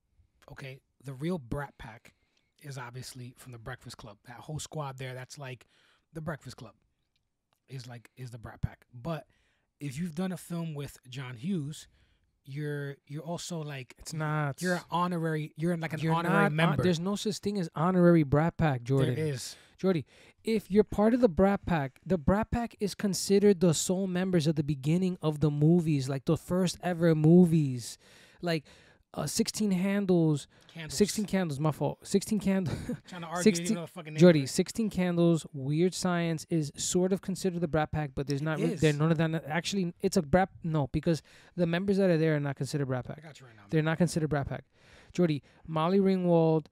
okay, 0.51 0.81
the 1.05 1.13
real 1.13 1.39
Brat 1.39 1.75
Pack 1.79 2.15
is 2.63 2.79
obviously 2.79 3.35
from 3.37 3.53
the 3.53 3.59
Breakfast 3.59 3.97
Club. 3.99 4.17
That 4.27 4.37
whole 4.39 4.59
squad 4.59 4.99
there, 4.99 5.15
that's 5.15 5.39
like 5.39 5.67
the 6.13 6.21
Breakfast 6.21 6.57
Club. 6.57 6.73
Is 7.69 7.87
like 7.87 8.11
is 8.17 8.31
the 8.31 8.39
Brat 8.39 8.61
Pack. 8.61 8.85
But 8.93 9.27
if 9.81 9.99
you've 9.99 10.15
done 10.15 10.33
a 10.33 10.37
film 10.37 10.75
with 10.75 10.99
John 11.09 11.35
Hughes, 11.35 11.89
you're 12.45 12.97
you're 13.07 13.23
also 13.23 13.63
like 13.63 13.95
It's 13.99 14.13
not. 14.13 14.61
you're 14.61 14.75
an 14.77 14.83
honorary. 14.91 15.53
You're 15.57 15.77
like 15.77 15.93
an 15.95 16.01
You're 16.01 16.15
honorary 16.15 16.45
not 16.45 16.53
member. 16.53 16.83
there's 16.83 17.01
no 17.01 17.17
such 17.17 17.39
thing 17.39 17.59
as 17.59 17.69
honorary 17.75 18.23
Brat 18.23 18.57
Pack, 18.57 18.83
Jordan. 18.83 19.15
there 19.15 19.27
is. 19.27 19.57
Jordy, 19.79 20.07
if 20.45 20.71
you're 20.71 20.85
part 20.85 21.15
of 21.15 21.21
the 21.21 21.29
Brat 21.29 21.67
Pack, 21.67 22.01
the 22.07 22.17
Brat 22.19 22.51
Pack 22.51 22.77
is 22.81 22.95
considered 22.95 23.61
the 23.61 23.75
sole 23.75 24.07
members 24.07 24.47
at 24.47 24.57
the 24.57 24.63
beginning 24.63 25.19
of 25.21 25.41
the 25.41 25.51
movies, 25.51 26.09
like 26.09 26.27
the 26.27 26.37
first 26.37 26.79
ever 26.83 27.15
movies, 27.15 27.99
like 28.41 28.65
uh, 29.15 29.27
16 29.27 29.71
handles, 29.71 30.47
Candles. 30.75 30.99
16 30.99 31.25
candles. 31.27 31.61
My 31.61 31.71
fault. 31.71 31.99
16 32.03 32.41
candles. 32.41 32.77
Trying 33.09 33.21
to 33.21 33.29
argue. 33.29 33.43
16 33.45 33.67
you 33.69 33.81
the 33.83 33.87
fucking 33.87 34.15
name 34.15 34.21
Jordy, 34.21 34.43
of 34.43 34.51
16 34.51 34.91
candles. 34.91 35.47
Weird 35.53 35.95
Science 35.95 36.47
is 36.51 36.73
sort 36.77 37.13
of 37.13 37.23
considered 37.23 37.61
the 37.61 37.69
Brat 37.69 37.93
Pack, 37.93 38.11
but 38.17 38.27
there's 38.27 38.43
not. 38.43 38.59
Really, 38.59 38.75
there 38.75 38.93
none 38.93 39.13
of 39.13 39.19
that. 39.19 39.45
Actually, 39.47 39.95
it's 40.01 40.17
a 40.17 40.23
Brat. 40.23 40.49
No, 40.65 40.89
because 40.89 41.23
the 41.55 41.67
members 41.67 41.97
that 41.99 42.11
are 42.11 42.19
there 42.19 42.35
are 42.35 42.41
not 42.41 42.57
considered 42.57 42.87
Brat 42.87 43.07
I 43.09 43.15
Pack. 43.15 43.23
got 43.23 43.41
you 43.41 43.47
right 43.47 43.55
now. 43.57 43.63
They're 43.71 43.83
not 43.83 43.99
considered 43.99 44.31
Brat 44.31 44.49
Pack. 44.49 44.65
Jordy, 45.13 45.45
Molly 45.69 46.01
Ringwald, 46.01 46.67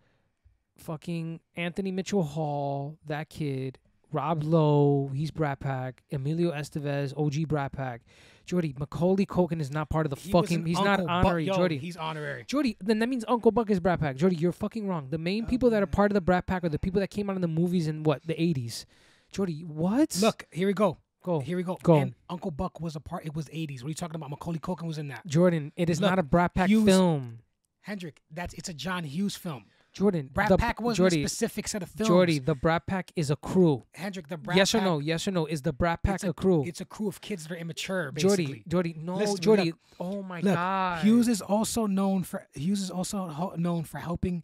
fucking 0.79 1.41
Anthony 1.55 1.93
Mitchell 1.93 2.25
Hall, 2.25 2.99
that 3.07 3.31
kid, 3.31 3.79
Rob 4.13 4.43
Lowe, 4.45 5.11
he's 5.15 5.31
Brat 5.31 5.61
Pack, 5.61 6.03
Emilio 6.13 6.53
Estevez, 6.53 7.13
OG 7.17 7.49
Brat 7.49 7.73
Pack. 7.73 8.03
Jordy, 8.45 8.75
Macaulay 8.79 9.25
Culkin 9.25 9.61
is 9.61 9.71
not 9.71 9.89
part 9.89 10.05
of 10.05 10.11
the 10.11 10.17
He 10.17 10.31
fucking. 10.33 10.67
He's 10.67 10.77
Uncle 10.77 10.91
not 10.93 10.99
Buck- 11.07 11.09
honorary. 11.27 11.45
yo, 11.47 11.55
Jordy, 11.55 11.79
He's 11.79 11.97
honorary. 11.97 12.45
Jordy, 12.47 12.77
then 12.81 12.99
that 12.99 13.09
means 13.09 13.25
Uncle 13.29 13.53
Buck 13.53 13.71
is 13.71 13.79
Brat 13.81 14.01
Pack. 14.01 14.17
Jordy, 14.17 14.37
you're 14.37 14.53
fucking 14.53 14.87
wrong. 14.89 15.09
The 15.11 15.19
main 15.19 15.45
Oh, 15.45 15.49
people 15.49 15.71
that 15.71 15.83
are 15.83 15.87
part 15.87 16.11
of 16.11 16.15
the 16.15 16.21
Brat 16.21 16.47
Pack 16.47 16.65
are 16.65 16.69
the 16.69 16.79
people 16.79 17.01
that 17.01 17.09
came 17.11 17.31
out 17.31 17.37
in 17.37 17.43
the 17.43 17.49
movies 17.49 17.87
in 17.87 18.03
what 18.03 18.27
the 18.27 18.35
80s. 18.35 18.85
Jordy, 19.31 19.63
what? 19.65 20.19
Look, 20.21 20.45
here 20.51 20.67
we 20.67 20.73
go. 20.75 20.99
go. 21.23 21.39
Here 21.39 21.57
we 21.57 21.63
go. 21.63 21.79
Go. 21.85 21.95
And 21.95 22.15
Uncle 22.29 22.51
Buck 22.51 22.81
was 22.81 22.97
a 22.97 23.01
part. 23.01 23.25
It 23.25 23.35
was 23.35 23.47
80s. 23.51 23.83
What 23.83 23.87
are 23.87 23.91
you 23.91 23.95
talking 23.95 24.17
about? 24.17 24.29
Macaulay 24.31 24.59
Culkin 24.59 24.87
was 24.89 24.99
in 24.99 25.07
that. 25.09 25.25
Jordan, 25.25 25.73
it 25.77 25.89
is 25.89 26.01
Look, 26.01 26.11
not 26.11 26.19
a 26.19 26.23
Brat 26.25 26.53
Pack 26.53 26.69
Hughes- 26.69 26.85
film. 26.85 27.39
Hendrick, 27.83 28.21
that's 28.31 28.55
it's 28.55 28.69
a 28.69 28.75
John 28.75 29.05
Hughes 29.05 29.37
film. 29.37 29.65
Jordan, 29.93 30.31
Brat 30.33 30.49
the, 30.49 30.57
Pack 30.57 30.81
wasn't 30.81 30.97
Jordy, 30.97 31.23
a 31.25 31.29
specific 31.29 31.69
set 31.69 31.83
of 31.83 31.91
films. 31.91 32.09
Jordy, 32.09 32.39
the 32.39 32.55
Brat 32.55 32.87
Pack 32.87 33.13
is 33.15 33.31
a 33.31 33.37
crew. 33.37 33.85
Hendrick, 33.93 34.29
the 34.29 34.39
Brat 34.39 34.55
Pack. 34.55 34.57
yes 34.57 34.75
or 34.75 34.81
no? 34.81 34.99
Yes 34.99 35.29
or 35.29 35.33
no? 35.33 35.45
Is 35.47 35.63
the 35.63 35.73
Brat 35.73 36.03
Pack 36.03 36.17
it's 36.17 36.25
a, 36.25 36.33
crew? 36.33 36.65
It's 36.67 36.81
a 36.81 36.87
crew 36.87 37.09
of 37.09 37.21
kids 37.21 37.47
that 37.47 37.53
are 37.55 37.59
immature. 37.59 38.11
Basically. 38.11 38.47
Jordy, 38.47 38.65
Jordy, 38.69 38.97
no, 38.99 39.17
Listen 39.17 39.37
Jordy. 39.37 39.65
look. 39.67 39.79
oh 40.01 40.23
my 40.23 40.41
Look, 40.41 40.55
god. 40.55 41.05
Hughes 41.05 41.29
is 41.29 41.43
also 41.43 41.87
known 41.87 42.23
for 42.23 42.47
Hughes 42.55 42.81
is 42.81 42.91
also 42.91 43.53
known 43.57 43.85
for 43.85 43.99
helping 43.99 44.43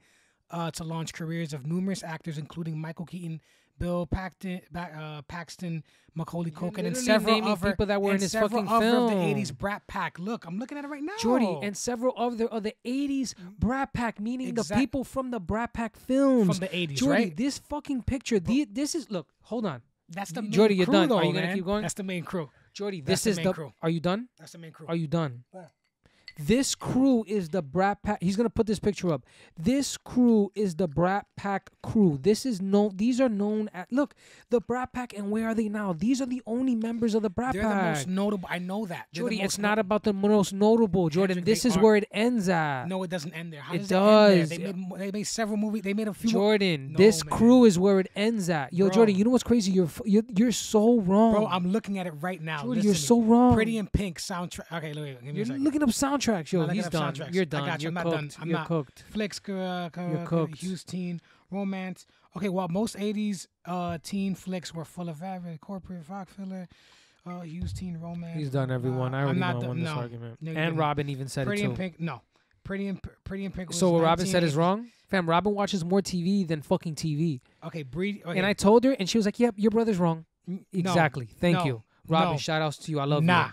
uh, 0.51 0.71
to 0.73 0.85
launch 0.85 1.13
careers 1.15 1.53
of 1.53 1.67
numerous 1.67 2.03
actors, 2.03 2.37
including 2.39 2.79
Michael 2.79 3.07
Keaton, 3.07 3.41
Bill 3.79 4.07
Paxton, 4.07 4.61
ba- 4.73 4.91
uh, 4.97 5.23
Paxton, 5.23 5.85
Macaulay 6.15 6.51
Culkin, 6.51 6.87
and 6.87 6.97
several 6.97 7.45
other 7.45 7.71
people 7.71 7.87
that 7.87 8.01
were 8.03 8.11
in 8.11 8.15
and 8.17 8.23
his 8.23 8.33
several 8.33 8.63
fucking 8.65 8.69
other 8.69 8.97
of 8.97 9.11
the 9.11 9.17
'80s 9.17 9.57
Brat 9.57 9.87
Pack. 9.87 10.19
Look, 10.19 10.45
I'm 10.47 10.59
looking 10.59 10.77
at 10.79 10.85
it 10.85 10.89
right 10.89 11.03
now. 11.03 11.13
Jordy 11.19 11.59
and 11.63 11.77
several 11.77 12.13
other 12.17 12.47
of 12.47 12.63
the 12.63 12.75
80s 12.85 13.35
Brat 13.59 13.93
Pack, 13.93 14.21
meaning 14.21 14.55
the 14.55 14.65
people 14.75 15.05
from 15.05 15.31
the 15.31 15.41
Brat 15.41 15.73
Pack 15.73 15.97
films. 15.97 16.59
from 16.59 16.67
the 16.67 16.75
'80s, 16.75 16.97
Jordy, 16.97 17.23
right? 17.25 17.37
this 17.37 17.59
fucking 17.59 18.03
picture, 18.03 18.41
the, 18.41 18.67
this 18.71 18.95
is, 18.95 19.11
look, 19.11 19.29
hold 19.43 19.65
on. 19.67 19.83
That's 20.11 20.33
the 20.33 20.43
main 20.43 20.53
Jordy, 20.53 20.75
you're 20.75 20.87
crew, 20.87 20.95
done. 20.95 21.09
Though, 21.11 21.19
Are 21.19 21.25
you 21.25 21.33
gonna 21.35 21.47
man. 21.47 21.57
keep 21.57 21.65
going? 21.65 21.83
That's 21.83 21.95
the 21.95 22.03
main 22.03 22.25
crew. 22.25 22.49
Jordy, 22.73 23.01
That's 23.01 23.23
this 23.23 23.25
the 23.25 23.31
is 23.31 23.37
main 23.39 23.47
the, 23.47 23.53
crew. 23.53 23.73
are 23.83 23.91
you 23.91 24.01
done? 24.01 24.29
That's 24.39 24.53
the 24.53 24.59
main 24.59 24.73
crew. 24.73 24.87
Are 24.89 24.97
you 24.97 25.07
done? 25.07 25.45
Yeah. 25.55 25.65
This 26.39 26.77
crew 26.77 27.25
is 27.27 27.49
the 27.49 27.63
Brat 27.63 28.01
Pack. 28.03 28.23
He's 28.23 28.37
gonna 28.37 28.49
put 28.49 28.67
this 28.69 28.79
picture 28.79 29.13
up. 29.13 29.25
This 29.59 29.97
crew 29.97 30.53
is 30.55 30.77
the 30.77 30.87
Brat 30.87 31.27
Pack 31.37 31.71
crew. 31.83 32.17
This 32.23 32.47
is 32.47 32.63
no. 32.63 32.93
These 32.95 33.21
are 33.21 33.29
known 33.29 33.69
at. 33.75 33.91
Look, 33.93 34.15
the 34.51 34.61
Brat 34.61 34.93
Pack, 34.93 35.13
and 35.17 35.33
where 35.33 35.49
are 35.49 35.55
they 35.55 35.69
now? 35.69 35.93
These 35.93 36.23
are 36.23 36.27
the 36.27 36.41
only 36.47 36.77
members 36.77 37.17
of 37.17 37.23
the 37.23 37.31
Brat 37.31 37.55
They're 37.55 37.63
the 37.63 37.69
Pack. 37.69 37.97
most 37.97 38.07
notable. 38.09 38.49
I 38.51 38.59
know 38.61 38.87
that. 38.87 39.07
They're 39.13 39.23
Jordy, 39.23 39.43
it's 39.43 39.59
no- 39.59 39.69
not 39.69 39.79
about 39.81 40.05
the 40.05 40.13
most 40.13 40.53
notable. 40.53 41.09
Jordan, 41.09 41.39
Hendrick, 41.39 41.45
this 41.55 41.65
is 41.65 41.77
are- 41.77 41.83
where 41.83 41.97
it 41.97 42.07
ends 42.13 42.49
at. 42.49 42.85
No, 42.87 43.03
it 43.03 43.11
doesn't 43.11 43.33
end 43.33 43.53
there. 43.53 43.61
How 43.63 43.75
It 43.75 43.79
does 43.79 43.91
it 43.91 43.95
end 43.97 44.05
does. 44.07 44.49
there? 44.49 44.59
They 44.59 44.73
made 44.73 44.99
they 45.01 45.11
made 45.11 45.25
several 45.25 45.57
movies. 45.57 45.83
They 45.83 45.95
made 45.95 46.07
a 46.09 46.15
few. 46.15 46.31
Jordan, 46.31 46.93
No, 46.93 46.99
this 46.99 47.25
man. 47.25 47.37
crew 47.37 47.65
is 47.65 47.81
where 47.81 47.99
it 47.99 48.11
ends 48.15 48.49
at. 48.49 48.73
Yo, 48.73 48.87
Bro. 48.87 48.95
Jordan, 48.95 49.17
you 49.17 49.25
know 49.25 49.31
what's 49.31 49.43
crazy? 49.43 49.73
You're 49.73 49.89
you're, 50.05 50.23
you're 50.37 50.53
so 50.53 51.01
wrong. 51.01 51.33
Bro, 51.33 51.47
I'm 51.49 51.67
looking 51.73 51.99
at 51.99 52.07
it 52.07 52.15
right 52.21 52.41
now. 52.41 52.63
Jordan, 52.63 52.85
you're 52.85 52.95
so 52.95 53.21
wrong. 53.21 53.55
Pretty 53.55 53.77
in 53.77 53.89
Pink 53.89 54.19
soundtrack. 54.21 54.71
Okay, 54.79 54.93
look, 54.93 55.07
give 55.07 55.23
me 55.25 55.33
You're 55.33 55.43
a 55.43 55.47
second. 55.47 55.65
looking 55.65 55.83
up 55.83 55.89
soundtracks. 56.33 56.53
Yo, 56.53 56.67
he's 56.69 56.89
done. 56.89 57.15
soundtracks. 57.15 57.35
You're 57.35 57.45
done. 57.45 57.63
I 57.63 57.67
got 57.67 57.81
you. 57.83 57.85
You're 57.85 57.89
I'm 57.91 57.95
not 57.95 58.05
cooked. 58.05 58.17
done. 58.17 58.31
I'm 58.41 58.49
You're 58.49 58.59
not. 58.59 58.67
cooked. 58.69 59.05
Flicks, 59.11 59.41
uh, 59.49 59.91
You're 59.97 60.27
cooked. 60.27 60.59
Hughes 60.63 60.85
teen 60.85 61.21
romance. 61.51 62.07
Okay, 62.37 62.49
well, 62.49 62.69
most 62.69 62.97
'80s 62.97 63.47
uh, 63.65 63.99
teen 64.03 64.35
flicks 64.35 64.75
were 64.75 64.85
full 64.85 65.09
of 65.09 65.23
avid 65.23 65.61
corporate 65.61 66.09
rock 66.09 66.29
filler. 66.29 66.69
Uh, 67.27 67.41
Hughes 67.41 67.73
teen 67.73 67.99
romance. 67.99 68.39
He's 68.39 68.51
done, 68.51 68.71
everyone. 68.71 69.15
I 69.15 69.19
Uh, 69.19 69.25
already 69.25 69.31
I'm 69.37 69.41
not 69.41 69.55
know 69.57 69.61
done- 69.61 69.69
won 69.69 69.81
this 69.81 69.85
no. 69.95 69.97
argument. 70.01 70.39
No, 70.41 70.53
and. 70.53 70.79
Robin 70.79 71.09
even 71.09 71.29
said 71.29 71.47
Pretty 71.47 71.63
it 71.65 71.69
too. 71.69 71.75
Pink. 71.75 72.01
No, 72.01 72.23
Pretty 72.65 72.87
in 72.87 73.01
Pretty 73.25 73.45
in 73.45 73.53
Pink. 73.53 73.69
Was 73.69 73.79
So 73.79 73.91
what 73.91 74.03
Robin 74.03 74.27
said 74.27 74.43
is 74.45 74.55
wrong? 74.55 74.89
Fam, 75.09 75.29
Robin 75.29 75.55
watches 75.55 75.85
more 75.85 76.01
TV 76.03 76.47
than 76.47 76.61
fucking 76.63 76.95
TV. 76.95 77.41
Okay, 77.65 77.83
breed. 77.83 78.23
Okay. 78.27 78.37
And 78.39 78.47
I 78.47 78.53
told 78.53 78.85
her, 78.85 78.93
and 78.93 79.09
she 79.09 79.17
was 79.17 79.25
like, 79.27 79.41
yep, 79.41 79.55
your 79.57 79.71
brother's 79.71 79.97
wrong. 79.99 80.27
N- 80.47 80.65
no, 80.73 80.91
Exactly. 80.91 81.27
Thank 81.27 81.65
you. 81.65 81.83
Robin, 82.07 82.37
shout 82.39 82.61
outs 82.63 82.77
to 82.79 82.91
you. 82.91 83.01
I 83.01 83.05
love 83.05 83.23
nah. 83.25 83.47
you. 83.47 83.53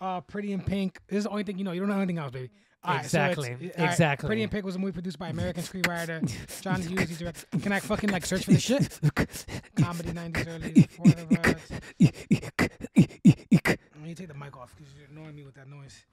Uh, 0.00 0.20
Pretty 0.20 0.52
in 0.52 0.60
Pink. 0.60 1.00
This 1.08 1.18
is 1.18 1.24
the 1.24 1.30
only 1.30 1.42
thing 1.44 1.58
you 1.58 1.64
know. 1.64 1.72
You 1.72 1.80
don't 1.80 1.88
know 1.88 1.96
anything 1.96 2.18
else, 2.18 2.30
baby. 2.30 2.50
Right, 2.86 3.00
so 3.00 3.04
Exactly. 3.04 3.48
all 3.50 3.56
right, 3.84 3.90
Exactly. 3.90 4.26
Pretty 4.28 4.42
in 4.42 4.48
Pink 4.48 4.64
was 4.64 4.76
a 4.76 4.78
movie 4.78 4.92
produced 4.92 5.18
by 5.18 5.28
American 5.28 5.62
screenwriter 5.64 6.62
John 6.62 6.80
Hughes. 6.80 7.08
He 7.10 7.16
directed. 7.16 7.62
Can 7.62 7.72
I 7.72 7.80
fucking 7.80 8.10
like 8.10 8.24
search 8.24 8.44
for 8.44 8.52
the 8.52 8.60
shit? 8.60 9.00
Comedy 9.76 10.10
90s 10.10 10.48
early. 10.48 10.88
Let 11.98 14.02
me 14.02 14.14
take 14.14 14.28
the 14.28 14.34
mic 14.34 14.56
off 14.56 14.74
because 14.76 14.92
you're 14.96 15.08
annoying 15.10 15.34
me 15.34 15.44
with 15.44 15.54
that 15.54 15.68
noise. 15.68 16.04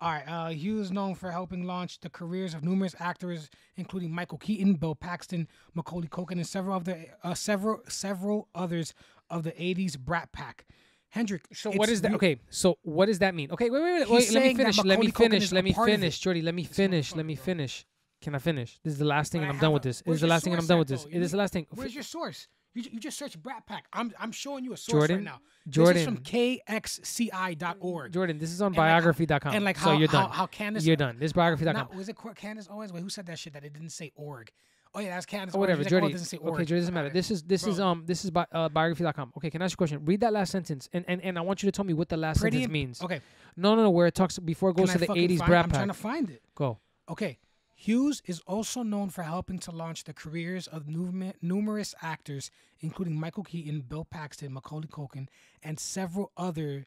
All 0.00 0.10
right. 0.12 0.24
Uh, 0.26 0.48
Hughes 0.48 0.90
known 0.90 1.14
for 1.14 1.30
helping 1.30 1.64
launch 1.64 2.00
the 2.00 2.10
careers 2.10 2.54
of 2.54 2.62
numerous 2.62 2.94
actors, 2.98 3.48
including 3.76 4.12
Michael 4.12 4.38
Keaton, 4.38 4.74
Bill 4.74 4.94
Paxton, 4.94 5.48
Macaulay 5.74 6.08
Culkin, 6.08 6.32
and 6.32 6.46
several 6.46 6.76
of 6.76 6.84
the 6.84 7.06
uh, 7.22 7.34
several 7.34 7.80
several 7.88 8.48
others 8.54 8.92
of 9.30 9.44
the 9.44 9.52
'80s 9.52 9.98
Brat 9.98 10.32
Pack. 10.32 10.66
Hendrick. 11.14 11.42
So 11.52 11.70
what 11.70 11.88
is 11.88 12.00
that? 12.02 12.12
Okay, 12.14 12.40
so 12.50 12.76
what 12.82 13.06
does 13.06 13.20
that 13.20 13.36
mean? 13.36 13.52
Okay, 13.52 13.70
wait, 13.70 13.80
wait, 13.80 13.92
wait, 14.00 14.10
wait. 14.10 14.32
Let 14.32 14.42
me 14.42 14.54
finish. 14.56 14.84
Let 14.84 14.98
me 14.98 15.10
finish. 15.12 15.52
Let 15.52 15.62
me 15.64 15.72
finish. 15.72 16.18
Jordy. 16.18 16.42
Let 16.42 16.56
me 16.56 16.64
finish. 16.64 17.14
Let 17.14 17.24
me 17.24 17.36
finish. 17.36 17.86
Can 18.20 18.34
I 18.34 18.38
finish? 18.38 18.80
This 18.82 18.94
is 18.94 18.98
the 18.98 19.04
last 19.04 19.30
thing, 19.30 19.42
and 19.42 19.50
I'm 19.52 19.58
done 19.60 19.72
with 19.72 19.84
this. 19.84 20.02
This 20.04 20.16
is 20.16 20.20
the 20.22 20.26
last 20.26 20.42
thing, 20.42 20.54
and 20.54 20.60
I'm 20.60 20.66
done 20.66 20.80
with 20.80 20.88
this. 20.88 21.06
It 21.08 21.22
is 21.22 21.30
the 21.30 21.36
last 21.36 21.52
thing. 21.52 21.68
Where's 21.72 21.94
your 21.94 22.02
source? 22.02 22.48
You, 22.74 22.82
you 22.90 22.98
just 22.98 23.16
search 23.16 23.40
Brat 23.40 23.64
Pack. 23.64 23.84
I'm 23.92 24.12
I'm 24.18 24.32
showing 24.32 24.64
you 24.64 24.72
a 24.72 24.76
source 24.76 25.02
Jordan, 25.02 25.16
right 25.18 25.24
now. 25.24 25.40
Jordan. 25.68 25.94
This 25.94 26.00
is 26.00 26.06
from 26.06 26.18
KXCI.org. 26.24 28.12
Jordan, 28.12 28.38
this 28.38 28.50
is 28.50 28.60
on 28.60 28.68
And 28.68 28.76
like 28.76 28.86
how- 28.88 28.94
biography.com. 28.94 29.54
and 29.54 29.64
like 29.64 29.78
so 29.78 29.92
you're 29.92 30.08
how, 30.08 30.22
done. 30.22 30.30
how 30.30 30.46
Candace 30.46 30.84
you're 30.84 30.96
done. 30.96 31.16
This 31.20 31.26
is 31.26 31.32
biography.com. 31.32 31.74
Not, 31.74 31.94
was 31.94 32.08
it 32.08 32.16
Candace 32.34 32.66
Owens? 32.68 32.92
Wait, 32.92 33.02
who 33.04 33.08
said 33.08 33.26
that 33.26 33.38
shit? 33.38 33.52
That 33.52 33.64
it 33.64 33.72
didn't 33.72 33.90
say 33.90 34.10
org. 34.16 34.50
Oh 34.94 35.00
yeah, 35.00 35.10
that's 35.10 35.26
Candace. 35.26 35.54
or 35.54 35.58
whatever. 35.58 35.78
Orange. 35.80 35.92
Like, 35.92 35.96
oh, 35.96 36.00
Jordy. 36.00 36.12
doesn't 36.12 36.26
say 36.28 36.36
okay. 36.38 36.64
Jordy 36.64 36.80
doesn't 36.80 36.94
matter. 36.94 37.10
This 37.10 37.30
is 37.30 37.42
this 37.42 37.66
is 37.66 37.80
um 37.80 38.04
this 38.06 38.24
is 38.24 38.30
bi- 38.30 38.46
uh, 38.52 38.68
biography.com. 38.68 39.32
Okay, 39.36 39.50
can 39.50 39.60
I 39.62 39.64
ask 39.66 39.72
you 39.72 39.76
a 39.76 39.78
question? 39.78 40.04
Read 40.04 40.20
that 40.20 40.32
last 40.32 40.50
sentence, 40.52 40.88
and 40.92 41.04
and, 41.08 41.20
and 41.22 41.36
I 41.38 41.40
want 41.40 41.62
you 41.62 41.66
to 41.66 41.72
tell 41.72 41.84
me 41.84 41.94
what 41.94 42.08
the 42.08 42.16
last 42.16 42.40
Pretty 42.40 42.58
sentence 42.58 42.72
means. 42.72 43.02
Okay, 43.02 43.20
No, 43.56 43.74
no, 43.74 43.82
no. 43.82 43.90
Where 43.90 44.06
it 44.06 44.14
talks 44.14 44.38
before 44.38 44.70
it 44.70 44.76
goes 44.76 44.90
can 44.90 45.00
to 45.00 45.10
I 45.10 45.14
the 45.14 45.20
'80s 45.28 45.38
find, 45.38 45.48
Brat 45.48 45.64
I'm 45.64 45.70
Pack. 45.70 45.78
trying 45.78 45.88
to 45.88 45.94
find 45.94 46.30
it. 46.30 46.42
Go. 46.54 46.78
Okay. 47.08 47.38
Hughes 47.76 48.22
is 48.24 48.38
also 48.46 48.84
known 48.84 49.10
for 49.10 49.22
helping 49.24 49.58
to 49.58 49.72
launch 49.72 50.04
the 50.04 50.12
careers 50.14 50.68
of 50.68 50.84
numer- 50.84 51.34
numerous 51.42 51.92
actors, 52.00 52.50
including 52.80 53.18
Michael 53.18 53.42
Keaton, 53.42 53.80
Bill 53.80 54.04
Paxton, 54.04 54.52
Macaulay 54.52 54.86
Culkin, 54.86 55.26
and 55.62 55.78
several 55.80 56.30
other, 56.36 56.86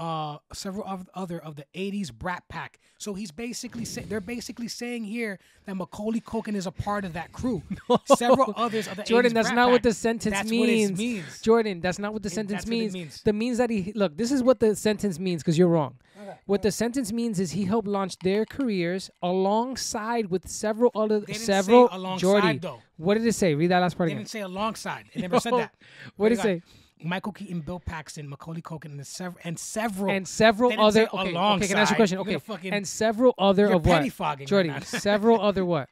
uh, 0.00 0.38
several 0.52 0.84
of 0.86 1.08
other 1.14 1.38
of 1.38 1.56
the 1.56 1.64
'80s 1.74 2.12
Brat 2.12 2.42
Pack. 2.48 2.80
So 2.98 3.12
he's 3.14 3.30
basically 3.30 3.84
say- 3.84 4.02
they're 4.08 4.20
basically 4.20 4.66
saying 4.68 5.04
here 5.04 5.38
that 5.66 5.74
Macaulay 5.76 6.20
Culkin 6.20 6.54
is 6.56 6.66
a 6.66 6.70
part 6.72 7.04
of 7.04 7.12
that 7.12 7.32
crew. 7.32 7.62
Several 8.16 8.52
others 8.56 8.88
of 8.88 8.96
the 8.96 9.02
Jordan, 9.04 9.32
80s 9.32 9.34
that's 9.34 9.52
not 9.52 9.70
what 9.70 9.82
the 9.82 9.92
sentence 9.94 10.34
That's 10.34 10.50
means. 10.50 10.90
What 10.92 10.98
it 11.00 11.02
means. 11.02 11.40
Jordan, 11.42 11.80
that's 11.80 11.98
not 11.98 12.12
what 12.14 12.22
the 12.22 12.28
It- 12.28 12.32
sentence 12.32 12.60
that's 12.62 12.66
what 12.66 12.74
it 12.74 12.78
means. 12.80 12.92
means. 12.94 13.22
The 13.22 13.32
means 13.32 13.58
that 13.58 13.70
he 13.70 13.92
look. 13.94 14.16
This 14.16 14.32
is 14.32 14.42
what 14.42 14.58
the 14.60 14.74
sentence 14.74 15.18
means 15.18 15.42
because 15.42 15.58
you're 15.58 15.68
wrong. 15.68 15.96
What 16.46 16.62
the 16.62 16.70
sentence 16.70 17.12
means 17.12 17.40
is 17.40 17.52
he 17.52 17.64
helped 17.64 17.88
launch 17.88 18.16
their 18.20 18.44
careers 18.44 19.10
alongside 19.22 20.26
with 20.30 20.48
several 20.48 20.90
other 20.94 21.20
They 21.20 21.26
didn't 21.32 21.38
say 21.38 21.44
several 21.44 22.16
Jordy. 22.18 22.58
though. 22.58 22.80
What 22.96 23.14
did 23.14 23.26
it 23.26 23.34
say? 23.34 23.54
Read 23.54 23.68
that 23.70 23.78
last 23.80 23.96
part 23.96 24.08
They 24.08 24.12
again. 24.12 24.20
didn't 24.22 24.30
say 24.30 24.40
alongside. 24.40 25.06
It 25.12 25.20
never 25.26 25.40
said 25.40 25.54
that. 25.54 25.74
What 26.16 26.28
did 26.28 26.38
it 26.38 26.42
say? 26.42 26.62
Michael 27.02 27.32
Keaton, 27.32 27.60
Bill 27.60 27.80
Paxton, 27.80 28.28
Macaulay 28.28 28.62
Culkin, 28.62 28.86
and, 28.86 29.06
sev- 29.06 29.36
and 29.44 29.58
several 29.58 30.10
And 30.10 30.26
several 30.26 30.72
other. 30.78 31.08
Okay, 31.12 31.34
okay, 31.36 31.68
can 31.68 31.76
I 31.76 31.80
ask 31.80 31.90
you 31.90 31.94
a 31.94 31.96
question? 31.96 32.18
Okay, 32.18 32.38
fucking- 32.38 32.72
and 32.72 32.86
several 32.86 33.34
other 33.38 33.72
of 33.72 33.86
what? 33.86 34.18
right 34.18 34.46
Jordy, 34.46 34.72
several 34.84 35.40
other 35.40 35.64
what? 35.64 35.88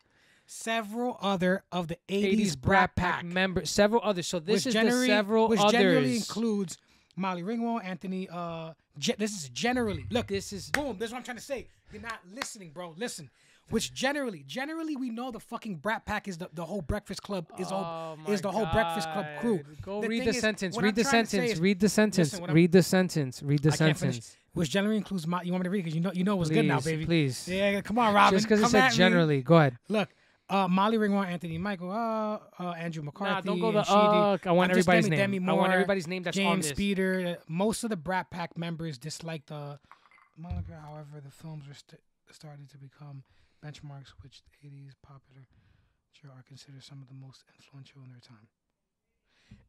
several 0.51 1.19
other 1.21 1.63
of 1.71 1.89
the 1.89 1.99
80s, 2.09 2.41
80s 2.41 2.61
Brat 2.61 2.97
Pack 2.97 3.25
members. 3.25 3.71
Several 3.71 4.01
others. 4.03 4.27
So 4.27 4.41
this 4.41 4.67
is 4.67 4.73
generally, 4.73 5.07
the 5.07 5.13
several 5.13 5.49
which 5.49 5.61
others. 5.61 5.73
generally 5.73 6.17
includes 6.17 6.79
Molly 7.17 7.43
Ringwald, 7.43 7.85
Anthony. 7.85 8.29
Uh, 8.31 8.73
ge- 8.99 9.17
this 9.19 9.33
is 9.33 9.49
generally 9.51 10.07
look. 10.11 10.27
This 10.27 10.53
is 10.53 10.71
boom. 10.71 10.97
This 10.99 11.09
is 11.09 11.13
what 11.13 11.19
I'm 11.19 11.25
trying 11.25 11.37
to 11.37 11.43
say. 11.43 11.69
You're 11.93 12.03
not 12.03 12.21
listening, 12.35 12.71
bro. 12.71 12.95
Listen. 12.97 13.31
Which 13.71 13.93
generally, 13.93 14.45
generally, 14.47 14.97
we 14.97 15.11
know 15.11 15.31
the 15.31 15.41
fucking 15.41 15.77
Brat 15.77 16.07
Pack 16.07 16.27
is 16.27 16.39
the, 16.39 16.49
the 16.55 16.65
whole 16.65 16.81
Breakfast 16.81 17.23
Club 17.23 17.47
is 17.59 17.71
all 17.71 18.17
Oh 18.27 18.33
is 18.33 18.41
the 18.41 18.51
whole 18.51 18.67
Breakfast 18.67 19.11
Club 19.13 19.27
crew. 19.41 19.61
Go 19.83 20.01
The 20.01 20.09
read 20.09 20.25
the 20.25 20.31
is, 20.31 20.41
sentence. 20.41 20.77
Read 20.79 20.95
the 20.95 21.03
trying 21.03 21.25
to 21.25 21.29
say 21.31 21.37
sentence. 21.37 21.53
is- 21.55 21.61
read 21.61 21.81
the 21.81 21.89
sentence. 21.89 22.33
Listen, 22.33 22.55
read 22.55 22.73
the 22.73 22.83
sentence. 22.83 23.43
Read 23.43 23.63
the 23.63 23.73
I 23.73 23.75
sentence. 23.75 24.37
Which 24.55 24.71
generally 24.71 24.97
includes 24.97 25.27
my. 25.27 25.43
You 25.43 25.53
want 25.53 25.63
me 25.63 25.67
to 25.67 25.71
read 25.71 25.85
because 25.85 25.95
you 25.95 26.01
know 26.01 26.13
you 26.15 26.25
know 26.25 26.37
what's 26.37 26.49
Please, 26.49 26.55
good 26.57 26.67
now, 26.67 26.81
baby. 26.81 27.05
please. 27.05 27.47
Yeah, 27.47 27.81
come 27.83 27.99
on, 27.99 28.15
Robin. 28.15 28.37
Just 28.39 28.49
because 28.49 28.63
it 28.63 28.69
said 28.71 28.83
at 28.85 28.93
me. 28.93 28.97
generally. 28.97 29.43
Go 29.43 29.57
ahead. 29.59 29.77
Look, 29.89 30.09
uh, 30.49 30.67
Molly 30.67 30.97
Ringwald, 30.97 31.27
Anthony 31.27 31.59
Michael, 31.59 31.93
uh, 31.93 32.39
uh, 32.59 32.71
Andrew 32.73 33.03
McCarthy. 33.03 33.35
Nah, 33.35 33.41
don't 33.43 33.61
go 33.61 33.71
the 33.71 33.81
uh. 33.81 34.39
I 34.47 34.51
want 34.53 34.71
everybody's 34.71 35.09
name. 35.09 35.19
Demi 35.19 35.41
I 35.47 35.53
want 35.53 35.73
everybody's 35.73 36.07
name 36.09 36.23
that's 36.23 36.39
on 36.39 36.63
James. 36.63 36.73
Spader. 36.73 37.35
uh, 37.35 37.41
Most 37.47 37.85
of 37.85 37.91
the 37.91 37.97
Brat 37.97 38.31
Pack 38.31 38.57
members 38.57 38.97
disliked 38.99 39.49
the 39.49 39.79
Monica. 40.39 40.73
However, 40.83 41.21
the 41.23 41.31
films 41.31 41.69
were 41.69 41.75
st- 41.75 42.01
started 42.33 42.69
to 42.71 42.79
become 42.79 43.23
benchmarks, 43.65 44.13
which 44.23 44.43
the 44.63 44.69
80s 44.69 44.93
popular 45.03 45.47
are 46.37 46.43
considered 46.43 46.83
some 46.83 47.01
of 47.01 47.09
the 47.09 47.15
most 47.15 47.45
influential 47.57 48.03
in 48.05 48.11
their 48.11 48.21
time. 48.21 48.49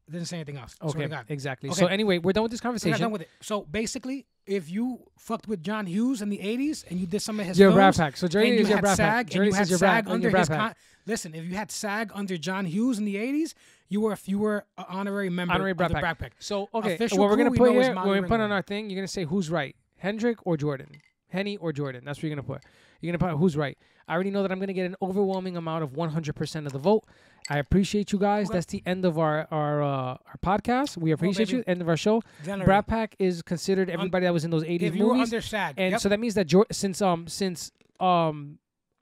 It 0.07 0.11
didn't 0.11 0.27
say 0.27 0.37
anything 0.37 0.57
else. 0.57 0.75
Okay, 0.81 1.07
exactly. 1.29 1.69
Okay. 1.69 1.79
So 1.79 1.85
anyway, 1.85 2.17
we're 2.17 2.33
done 2.33 2.43
with 2.43 2.51
this 2.51 2.59
So 2.59 2.67
we're 2.67 2.73
not 2.73 2.81
conversation. 2.81 3.01
done 3.01 3.11
with 3.11 3.21
it. 3.21 3.29
So 3.41 3.61
basically, 3.61 4.25
if 4.47 4.69
you 4.69 4.99
fucked 5.17 5.47
with 5.47 5.61
John 5.63 5.85
Hughes 5.85 6.21
in 6.21 6.29
the 6.29 6.39
80s 6.39 6.83
and 6.89 6.99
you 6.99 7.05
did 7.05 7.21
some 7.21 7.39
of 7.39 7.45
his 7.45 7.59
You're 7.59 7.69
a 7.69 7.71
films, 7.71 7.97
Pack. 7.97 8.17
So 8.17 8.27
you 8.27 8.61
is 8.63 8.69
your 8.69 8.81
Brat 8.81 8.97
SAG, 8.97 9.05
Pack. 9.05 9.25
and 9.25 9.31
Jordy 9.33 9.49
you 9.49 9.53
had 9.53 9.59
says 9.59 9.69
your 9.69 9.79
Brat. 9.79 10.07
under 10.07 10.29
your 10.29 10.39
his 10.39 10.49
con- 10.49 10.73
listen, 11.05 11.35
if 11.35 11.45
you 11.45 11.55
had 11.55 11.71
SAG 11.71 12.11
under 12.15 12.37
John 12.37 12.65
Hughes 12.65 12.97
in 12.97 13.05
the 13.05 13.15
80s, 13.15 13.53
you 13.87 14.01
were 14.01 14.17
you 14.25 14.39
were 14.39 14.65
an 14.77 14.85
honorary 14.89 15.29
member 15.29 15.53
Honorary 15.53 15.71
of 15.71 15.77
Brat 15.77 15.91
the 15.91 15.95
Pack. 15.95 16.33
So 16.39 16.67
okay, 16.73 16.95
Official 16.95 17.19
what 17.19 17.29
we're 17.29 17.37
gonna 17.37 17.51
we 17.51 17.57
put 17.57 17.71
here, 17.71 17.95
we're 17.95 18.15
gonna 18.15 18.27
put 18.27 18.39
on 18.39 18.51
our 18.51 18.63
thing. 18.63 18.89
You're 18.89 18.97
gonna 18.97 19.07
say 19.07 19.25
who's 19.25 19.51
right, 19.51 19.75
Hendrick 19.97 20.39
or 20.45 20.57
Jordan, 20.57 20.89
Henny 21.27 21.57
or 21.57 21.71
Jordan. 21.71 22.03
That's 22.03 22.17
what 22.17 22.23
you're 22.23 22.35
gonna 22.35 22.43
put. 22.47 22.63
You're 23.01 23.15
gonna 23.15 23.31
put 23.31 23.37
who's 23.37 23.55
right. 23.57 23.77
I 24.07 24.13
already 24.13 24.31
know 24.31 24.41
that 24.41 24.51
I'm 24.51 24.59
gonna 24.59 24.73
get 24.73 24.85
an 24.85 24.95
overwhelming 25.01 25.55
amount 25.55 25.83
of 25.83 25.91
100% 25.91 26.65
of 26.65 26.71
the 26.71 26.79
vote. 26.79 27.05
I 27.49 27.57
appreciate 27.57 28.11
you 28.11 28.19
guys. 28.19 28.47
Okay. 28.47 28.57
That's 28.57 28.65
the 28.67 28.83
end 28.85 29.05
of 29.05 29.17
our 29.17 29.47
our 29.51 29.81
uh, 29.81 29.87
our 29.87 30.35
podcast. 30.43 30.97
We 30.97 31.11
appreciate 31.11 31.47
baby. 31.47 31.57
you. 31.57 31.63
End 31.65 31.81
of 31.81 31.89
our 31.89 31.97
show. 31.97 32.21
Generally. 32.43 32.65
Brat 32.65 32.87
Pack 32.87 33.15
is 33.17 33.41
considered 33.41 33.89
everybody 33.89 34.25
that 34.25 34.33
was 34.33 34.45
in 34.45 34.51
those 34.51 34.63
80s 34.63 34.81
if 34.81 34.95
you 34.95 35.07
movies, 35.07 35.45
SAG, 35.45 35.75
and 35.77 35.91
yep. 35.91 36.01
so 36.01 36.09
that 36.09 36.19
means 36.19 36.35
that 36.35 36.45
Jor- 36.45 36.67
since 36.71 37.01
um 37.01 37.27
since 37.27 37.71
um 37.99 38.59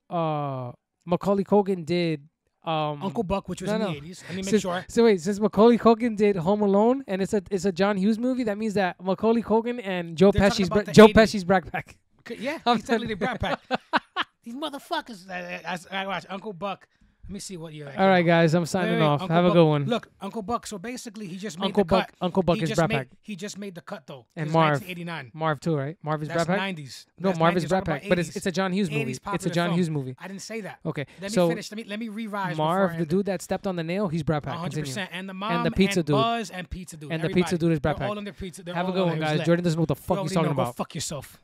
uh 0.10 0.72
Macaulay 1.06 1.44
Culkin 1.44 1.86
did 1.86 2.28
um 2.64 3.04
Uncle 3.04 3.24
Buck, 3.24 3.50
which 3.50 3.62
was 3.62 3.70
no, 3.70 3.76
in 3.76 3.82
no. 3.82 3.94
the 3.94 4.02
80s, 4.02 4.24
let 4.24 4.30
me 4.30 4.36
make 4.38 4.46
since, 4.46 4.62
sure. 4.62 4.86
So 4.88 5.04
wait, 5.04 5.22
since 5.22 5.40
Macaulay 5.40 5.78
Culkin 5.78 6.16
did 6.16 6.38
Home 6.38 6.62
Alone, 6.62 7.04
and 7.08 7.22
it's 7.22 7.34
a 7.34 7.42
it's 7.52 7.66
a 7.66 7.72
John 7.72 7.98
Hughes 7.98 8.18
movie, 8.20 8.44
that 8.44 8.58
means 8.58 8.76
that 8.76 8.96
Macaulay 9.04 9.42
Culkin 9.42 9.82
and 9.86 10.18
Joe 10.18 10.32
They're 10.32 10.42
Pesci's 10.42 10.70
Bra- 10.70 10.84
Joe 10.84 11.08
80s. 11.08 11.14
Pesci's 11.14 11.44
Brat 11.44 11.72
Pack. 11.72 11.88
Okay, 11.88 11.98
Yeah, 12.32 12.60
he's 12.66 12.84
technically 12.84 13.08
the 13.08 13.16
Brat 13.16 13.40
Pack. 13.40 13.60
These 14.44 14.56
motherfuckers. 14.56 15.30
I, 15.30 15.62
I, 15.92 16.04
I 16.04 16.08
watch 16.08 16.26
Uncle 16.30 16.54
Buck. 16.54 16.88
Let 17.28 17.34
me 17.34 17.40
see 17.40 17.58
what 17.58 17.74
year. 17.74 17.84
that 17.84 17.98
All 18.00 18.08
right, 18.08 18.26
guys, 18.26 18.54
I'm 18.54 18.66
signing 18.66 18.94
Wait, 18.94 19.00
wait, 19.02 19.06
off. 19.06 19.22
Uncle 19.24 19.36
Have 19.36 19.46
a 19.46 19.52
good 19.52 19.66
one. 19.66 19.84
Look, 19.84 20.08
Uncle 20.22 20.42
Buck. 20.42 20.66
So 20.66 20.78
basically, 20.78 21.28
he 21.28 21.36
just 21.36 21.60
made 21.60 21.66
Uncle 21.66 21.84
the 21.84 21.88
Buck. 21.88 22.08
cut. 22.08 22.16
Uncle 22.22 22.42
Buck 22.42 22.56
he 22.56 22.64
is 22.64 22.72
Brat 22.72 22.88
made, 22.88 22.96
Pack 22.96 23.08
He 23.22 23.36
just 23.36 23.58
made 23.58 23.76
the 23.76 23.82
cut 23.82 24.08
though. 24.08 24.28
and 24.38 24.50
Marv. 24.50 24.80
1989. 24.80 25.32
Marv 25.34 25.60
too, 25.60 25.76
right? 25.76 25.98
Marv 26.02 26.22
is 26.24 26.30
That's 26.30 26.46
Brat 26.46 26.58
Pack. 26.58 26.76
90s. 26.78 27.06
No, 27.20 27.28
That's 27.30 27.40
Marv 27.40 27.58
is 27.58 27.66
90s. 27.66 27.70
Brat 27.70 27.84
Pack, 27.86 28.04
but 28.08 28.18
it's 28.18 28.34
it's 28.38 28.46
a 28.46 28.52
John 28.52 28.72
Hughes 28.72 28.88
80s 28.88 28.94
movie. 28.94 29.20
It's 29.34 29.46
a 29.46 29.50
John 29.50 29.68
film. 29.68 29.78
Hughes 29.78 29.90
movie. 29.90 30.16
I 30.18 30.28
didn't 30.30 30.42
say 30.42 30.62
that. 30.62 30.80
Okay, 30.86 31.06
Let 31.22 31.32
me 31.32 31.36
so 31.36 31.50
finish. 31.50 31.70
Let 31.70 31.78
me 31.78 31.84
let 31.84 32.00
me 32.00 32.08
revise. 32.08 32.56
Marv, 32.56 32.98
the 32.98 33.06
dude 33.06 33.26
that 33.26 33.42
stepped 33.42 33.68
on 33.68 33.76
the 33.76 33.84
nail, 33.84 34.08
he's 34.08 34.24
Brat. 34.24 34.44
Pack. 34.44 34.54
100. 34.54 34.86
Percent 34.86 35.10
And 35.12 35.28
the 35.28 35.34
mom 35.34 35.52
and 35.52 35.66
the 35.66 35.72
pizza 35.72 36.04
dude. 36.04 36.14
Buzz 36.14 36.50
and 36.50 36.70
pizza 36.70 36.96
dude. 36.96 37.12
And 37.12 37.22
the 37.22 37.30
pizza 37.30 37.58
dude 37.58 37.74
is 37.74 37.82
Brat 37.82 37.98
Pack. 37.98 38.10
all 38.10 38.18
under 38.18 38.32
pizza. 38.32 38.64
Have 38.74 38.88
a 38.88 38.94
good 38.94 39.06
one, 39.06 39.14
it. 39.14 39.18
It 39.18 39.20
was 39.20 39.38
guys. 39.40 39.46
Jordan 39.46 39.66
doesn't 39.66 39.78
know 39.78 39.82
what 39.82 39.88
the 39.90 39.96
fuck 39.96 40.20
he's 40.20 40.32
talking 40.32 40.52
about. 40.52 40.78
fuck 40.78 40.96
yourself. 40.96 41.42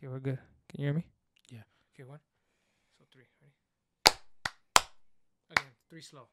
Okay, 0.00 0.08
we're 0.08 0.18
good. 0.18 0.38
Can 0.70 0.80
you 0.80 0.86
hear 0.86 0.94
me? 0.94 1.04
Yeah. 1.50 1.60
Okay, 1.92 2.08
one. 2.08 2.20
So 2.96 3.04
three. 3.12 3.24
Ready? 3.42 4.16
Again, 5.50 5.72
three 5.90 6.00
slow. 6.00 6.28